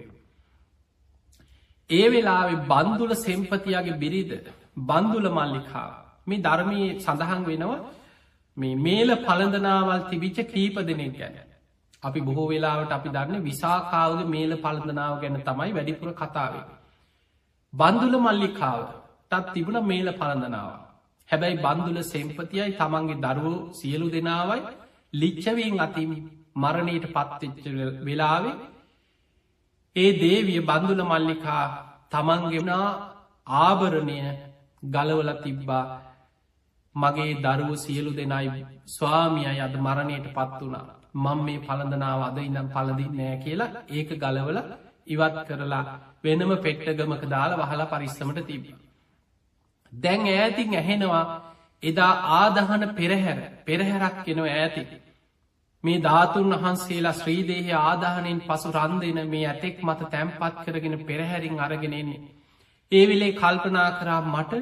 ඒ 1.90 2.08
වෙලාවෙ 2.08 2.56
බන්දුල 2.66 3.14
සෙම්පතියාගේ 3.18 4.00
බිරිද 4.00 4.32
බන්දුල 4.84 5.28
මල්ලිකා 5.32 5.90
මේ 6.28 6.42
ධර්මී 6.42 6.88
සඳහන් 6.98 7.44
වෙනවා 7.46 7.80
මේ 8.58 8.76
මේල 8.78 9.10
පළඳනාවල් 9.20 10.02
තිබිච්ච 10.10 10.40
කීප 10.48 10.76
දෙනෙක් 10.84 11.14
ගැන. 11.18 11.49
අපි 12.04 12.20
බොහෝ 12.22 12.48
වෙලාවට 12.48 12.92
අපි 12.92 13.10
දන්න 13.10 13.44
විසාකාවද 13.44 14.20
මේල 14.28 14.52
පළඳනාව 14.58 15.16
ගැන 15.22 15.38
තමයි 15.44 15.72
වැඩිපුර 15.72 16.12
කතාවේ. 16.14 16.66
බන්දුල 17.74 18.16
මල්ලිකාව 18.18 18.82
තත් 19.32 19.46
තිබුණ 19.54 19.80
මේල 19.84 20.10
පළඳනාව. 20.14 20.72
හැබැයි 21.30 21.58
බන්දුල 21.58 21.98
සෙම්පතියයි 22.06 22.72
තමන්ගේ 22.74 23.22
දරුවෝ 23.26 23.68
සියලු 23.74 24.08
දෙනාවයි 24.10 24.62
ලිච්චවීන් 25.14 25.80
අතින් 25.80 26.12
මරණයට 26.56 27.06
පත්තිච්ච 27.10 27.64
වෙලාවේ 28.02 28.56
ඒ 29.96 30.12
දේවිය 30.16 30.62
බන්දුල 30.62 31.02
මල්ලිකා 31.04 31.66
තමන්ගෙනා 32.12 32.88
ආභරණය 33.48 34.18
ගලවල 34.84 35.32
තිබ්බා 35.44 35.86
මගේ 36.96 37.34
දරුව 37.38 37.72
සියලු 37.78 38.12
දෙනයි 38.14 38.66
ස්වාමිය 38.88 39.60
අද 39.60 39.76
මරණයට 39.78 40.28
පත් 40.30 40.60
වුණා 40.62 40.99
මං 41.20 41.40
මේ 41.46 41.60
පළඳනාව 41.62 42.22
අද 42.24 42.38
ඉනම් 42.40 42.70
පලදින් 42.70 43.12
නෑ 43.16 43.36
කියලා 43.40 43.74
ඒක 43.90 44.10
ගලවල 44.18 44.60
ඉවත් 45.08 45.38
කරලා 45.48 45.84
වෙනම 46.24 46.52
පෙට්ටගමක 46.60 47.24
දාලා 47.28 47.60
වහලා 47.62 47.88
පරිස්සමට 47.88 48.40
තිබිය. 48.46 48.76
දැන් 49.94 50.26
ඈතින් 50.30 50.76
ඇහෙනවා 50.76 51.26
එදා 51.84 52.14
ආදහන 52.36 52.84
පෙරහැර 52.94 53.40
පෙරහැරක් 53.66 54.18
කෙනව 54.26 54.46
ඇති. 54.48 54.84
මේ 55.84 56.00
ධාතුන් 56.00 56.52
වහන්සේලා 56.56 57.14
ශ්‍රීදේහය 57.14 57.72
ආදාහනෙන් 57.80 58.42
පසු 58.42 58.70
රන් 58.76 58.94
දෙන 59.00 59.30
මේ 59.30 59.46
ඇතෙක් 59.46 59.78
මත 59.84 60.12
තැම්පත් 60.12 60.60
කරගෙන 60.66 60.96
පෙරහැරින් 61.04 61.58
අරගෙනෙන්නේ. 61.60 62.22
ඒවිලේ 62.92 63.34
කල්පනා 63.34 63.90
කරා 63.94 64.22
මට 64.26 64.54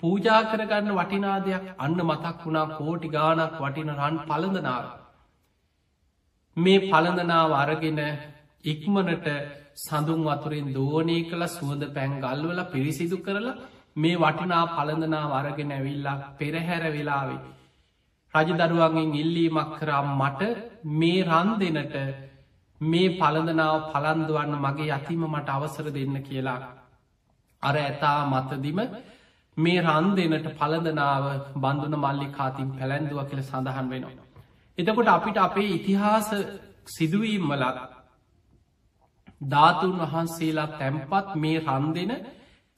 පූජා 0.00 0.42
කරගන්න 0.44 0.92
වටිනාදයක් 0.94 1.66
අන්න 1.78 1.98
මතක් 2.02 2.36
වුණා 2.40 2.66
කෝටි 2.72 3.08
ගානක් 3.08 3.54
වටින 3.58 3.90
රන් 3.94 4.16
පළඳනාව. 4.22 4.84
මේ 6.56 6.78
පළඳනාව 6.82 7.50
අරගෙන 7.54 7.98
ඉක්මනට 8.64 9.26
සඳුන් 9.76 10.20
වතුරෙන් 10.24 10.68
දෝනය 10.72 11.16
කළ 11.24 11.44
සුවඳ 11.48 11.82
පැන් 11.92 12.12
ගල්වල 12.18 12.60
පිරිසිදු 12.66 13.16
කරලා 13.18 13.56
මේ 13.96 14.16
වටිනා 14.16 14.62
පළඳනා 14.68 15.24
වරගෙන 15.32 15.70
ඇවිල්ලා 15.70 16.22
පෙරහැර 16.38 16.84
වෙලාවේ. 16.88 17.44
රජදරුවන්ගෙන් 18.34 19.12
ඉල්ලීමක් 19.14 19.74
කරම් 19.74 20.08
මට 20.14 20.42
මේ 20.94 21.20
රන් 21.24 21.50
දෙනට 21.58 21.96
මේ 22.80 23.14
පළඳනාව 23.14 23.76
පලන්දුවන්න 23.92 24.56
මගේ 24.58 24.90
අතිම 24.92 25.22
මට 25.26 25.48
අවසර 25.50 25.86
දෙන්න 25.90 26.16
කියලා. 26.22 26.60
අර 27.62 27.76
ඇතා 27.78 28.18
මතදිම 28.26 28.80
මේ 29.56 29.82
රන් 29.82 30.06
දෙනට 30.14 30.48
පළඳනාව 30.54 31.24
බන්ධන 31.56 31.96
මල්ලි 31.98 32.28
කාතින් 32.32 32.68
පැළැන්දුව 32.70 33.20
කියල 33.28 33.42
සඳහන් 33.42 33.90
වෙනවා. 33.90 34.25
එතකොට 34.78 35.08
අපිට 35.08 35.38
අපේ 35.38 35.68
ඉතිහාස 35.72 36.28
සිදුවීම් 36.86 37.44
වලත් 37.44 37.78
ධාතුන් 39.44 39.94
වහන්සේලා 40.00 40.72
තැම්පත් 40.72 41.28
මේ 41.36 41.58
රන් 41.60 41.86
දෙන 41.94 42.12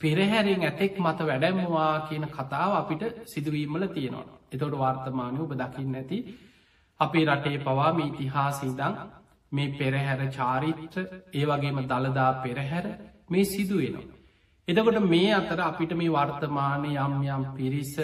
පෙරහැරෙන් 0.01 0.63
ඇතෙක් 0.63 0.99
මත 0.99 1.19
වැඩැම්මවා 1.23 1.95
කියන 2.03 2.27
කතාව 2.29 2.73
අපිට 2.75 3.03
සිදුවීමල 3.27 3.85
තියෙනවා. 3.89 4.27
එතොට 4.53 4.75
වර්තමානය 4.75 5.39
ඔබ 5.41 5.53
දකින්න 5.55 5.95
ඇති 5.95 6.19
අපේ 7.01 7.25
රටේ 7.27 7.59
පවා 7.61 7.93
මේ 7.93 8.07
ඉතිහාසීදං 8.07 8.95
මේ 9.53 9.73
පෙරහැර 9.73 10.21
චාරිත්‍ර 10.31 11.05
ඒවගේම 11.33 11.79
දළදා 11.85 12.33
පෙරහැර 12.37 12.87
මේ 13.29 13.45
සිදුවෙනවා. 13.47 14.17
එතකොට 14.69 14.99
මේ 15.05 15.31
අතර 15.33 15.61
අපිට 15.63 15.93
මේ 15.95 16.11
වර්තමානය 16.11 16.91
යම් 16.97 17.15
යම් 17.27 17.45
පිරිස 17.57 17.95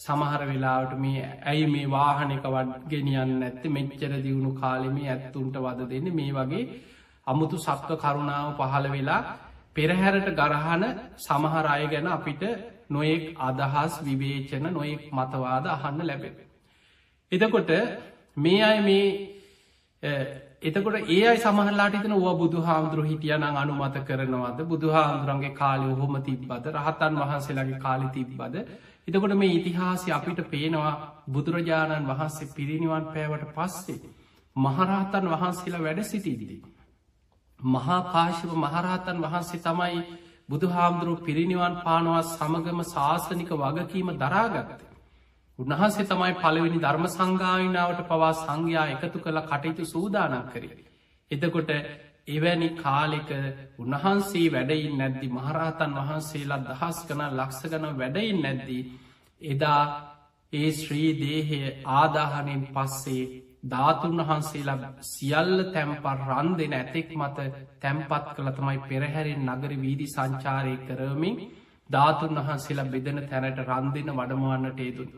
සමහර 0.00 0.42
වෙලාවට 0.44 0.92
මේ 0.98 1.24
ඇයි 1.44 1.66
මේ 1.68 1.86
වාහනක 1.88 2.46
වඩගෙනියන්න 2.46 3.42
ඇත්ත 3.42 3.64
මෙච්චර 3.68 4.12
දියුණු 4.18 4.50
කාලෙමේ 4.54 5.08
ඇත්තුන්ට 5.08 5.56
වද 5.58 5.80
දෙන්න. 5.86 6.08
මේ 6.12 6.32
වගේ 6.32 6.64
අමුතු 7.26 7.56
සත්ව 7.58 7.92
කරුණාව 7.96 8.48
පහළ 8.54 8.86
වෙලා 8.90 9.20
පෙරහැරට 9.74 10.28
ගරහන 10.32 10.84
සමහර 11.18 11.66
අය 11.68 11.84
ගැන 11.86 12.08
අපිට 12.08 12.42
නොයෙක් 12.88 13.24
අදහස් 13.40 13.94
විවේචන 14.00 14.66
නොයෙක් 14.70 15.02
මතවාද 15.12 15.64
අහන්න 15.68 16.00
ලැබෙන. 16.02 16.36
එතකොට 17.32 17.70
මේ 18.36 18.62
අය 18.62 18.78
මේ 18.82 19.06
එතකොට 20.62 20.96
ඒ 21.06 21.22
අයි 21.24 21.38
සමහලාටිතන 21.38 22.12
ඕ 22.14 22.34
බුදු 22.36 22.60
හාමුදුරු 22.62 23.02
හිටියනං 23.04 23.44
අනුමත 23.54 23.96
කරනවද? 24.02 24.58
බුදු 24.64 24.88
හාමුදුරන්ගේ 24.90 25.54
කාලය 25.54 25.86
ඔහොම 25.88 26.14
තිබ්බද? 26.22 26.64
රහතන් 26.74 27.14
වහන්සේලාගේ 27.16 27.80
කාලි 27.80 28.08
තිබ්බද? 28.10 28.54
එතකොට 29.08 29.34
මේ 29.34 29.52
ඉතිහාසය 29.52 30.08
අපිට 30.10 30.40
පේනවා 30.46 30.94
බුදුරජාණන් 31.28 32.08
වහන්සේ 32.08 32.52
පිරිනිවන් 32.52 33.04
පෑවට 33.06 33.52
පස්සේ 33.54 34.00
මහරහතන් 34.56 35.26
වහන්සේලා 35.26 35.82
වැඩ 35.82 36.00
සිටිදිී. 36.04 36.62
මහාකාශව 37.60 38.50
මහරහතන් 38.56 39.22
වහන්සේ 39.22 39.60
තමයි 39.60 40.00
බුදු 40.48 40.66
හාමුදුරුව 40.68 41.20
පිරිනිවන් 41.20 41.74
පානවා 41.80 42.22
සමගම 42.24 42.80
ශාසනික 42.84 43.50
වගකීම 43.54 44.08
දරාගත්ත. 44.16 44.80
උන්වහන්සේ 45.58 46.04
තමයි 46.04 46.34
පළවෙනි 46.36 46.78
ධර්ම 46.78 47.06
සංගායනාවට 47.08 48.02
පවා 48.04 48.32
සංඝයා 48.34 48.86
එකතු 48.88 49.18
කළ 49.18 49.40
කටයුතු 49.42 49.84
සූදානක් 49.84 50.50
කරේ. 50.50 50.76
එතකොට 51.30 51.70
එවැනි 52.28 52.68
කාලෙක 52.76 53.30
උන්වහන්සේ 53.78 54.46
වැඩයින් 54.48 54.94
නැද්දි 54.96 55.28
මහරහතන් 55.30 55.92
වහන්සේලා 55.98 56.64
දහස් 56.64 56.98
කන 57.06 57.22
ලක්ෂ 57.30 57.62
ගන 57.72 57.84
වැඩයින් 57.94 58.38
නැද්දී. 58.42 58.82
එදා 59.42 59.82
ඒ 60.52 60.70
ශ්‍රී 60.72 61.10
දේහය 61.16 61.60
ආදාහනෙන් 61.92 62.62
පස්සේ 62.68 63.24
ධාතුන් 63.64 64.16
වහන්සේලා 64.20 64.90
සියල්ල 65.02 65.58
තැම්පත් 65.68 66.06
රන් 66.24 66.48
දෙන 66.54 66.74
ඇතෙක් 66.74 67.10
මත 67.14 67.38
තැම්පත් 67.80 68.26
කළ 68.30 68.50
තමයි 68.52 68.78
පෙරහැරෙන් 68.84 69.46
නගර 69.48 69.72
වීදි 69.76 70.06
සංචාරය 70.08 70.74
කරමින් 70.80 71.36
ධාතුන් 71.90 72.34
වහන්සේලා 72.38 72.88
බෙදන 72.88 73.20
තැනට 73.24 73.62
රන් 73.64 73.86
දෙන 73.94 74.10
වඩමවන්නට 74.12 74.80
ඒදුන්. 74.80 75.10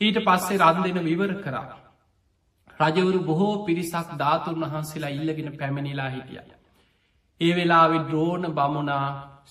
ඊට 0.00 0.18
පස්සේ 0.22 0.62
රන් 0.62 0.82
දෙන 0.86 0.98
විවර 1.02 1.32
කරා. 1.42 1.68
රජවරු 2.80 3.20
බොහෝ 3.22 3.54
පිරිසක් 3.64 4.10
ධාතුන් 4.16 4.60
වහන්සේලා 4.62 5.12
ඉල්ලගෙන 5.12 5.50
පැමිණිලා 5.54 6.10
හිටිය. 6.10 6.40
ඒ 7.40 7.52
වෙලාවෙ 7.54 7.98
ද්‍රෝණ 8.06 8.46
බමුණා 8.52 9.06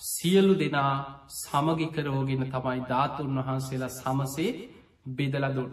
සියලු 0.06 0.54
දෙනා 0.54 0.94
සමගිකරෝගෙන 1.34 2.44
තමයි 2.46 2.80
ධාතුන් 2.86 3.38
වහන්සේලා 3.38 3.94
සමසේ 3.94 4.50
බෙදලදුට. 5.10 5.72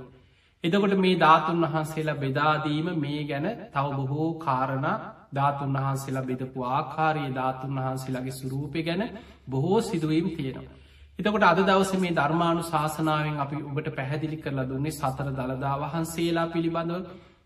එතකොට 0.63 0.95
මේ 0.97 1.15
ධාතුන් 1.17 1.59
වහන්සේලා 1.63 2.17
බෙදාදීම 2.17 2.87
මේ 2.97 3.21
ගැන 3.23 3.47
තව 3.69 3.85
බොහෝ 3.99 4.29
කාරණ 4.37 4.87
ධාතුන් 5.33 5.75
වහන්සේලා 5.75 6.23
බෙදපු 6.23 6.59
ආකාරයේ 6.69 7.31
ධාතුන් 7.33 7.77
වහන්සේලාගේ 7.77 8.31
සුරූපය 8.33 8.79
ගැන 8.83 9.03
බොහෝ 9.47 9.79
සිදුවීම් 9.81 10.27
තියෙනවා. 10.31 10.75
එතකොට 11.19 11.43
අද 11.43 11.59
දවස 11.61 11.91
මේ 11.97 12.13
ධර්මාණු 12.13 12.63
ශාසනාවෙන් 12.63 13.37
අපි 13.39 13.57
ඔබට 13.63 13.87
පැහැදිලි 13.95 14.37
කරලා 14.37 14.65
දුන්නේ 14.65 14.93
සතර 14.93 15.29
දළදා 15.31 15.75
වහන්සේලා 15.83 16.47
පිළිබඳව 16.47 17.05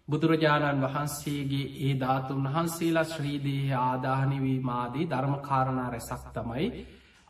බුදුරජාණන් 0.10 0.84
වහන්සේගේ 0.84 1.66
ඒ 1.80 1.93
ධාතුන් 1.97 2.45
වහන්සේලා 2.45 3.03
ශ්‍රීදේහ 3.05 3.68
ආදාහනවීමාදී 3.80 5.05
ධර්මකාරණා 5.07 5.89
රැසක් 5.89 6.24
තමයි 6.34 6.70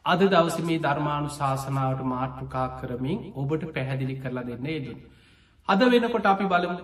අද 0.05 0.21
දවස 0.25 0.57
මේ 0.61 0.79
ධර්මාණු 0.79 1.29
ශාසනාවට 1.31 2.05
මාට්ටුකා 2.05 2.67
කරමින් 2.77 3.19
ඔබට 3.35 3.63
පැහැදිලි 3.69 4.15
කරලා 4.15 4.45
දෙන්න 4.45 4.65
ඒදුන්. 4.67 4.99
අද 5.67 5.81
වෙනකොට 5.87 6.25
අපි 6.25 6.45
බලමු 6.45 6.77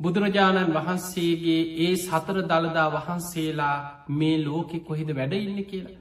බුදුරජාණන් 0.00 0.72
වහන්සේගේ 0.72 1.62
ඒ 1.80 1.96
සතර 1.98 2.38
දළදා 2.44 2.88
වහන්සේලා 2.90 3.76
මේ 4.10 4.36
ලෝකෙ 4.40 4.78
කොහිද 4.80 5.10
වැඩඉන්න 5.12 5.60
කියලා. 5.64 5.98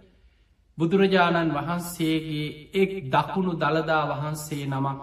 බුදුරජාණන් 0.77 1.51
වහන්සේගේ 1.51 2.47
එක් 2.73 2.91
දකුණු 3.07 3.53
දළදා 3.55 4.03
වහන්සේ 4.11 4.63
නමක් 4.67 5.01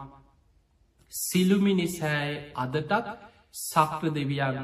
සිළුමිනිසෑය 1.13 2.33
අදටත් 2.57 3.30
සක්‍ර 3.55 4.11
දෙවියන් 4.11 4.59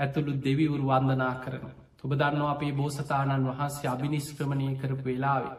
ඇතුළු 0.00 0.32
දෙවිවුරු 0.38 0.84
වන්දනා 0.86 1.34
කරන. 1.36 1.64
ඔබ 2.04 2.12
දන්නවා 2.12 2.50
අපේ 2.50 2.72
බෝසතාණන් 2.72 3.48
වහන්සේ 3.48 3.88
අභිනිස්ක්‍රමණය 3.88 4.68
කරපු 4.76 5.04
වෙලාවේ. 5.04 5.56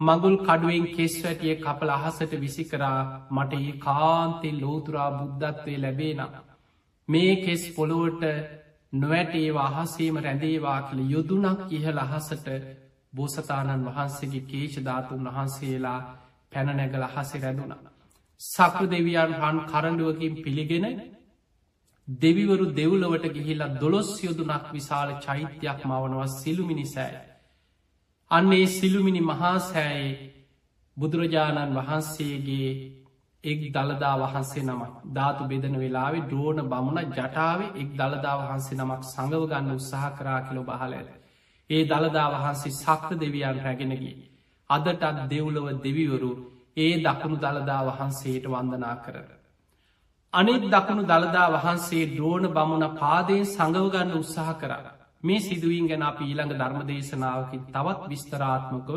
මගුල් 0.00 0.36
කඩුවෙන් 0.38 0.86
කෙස් 0.88 1.14
වැටිය 1.24 1.54
කපල 1.56 1.90
අහසට 1.90 2.32
විසි 2.36 2.64
කරා 2.64 3.00
මට 3.30 3.52
ඒ 3.60 3.74
කාන්තෙල් 3.78 4.58
ලෝතුරා 4.60 5.10
බුද්ධත්වය 5.12 5.74
ලැබේනම්. 5.78 6.32
මේ 7.08 7.34
කෙස් 7.36 7.62
පොළොවට 7.76 8.22
නොවැටේ 8.92 9.50
අහසේම 9.58 10.16
රැඳේවා 10.18 10.80
කළ 10.82 11.00
යොදුනක් 11.08 11.60
ඉහල 11.70 11.98
අහසට 12.00 12.48
බෝසතාණන් 13.12 13.86
වහන්සේගේ 13.86 14.44
කේෂධාතුන් 14.44 15.24
වහන්සේලා 15.26 16.00
පැනනැගල 16.52 17.04
අහසෙ 17.04 17.36
රැඳුන. 17.38 17.72
සක්‍ර 18.40 18.84
දෙවියන් 18.88 19.32
හන් 19.36 19.58
කරඩුවකින් 19.66 20.34
පිළිගෙන 20.36 20.86
දෙවිවරු 22.08 22.64
දෙව්ලවට 22.72 23.26
ගිහිලා 23.32 23.74
දොළොස් 23.76 24.10
යොදුනක් 24.20 24.64
විශාල 24.72 25.10
චෛත්‍යයක් 25.20 25.80
මවනවා 25.84 26.26
සිළුමිනිසෑය. 26.28 27.28
අන්නේ 28.30 28.66
සිළුමිනි 28.68 29.20
මහාසෑයේ 29.22 30.32
බුදුරජාණන් 30.96 31.76
වහන්සේගේ 31.76 32.70
එක් 33.44 33.60
දළදා 33.72 34.14
වහන්සේ 34.18 34.62
නමක් 34.62 34.92
ධාතු 35.10 35.42
බෙදන 35.44 35.74
වෙලාවේ 35.76 36.26
ද්‍රෝණ 36.28 36.60
බමුණ 36.64 37.00
ජටාවේ 37.08 37.74
එක් 37.76 37.90
දළදා 37.92 38.36
වහන්සේ 38.40 38.76
නමක් 38.76 39.02
සඟව 39.04 39.42
ගන්න 39.46 39.70
උත්සාහ 39.72 40.10
කරා 40.18 40.40
කියලො 40.40 40.62
බහලඇද. 40.62 41.08
ඒ 41.70 41.82
දළදා 41.84 42.28
වහන්සේ 42.34 42.72
සක්‍ර 42.74 43.12
දෙවියන් 43.16 43.58
රැගෙනගී. 43.58 44.16
අදටත් 44.70 45.04
දෙව්ලව 45.30 45.66
දෙවිවරු 45.80 46.32
ඒ 46.76 46.92
දකුණු 47.00 47.36
දළදා 47.36 47.82
වහන්සේට 47.88 48.44
වන්දනා 48.46 48.96
කරර. 48.96 49.41
අනිත් 50.34 50.62
දකුණු 50.66 51.02
දළදා 51.04 51.48
වහන්සේ 51.54 52.04
ද්‍රෝණ 52.08 52.46
බමුණ 52.50 52.86
පාදයෙන් 52.94 53.44
සඟවගන්න 53.46 54.12
උත්සාහ 54.14 54.54
කරන්න. 54.56 54.86
මේ 55.22 55.40
සිදුවීන් 55.40 55.86
ගැන 55.86 56.02
අප 56.02 56.20
ඊළඟ 56.20 56.52
ධර්ම 56.52 56.80
දේශනාවකින් 56.86 57.66
තවත් 57.66 58.08
විස්තරාත්මකව 58.08 58.96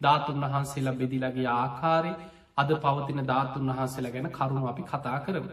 ධාතුන් 0.00 0.44
වහන්සේලා 0.44 0.94
බෙදිලගේ 0.94 1.48
ආකාරය 1.54 2.12
අද 2.56 2.70
පවතින 2.76 3.20
ධාතුන් 3.24 3.66
වහන්සේලා 3.70 4.12
ගැන 4.12 4.30
කරුණු 4.30 4.62
අපි 4.66 4.82
කතා 4.84 5.18
කරම. 5.20 5.46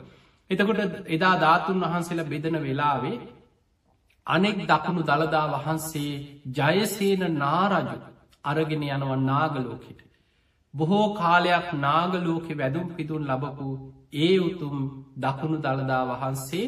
එතකොට 0.50 0.80
එදා 1.10 1.36
ධාතුන් 1.38 1.82
වහන්සේලා 1.84 2.28
බෙදන 2.28 2.56
වෙලාවේ 2.60 3.18
අනෙක් 4.28 4.58
දකුණු 4.66 5.02
දළදා 5.04 5.46
වහන්සේ 5.56 6.14
ජයසේන 6.54 7.24
නාරජු 7.36 7.98
අරගෙන 8.46 8.84
යනවන් 8.88 9.22
නාගලෝකෙට. 9.26 10.00
බොහෝ 10.74 11.06
කාලයක් 11.16 11.68
නාගලෝකෙ 11.80 12.54
වැදුම් 12.56 12.88
පිදුන් 12.96 13.24
ලබපු 13.28 13.70
ඒ 14.16 14.36
උතුම් 14.40 14.78
දකුණු 15.18 15.58
දළදා 15.60 16.04
වහන්සේ 16.12 16.66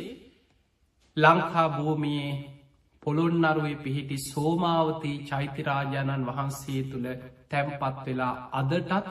ලංකා 1.17 1.67
භූමියයේ 1.69 2.33
පොළොන්නරුවේ 3.03 3.77
පිහිටි 3.77 4.17
සෝමාවතී 4.23 5.17
චෛත්‍යරාජාණන් 5.23 6.27
වහන්සේ 6.27 6.81
තුළ 6.83 7.07
තැම්පත් 7.49 8.03
වෙලා 8.05 8.33
අදටත් 8.53 9.07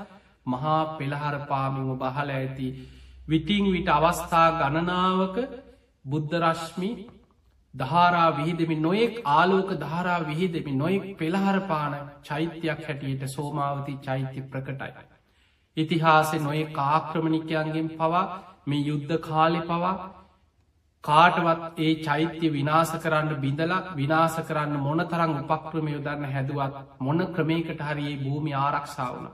මහා 0.47 0.81
පෙළහර 0.97 1.37
පාමිම 1.47 1.91
බහල 1.97 2.31
ඇති 2.33 2.69
විටිං 3.29 3.67
විට 3.69 3.89
අවස්ථා 3.91 4.49
ගණනාවක 4.59 5.37
බුද්ධරශ්මි 6.05 6.91
දහරා 7.75 8.29
විහිදමි 8.33 8.77
නොයෙක් 8.79 9.15
ආලෝක 9.31 9.71
දහරා 9.79 10.21
විහිදමි 10.23 10.73
නොයෙක් 10.75 11.05
පෙළහරපාන 11.17 11.95
චෛත්‍යයක් 12.23 12.81
හැටියට 12.81 13.23
සෝමාවති 13.29 14.01
චෛත්‍ය 14.01 14.41
ප්‍රකටයි. 14.45 14.93
ඉතිහාසෙ 15.77 16.37
නොයෙක් 16.39 16.79
ආක්‍රමණිකයන්ගෙන් 16.81 17.89
පවා 17.93 18.27
මේ 18.67 18.83
යුද්ධ 18.83 19.17
කාලෙ 19.21 19.61
පවා 19.63 19.95
කාටවත් 21.05 21.79
ඒ 21.79 21.93
චෛත්‍ය 22.01 22.47
විනාස 22.51 22.93
කරන්න 22.97 23.33
බිඳලා 23.37 23.81
විනාස 23.95 24.37
කරන්න 24.43 24.77
මොන 24.81 25.01
තරං 25.05 25.33
උපක්‍රම 25.49 25.89
යොදන්න 25.89 26.25
හැදුවත් 26.27 26.77
මොන 27.01 27.21
ක්‍රමයකට 27.29 27.81
හරියේ 27.83 28.17
භූමි 28.19 28.53
ආරක්ෂාවන. 28.57 29.27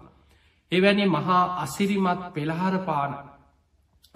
එවැනි 0.72 1.07
මහා 1.09 1.43
අසිරිමත් 1.59 2.22
පෙළහරපාන 2.30 3.12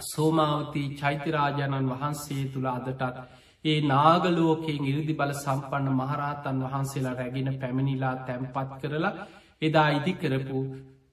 සෝමාවතී 0.04 0.88
චෛත්‍යරාජාණන් 0.96 1.90
වහන්සේ 1.92 2.42
තුළ 2.48 2.68
අදටත් 2.68 3.16
ඒ 3.64 3.78
නාගලෝකයෙන් 3.84 4.84
ඉරදි 4.86 5.14
බල 5.14 5.32
සම්පන්න 5.34 5.88
මහරහතන් 5.94 6.58
වහන්සේලා 6.64 7.14
රැගෙන 7.14 7.50
පැමිණිලා 7.60 8.14
තැම්පත් 8.26 8.76
කරලා 8.82 9.14
එදා 9.62 9.88
ඉදි 9.92 10.12
කරපු 10.14 10.58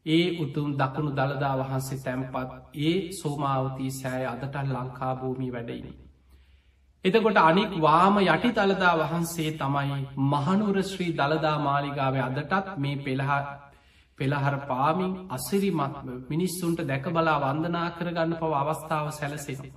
ඒ 0.06 0.26
උතුම් 0.40 0.70
දකුණු 0.74 1.12
දළදා 1.12 1.56
වහන්සේ 1.60 2.00
තැම්පත් 2.00 2.52
ඒ 2.82 2.96
සෝමාවතී 3.14 3.92
සෑය 3.94 4.26
අදටල් 4.26 4.74
ලංකා 4.74 5.14
භූමි 5.16 5.48
වැඩයිනි. 5.52 5.94
එතකොට 7.06 7.38
අනික් 7.40 7.72
වාම 7.80 8.16
යටි 8.20 8.50
දළදා 8.52 8.94
වහන්සේ 9.00 9.52
තමයි 9.54 10.00
මහනුර 10.26 10.78
ශ්‍රී 10.84 11.12
දළදා 11.14 11.58
මාලිගාව 11.60 12.16
අදටත් 12.22 12.68
මේ 12.78 12.98
පෙළහා 12.98 13.42
පෙළහර 14.20 14.56
පාමින් 14.68 15.14
අසිරිමත්ම 15.30 16.08
මිනිස්සුන්ට 16.30 16.80
දැක 16.84 17.06
බලා 17.10 17.40
වන්දනා 17.42 17.88
කරගන්න 17.92 18.34
පව 18.36 18.54
අවස්ථාව 18.56 19.08
සැලසෙන. 19.12 19.74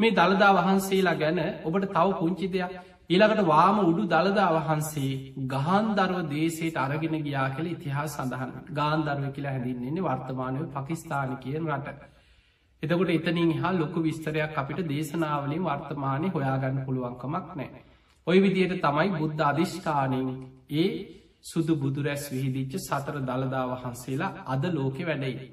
මේ 0.00 0.10
දළදා 0.12 0.52
වහන්සේලා 0.54 1.14
ගැන 1.16 1.38
ඔබට 1.64 1.84
තව 1.88 2.08
පුංචි 2.14 2.46
දෙයක් 2.48 2.72
ඊළඟට 3.10 3.40
වාම 3.46 3.78
උඩු 3.80 4.02
දළදා 4.06 4.50
වහන්සේ 4.58 5.08
ගහන්දරව 5.46 6.20
දේශයට 6.28 6.76
අරගෙන 6.78 7.16
ගියා 7.20 7.48
කළ 7.50 7.68
ඉතිහා 7.68 8.04
සඳහන් 8.06 8.52
ගාන්දරව 8.72 9.24
කියලා 9.30 9.52
හැඳින්න්නේ 9.52 10.04
වර්තමානය 10.04 10.62
පකිස්ථාන 10.74 11.34
කියෙන් 11.38 11.68
රට. 11.70 11.98
එතකොට 12.82 13.10
එතනින් 13.10 13.52
හා 13.56 13.74
ලොකු 13.74 13.98
විස්තරයක් 14.02 14.56
අපිට 14.56 14.80
දේශනාවලින් 14.86 15.62
වර්තමානය 15.64 16.30
හොයාගන්න 16.30 16.80
පුළුවන්කමක් 16.86 17.52
නෑ. 17.54 17.84
ඔය 18.26 18.38
විදියට 18.40 18.74
තමයි 18.80 19.10
බුද්ධ 19.16 19.42
අධිෂ්ඨානයෙන් 19.42 20.28
ඒ 20.74 20.88
සුදු 21.44 21.74
බුදුරැස් 21.76 22.24
විහිදිච්ච 22.30 22.80
සතර 22.80 23.16
දළදා 23.22 23.66
වහන්සේලා 23.72 24.32
අද 24.48 24.64
ලෝකෙ 24.72 25.04
වැඩයි. 25.04 25.52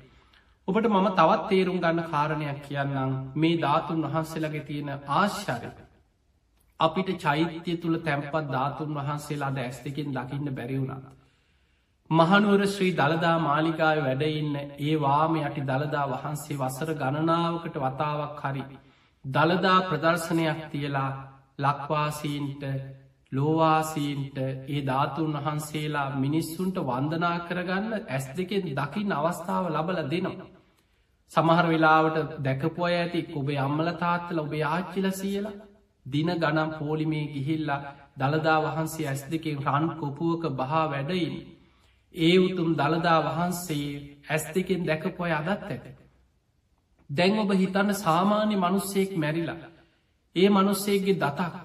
ඔබට 0.68 0.86
මම 0.88 1.08
තවත් 1.14 1.48
තේරුම් 1.50 1.78
ගන්න 1.80 2.04
කාරණයක් 2.08 2.60
කියන්නම් 2.66 3.14
මේ 3.36 3.56
ධාතුන් 3.60 4.04
වහන්සේලගේ 4.06 4.64
තියෙන 4.64 4.90
ආශ්චරය. 5.14 5.72
අපිට 6.82 7.10
චෛත්‍යය 7.18 7.78
තුළ 7.78 7.98
තැම්පත් 8.00 8.46
ධාතුන් 8.48 8.96
වහන්සේලා 8.96 9.52
ද 9.52 9.58
ඇස් 9.60 9.78
දෙකින් 9.80 10.10
දකින්න 10.12 10.48
බැරිවුණා. 10.52 11.02
මහනුවර 12.10 12.62
ශ්‍රී 12.68 12.94
දළදා 12.94 13.38
මාලිකාය 13.40 14.00
වැඩඉන්න 14.00 14.56
ඒ 14.80 14.96
වාම 14.98 15.36
යටි 15.40 15.62
දළදා 15.64 16.06
වහන්සේ 16.10 16.58
වසර 16.58 16.90
ගණනාවකට 16.96 17.76
වතාවක් 17.78 18.42
හරි. 18.44 18.64
දළදා 19.26 19.80
ප්‍රදර්ශනයක් 19.84 20.60
තියලා 20.72 21.12
ලක්වාසීන්ට 21.60 22.64
ලෝවාසීන්ට 23.32 24.38
ඒ 24.38 24.82
ධාතුන් 24.84 25.34
වහන්සේලා 25.38 26.10
මිනිස්සුන්ට 26.18 26.78
වන්දනා 26.82 27.38
කරගන්න 27.42 27.94
ඇස් 28.10 28.26
දෙකෙන් 28.34 28.66
දකිින් 28.74 29.14
අවස්ථාව 29.14 29.66
ලබල 29.70 30.00
දෙනවා. 30.08 30.48
සමහර 31.32 31.66
වෙලාවට 31.68 32.18
දැකපොය 32.44 32.94
ඇති 32.94 33.22
ඔබේ 33.36 33.60
අම්මල 33.60 33.90
තාත්තල 33.98 34.40
ඔබේ 34.40 34.66
ආච්චිල 34.66 35.08
සියලා 35.14 35.60
දින 36.06 36.30
ගනම් 36.34 36.70
පෝලිමේ 36.74 37.26
ගිහිල්ලා 37.28 37.82
දළදා 38.18 38.60
වහන්සේ 38.62 39.08
ඇස් 39.08 39.24
දෙකෙන් 39.26 39.58
රන් 39.66 39.86
කොපුුවක 39.98 40.44
බහා 40.52 40.86
වැඩයින්. 40.88 41.36
ඒ 42.16 42.38
උතුම් 42.40 42.70
දළදා 42.76 43.20
වහන්සේ 43.22 43.88
ඇස් 44.30 44.44
දෙකෙන් 44.56 44.86
දැකපොය 44.86 45.32
අදත් 45.32 45.50
ඇත. 45.66 45.86
දැන් 47.10 47.40
ඔබ 47.40 47.52
හිතන්න 47.54 47.94
සාමාන්‍ය 47.96 48.56
මනුස්සයෙක් 48.58 49.12
මැරිලා. 49.16 49.72
ඒ 50.36 50.50
මනුස්සේගේ 50.50 51.16
දතක් 51.16 51.56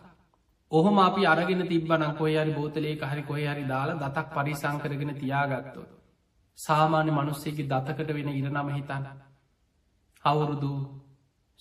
ඔහොම 0.73 0.97
අපි 0.99 1.23
අරගෙන 1.25 1.63
තිබ්බන 1.65 2.03
කොයරි 2.15 2.53
බෝතලේ 2.53 2.97
හරි 3.03 3.23
කොය 3.23 3.45
හරි 3.45 3.65
දාලා 3.65 4.01
දතක් 4.03 4.27
පරිසංකරගෙන 4.35 5.13
තියාගත්තොත්. 5.15 5.89
සාමාන්‍ය 6.59 7.11
මනුස්සේගේ 7.11 7.69
දතකට 7.69 8.11
වෙන 8.11 8.29
ඉරනම 8.31 8.69
හිතන්න. 8.71 9.05
අවුරුදු 10.25 10.73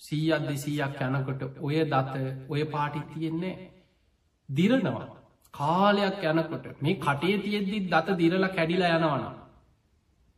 සීයක් 0.00 0.42
දෙසීයක් 0.42 1.00
යනකොට 1.02 1.42
ඔය 1.60 1.76
දත 1.84 2.14
ඔය 2.48 2.62
පාටි 2.66 3.00
තියෙන්නේ 3.10 3.54
දිරනවා. 4.48 5.06
කාලයක් 5.54 6.22
යනකොට 6.24 6.66
මේ 6.80 6.98
කටේ 6.98 7.36
තියෙද්දි 7.38 7.78
දත 7.86 8.08
දිරලා 8.14 8.50
කැඩිලා 8.50 8.96
යනවනම්. 8.96 9.24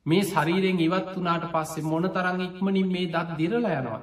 මේ 0.07 0.23
ශරීරෙන් 0.25 0.79
ඉවත් 0.81 1.11
වනාට 1.15 1.45
පස්සේ 1.53 1.85
මොන 1.85 2.07
තරං 2.09 2.41
ඉක්මනින් 2.41 2.89
මේ 2.89 3.07
දත් 3.09 3.29
දිරලා 3.39 3.75
යනවා. 3.75 4.01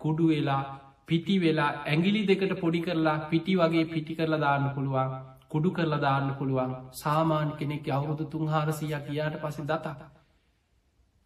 කුඩු 0.00 0.24
වෙලා 0.28 0.62
පිටි 1.06 1.36
වෙලා 1.38 1.70
ඇගිලි 1.84 2.22
දෙකට 2.24 2.52
පොඩි 2.60 2.80
කරලා 2.80 3.18
පිටි 3.30 3.52
වගේ 3.56 3.84
පිටි 3.86 4.14
කරලා 4.14 4.40
දාන්න 4.40 4.66
පුළුවන් 4.74 5.10
කුඩු 5.48 5.70
කරලා 5.70 6.00
දාන්න 6.00 6.28
පුළුවන් 6.34 6.72
සාමාන්‍ය 6.94 7.52
කෙනෙක් 7.58 7.88
අවුරුදු 7.88 8.24
තුන්හාරසියක් 8.26 9.02
කියාට 9.06 9.36
පසි 9.42 9.62
දතක්. 9.64 9.98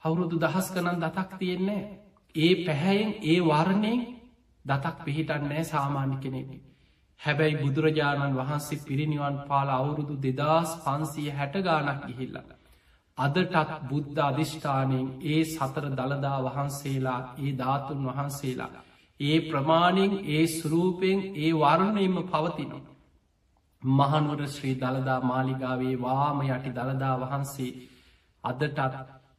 අවුරුදු 0.03 0.37
දහස් 0.39 0.67
කනන් 0.71 0.99
දතක් 1.01 1.31
තියෙන්නේ 1.39 1.83
ඒ 2.35 2.55
පැහැයෙන් 2.57 3.13
ඒ 3.25 3.39
වර්ණයෙන් 3.43 4.01
දතක් 4.65 4.97
පිහිටන්නෑ 5.05 5.65
සාමාන්‍ය 5.65 6.17
කෙනෙක්. 6.17 6.51
හැබැයි 7.21 7.61
බුදුරජාණන් 7.61 8.37
වහන්සේ 8.37 8.85
පිරිනිවන් 8.87 9.37
පාල 9.49 9.69
අවුරුදු 9.71 10.15
දෙදස් 10.19 10.71
පන්සිය 10.85 11.29
හැට 11.31 11.57
ගානක් 11.63 12.01
ගිහිල්ලට. 12.07 12.51
අදටත් 13.19 13.71
බුද්ධ 13.89 14.21
අධිෂ්ඨානයෙන් 14.23 15.07
ඒ 15.25 15.43
සතර 15.47 15.87
දළදා 15.93 16.39
වහන්සේලා 16.47 17.21
ඒ 17.39 17.53
ධාතුන් 17.53 18.01
වහන්සේලා. 18.07 18.85
ඒ 19.21 19.39
ප්‍රමාණෙන් 19.43 20.13
ඒ 20.29 20.45
සුරූපයෙන් 20.49 21.21
ඒ 21.37 21.53
වරුණයෙන්ම 21.55 22.17
පවතිනවා. 22.25 22.95
මහනුවර 23.83 24.41
ශ්‍රී 24.49 24.77
දළදා 24.77 25.21
මාලිගාවේ 25.23 25.97
වාම 25.99 26.39
යටි 26.47 26.71
දළදා 26.73 27.15
වහන්සේ 27.23 27.73
අදටත් 28.45 28.81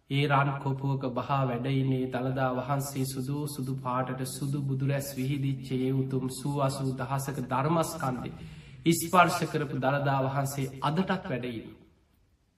ඒ 0.09 0.25
රන් 0.27 0.49
කොපුුවක 0.59 1.03
බහා 1.11 1.43
වැඩයිනේ 1.43 2.09
දළදා 2.09 2.49
වහන්සේ 2.55 3.05
සුදු 3.05 3.37
සුදු 3.47 3.73
පාටට 3.77 4.19
සුදු 4.29 4.59
බුදුරැස් 4.61 5.07
විහිදිච්චේ 5.13 5.87
උතුම් 5.93 6.25
සූ 6.31 6.59
අසූ 6.61 6.91
දහසක 6.93 7.37
ධර්මස්කන්දේ. 7.45 8.35
ඉස්පර්ශ 8.85 9.41
කරපු 9.47 9.77
දළදා 9.77 10.19
වහන්සේ 10.25 10.67
අදටත් 10.81 11.25
වැඩයින. 11.25 11.65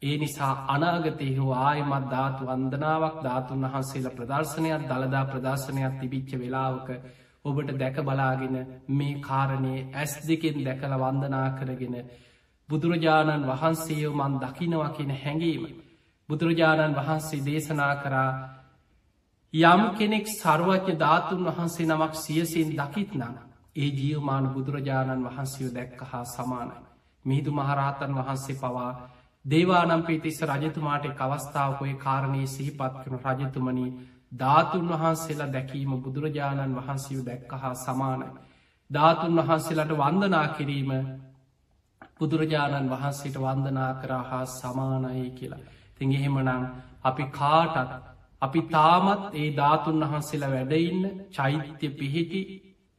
ඒ 0.01 0.17
නිසා 0.17 0.53
අනාගතය 0.67 1.29
හෝ 1.37 1.53
ආයමත් 1.59 2.09
ධාතු 2.09 2.41
වන්දනාවක් 2.45 3.17
ධාතුන් 3.23 3.63
වහන්සේලා 3.65 4.13
ප්‍රදර්ශනයක් 4.13 4.83
දළදා 4.85 5.25
ප්‍රදර්ශනයක් 5.27 5.93
තිබිච්ච 5.99 6.31
වෙලාවක 6.35 6.89
ඔබට 7.45 7.69
දැක 7.77 7.97
බලාගෙන 8.03 8.55
මේ 8.91 9.19
කාරණය 9.21 9.73
ඇස් 9.95 10.13
දෙකෙන් 10.23 10.57
දැකළ 10.63 10.95
වන්දනා 10.97 11.49
කරගෙන 11.57 11.95
බුදුරජාණන් 12.69 13.49
වහන්සේයෝ 13.49 14.15
මන් 14.15 14.33
දකිනවා 14.39 14.89
කියෙන 14.91 15.13
හැඟීම 15.17 15.65
බුදුරජාණන් 16.30 16.95
වහන්සේ 16.95 17.41
දේශනා 17.41 17.93
කරා 17.97 18.32
යම් 19.53 19.82
කෙනෙක් 19.93 20.25
සර්වඥ 20.30 20.93
ධාතුන් 20.95 21.45
වහන්සේ 21.45 21.88
නමක් 21.88 22.13
සියසින් 22.15 22.69
දකිත්නම් 22.73 23.36
ඒ 23.75 23.89
ජියවමාන 23.91 24.45
බුදුරජාණන් 24.49 25.25
වහන්සයෝ 25.25 25.71
දැක්ක 25.71 26.01
හා 26.03 26.25
සමානයි 26.28 26.84
මිහිදු 27.25 27.51
මහරහතන් 27.53 28.11
වහන්සේ 28.13 28.55
පවා 28.55 28.91
දේවානම් 29.45 30.01
පිතිස්ස 30.03 30.39
රජතුමාට 30.43 31.05
අවස්ථාවකොය 31.19 31.93
කාරණය 31.95 32.43
සිහිපත් 32.47 32.93
කන 33.01 33.15
රජතුමනි 33.38 33.88
ධාතුන් 34.34 34.86
වහන්සේලා 34.86 35.47
දැකීම 35.49 35.91
බුදුරජාණන් 35.99 36.75
වහන්සියු 36.75 37.21
දැක්ක 37.21 37.51
හා 37.53 37.75
සමානයි. 37.75 38.30
ධාතුන් 38.89 39.36
වහන්සේලට 39.38 39.93
වන්දනා 39.93 40.47
කිරීම 40.49 40.91
බුදුරජාණන් 42.17 42.89
වහන්සේට 42.89 43.38
වන්දනා 43.38 43.91
කරා 43.95 44.23
හා 44.23 44.45
සමානයි 44.47 45.30
කියලා. 45.32 45.76
තිං 45.97 46.13
එහෙමනං 46.13 46.49
අපි 47.03 47.25
කාටත් 47.33 47.91
අපි 48.41 48.61
තාමත් 48.69 49.35
ඒ 49.35 49.49
ධාතුන් 49.53 50.03
වහන්සේලා 50.03 50.51
වැඩඉන්න 50.51 51.03
චෛත්‍ය 51.31 51.87
පිහිටි 51.91 52.41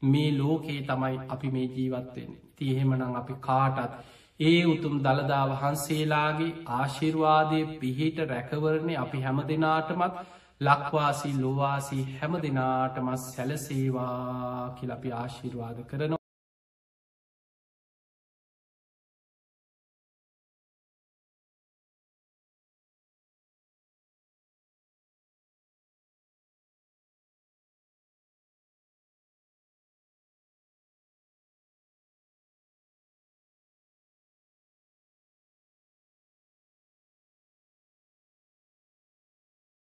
මේ 0.02 0.30
ලෝකයේ 0.32 0.82
තමයි 0.82 1.18
අපි 1.28 1.50
මේ 1.50 1.68
ජීවත්වෙන් 1.68 2.32
තියහෙමනං 2.56 3.02
අපි 3.14 3.34
කාටත් 3.40 3.92
ඒ 4.40 4.58
උතුම් 4.66 4.98
දළදා 5.00 5.44
වහන්සේලාගේ 5.50 6.50
ආශිර්වාදය 6.72 7.60
පිහිට 7.78 8.18
රැකවරණය 8.26 8.94
අපි 8.96 9.22
හැම 9.22 9.40
දෙනාටමත් 9.44 10.20
ලක්වාසී 10.60 11.34
ලොවාසී 11.36 12.04
හැම 12.12 12.38
දෙනාටමත් 12.38 13.24
සැලසේවා 13.24 14.74
කියලපි 14.76 15.12
ආශිර්වාද 15.14 15.78
කරනවා. 15.84 16.17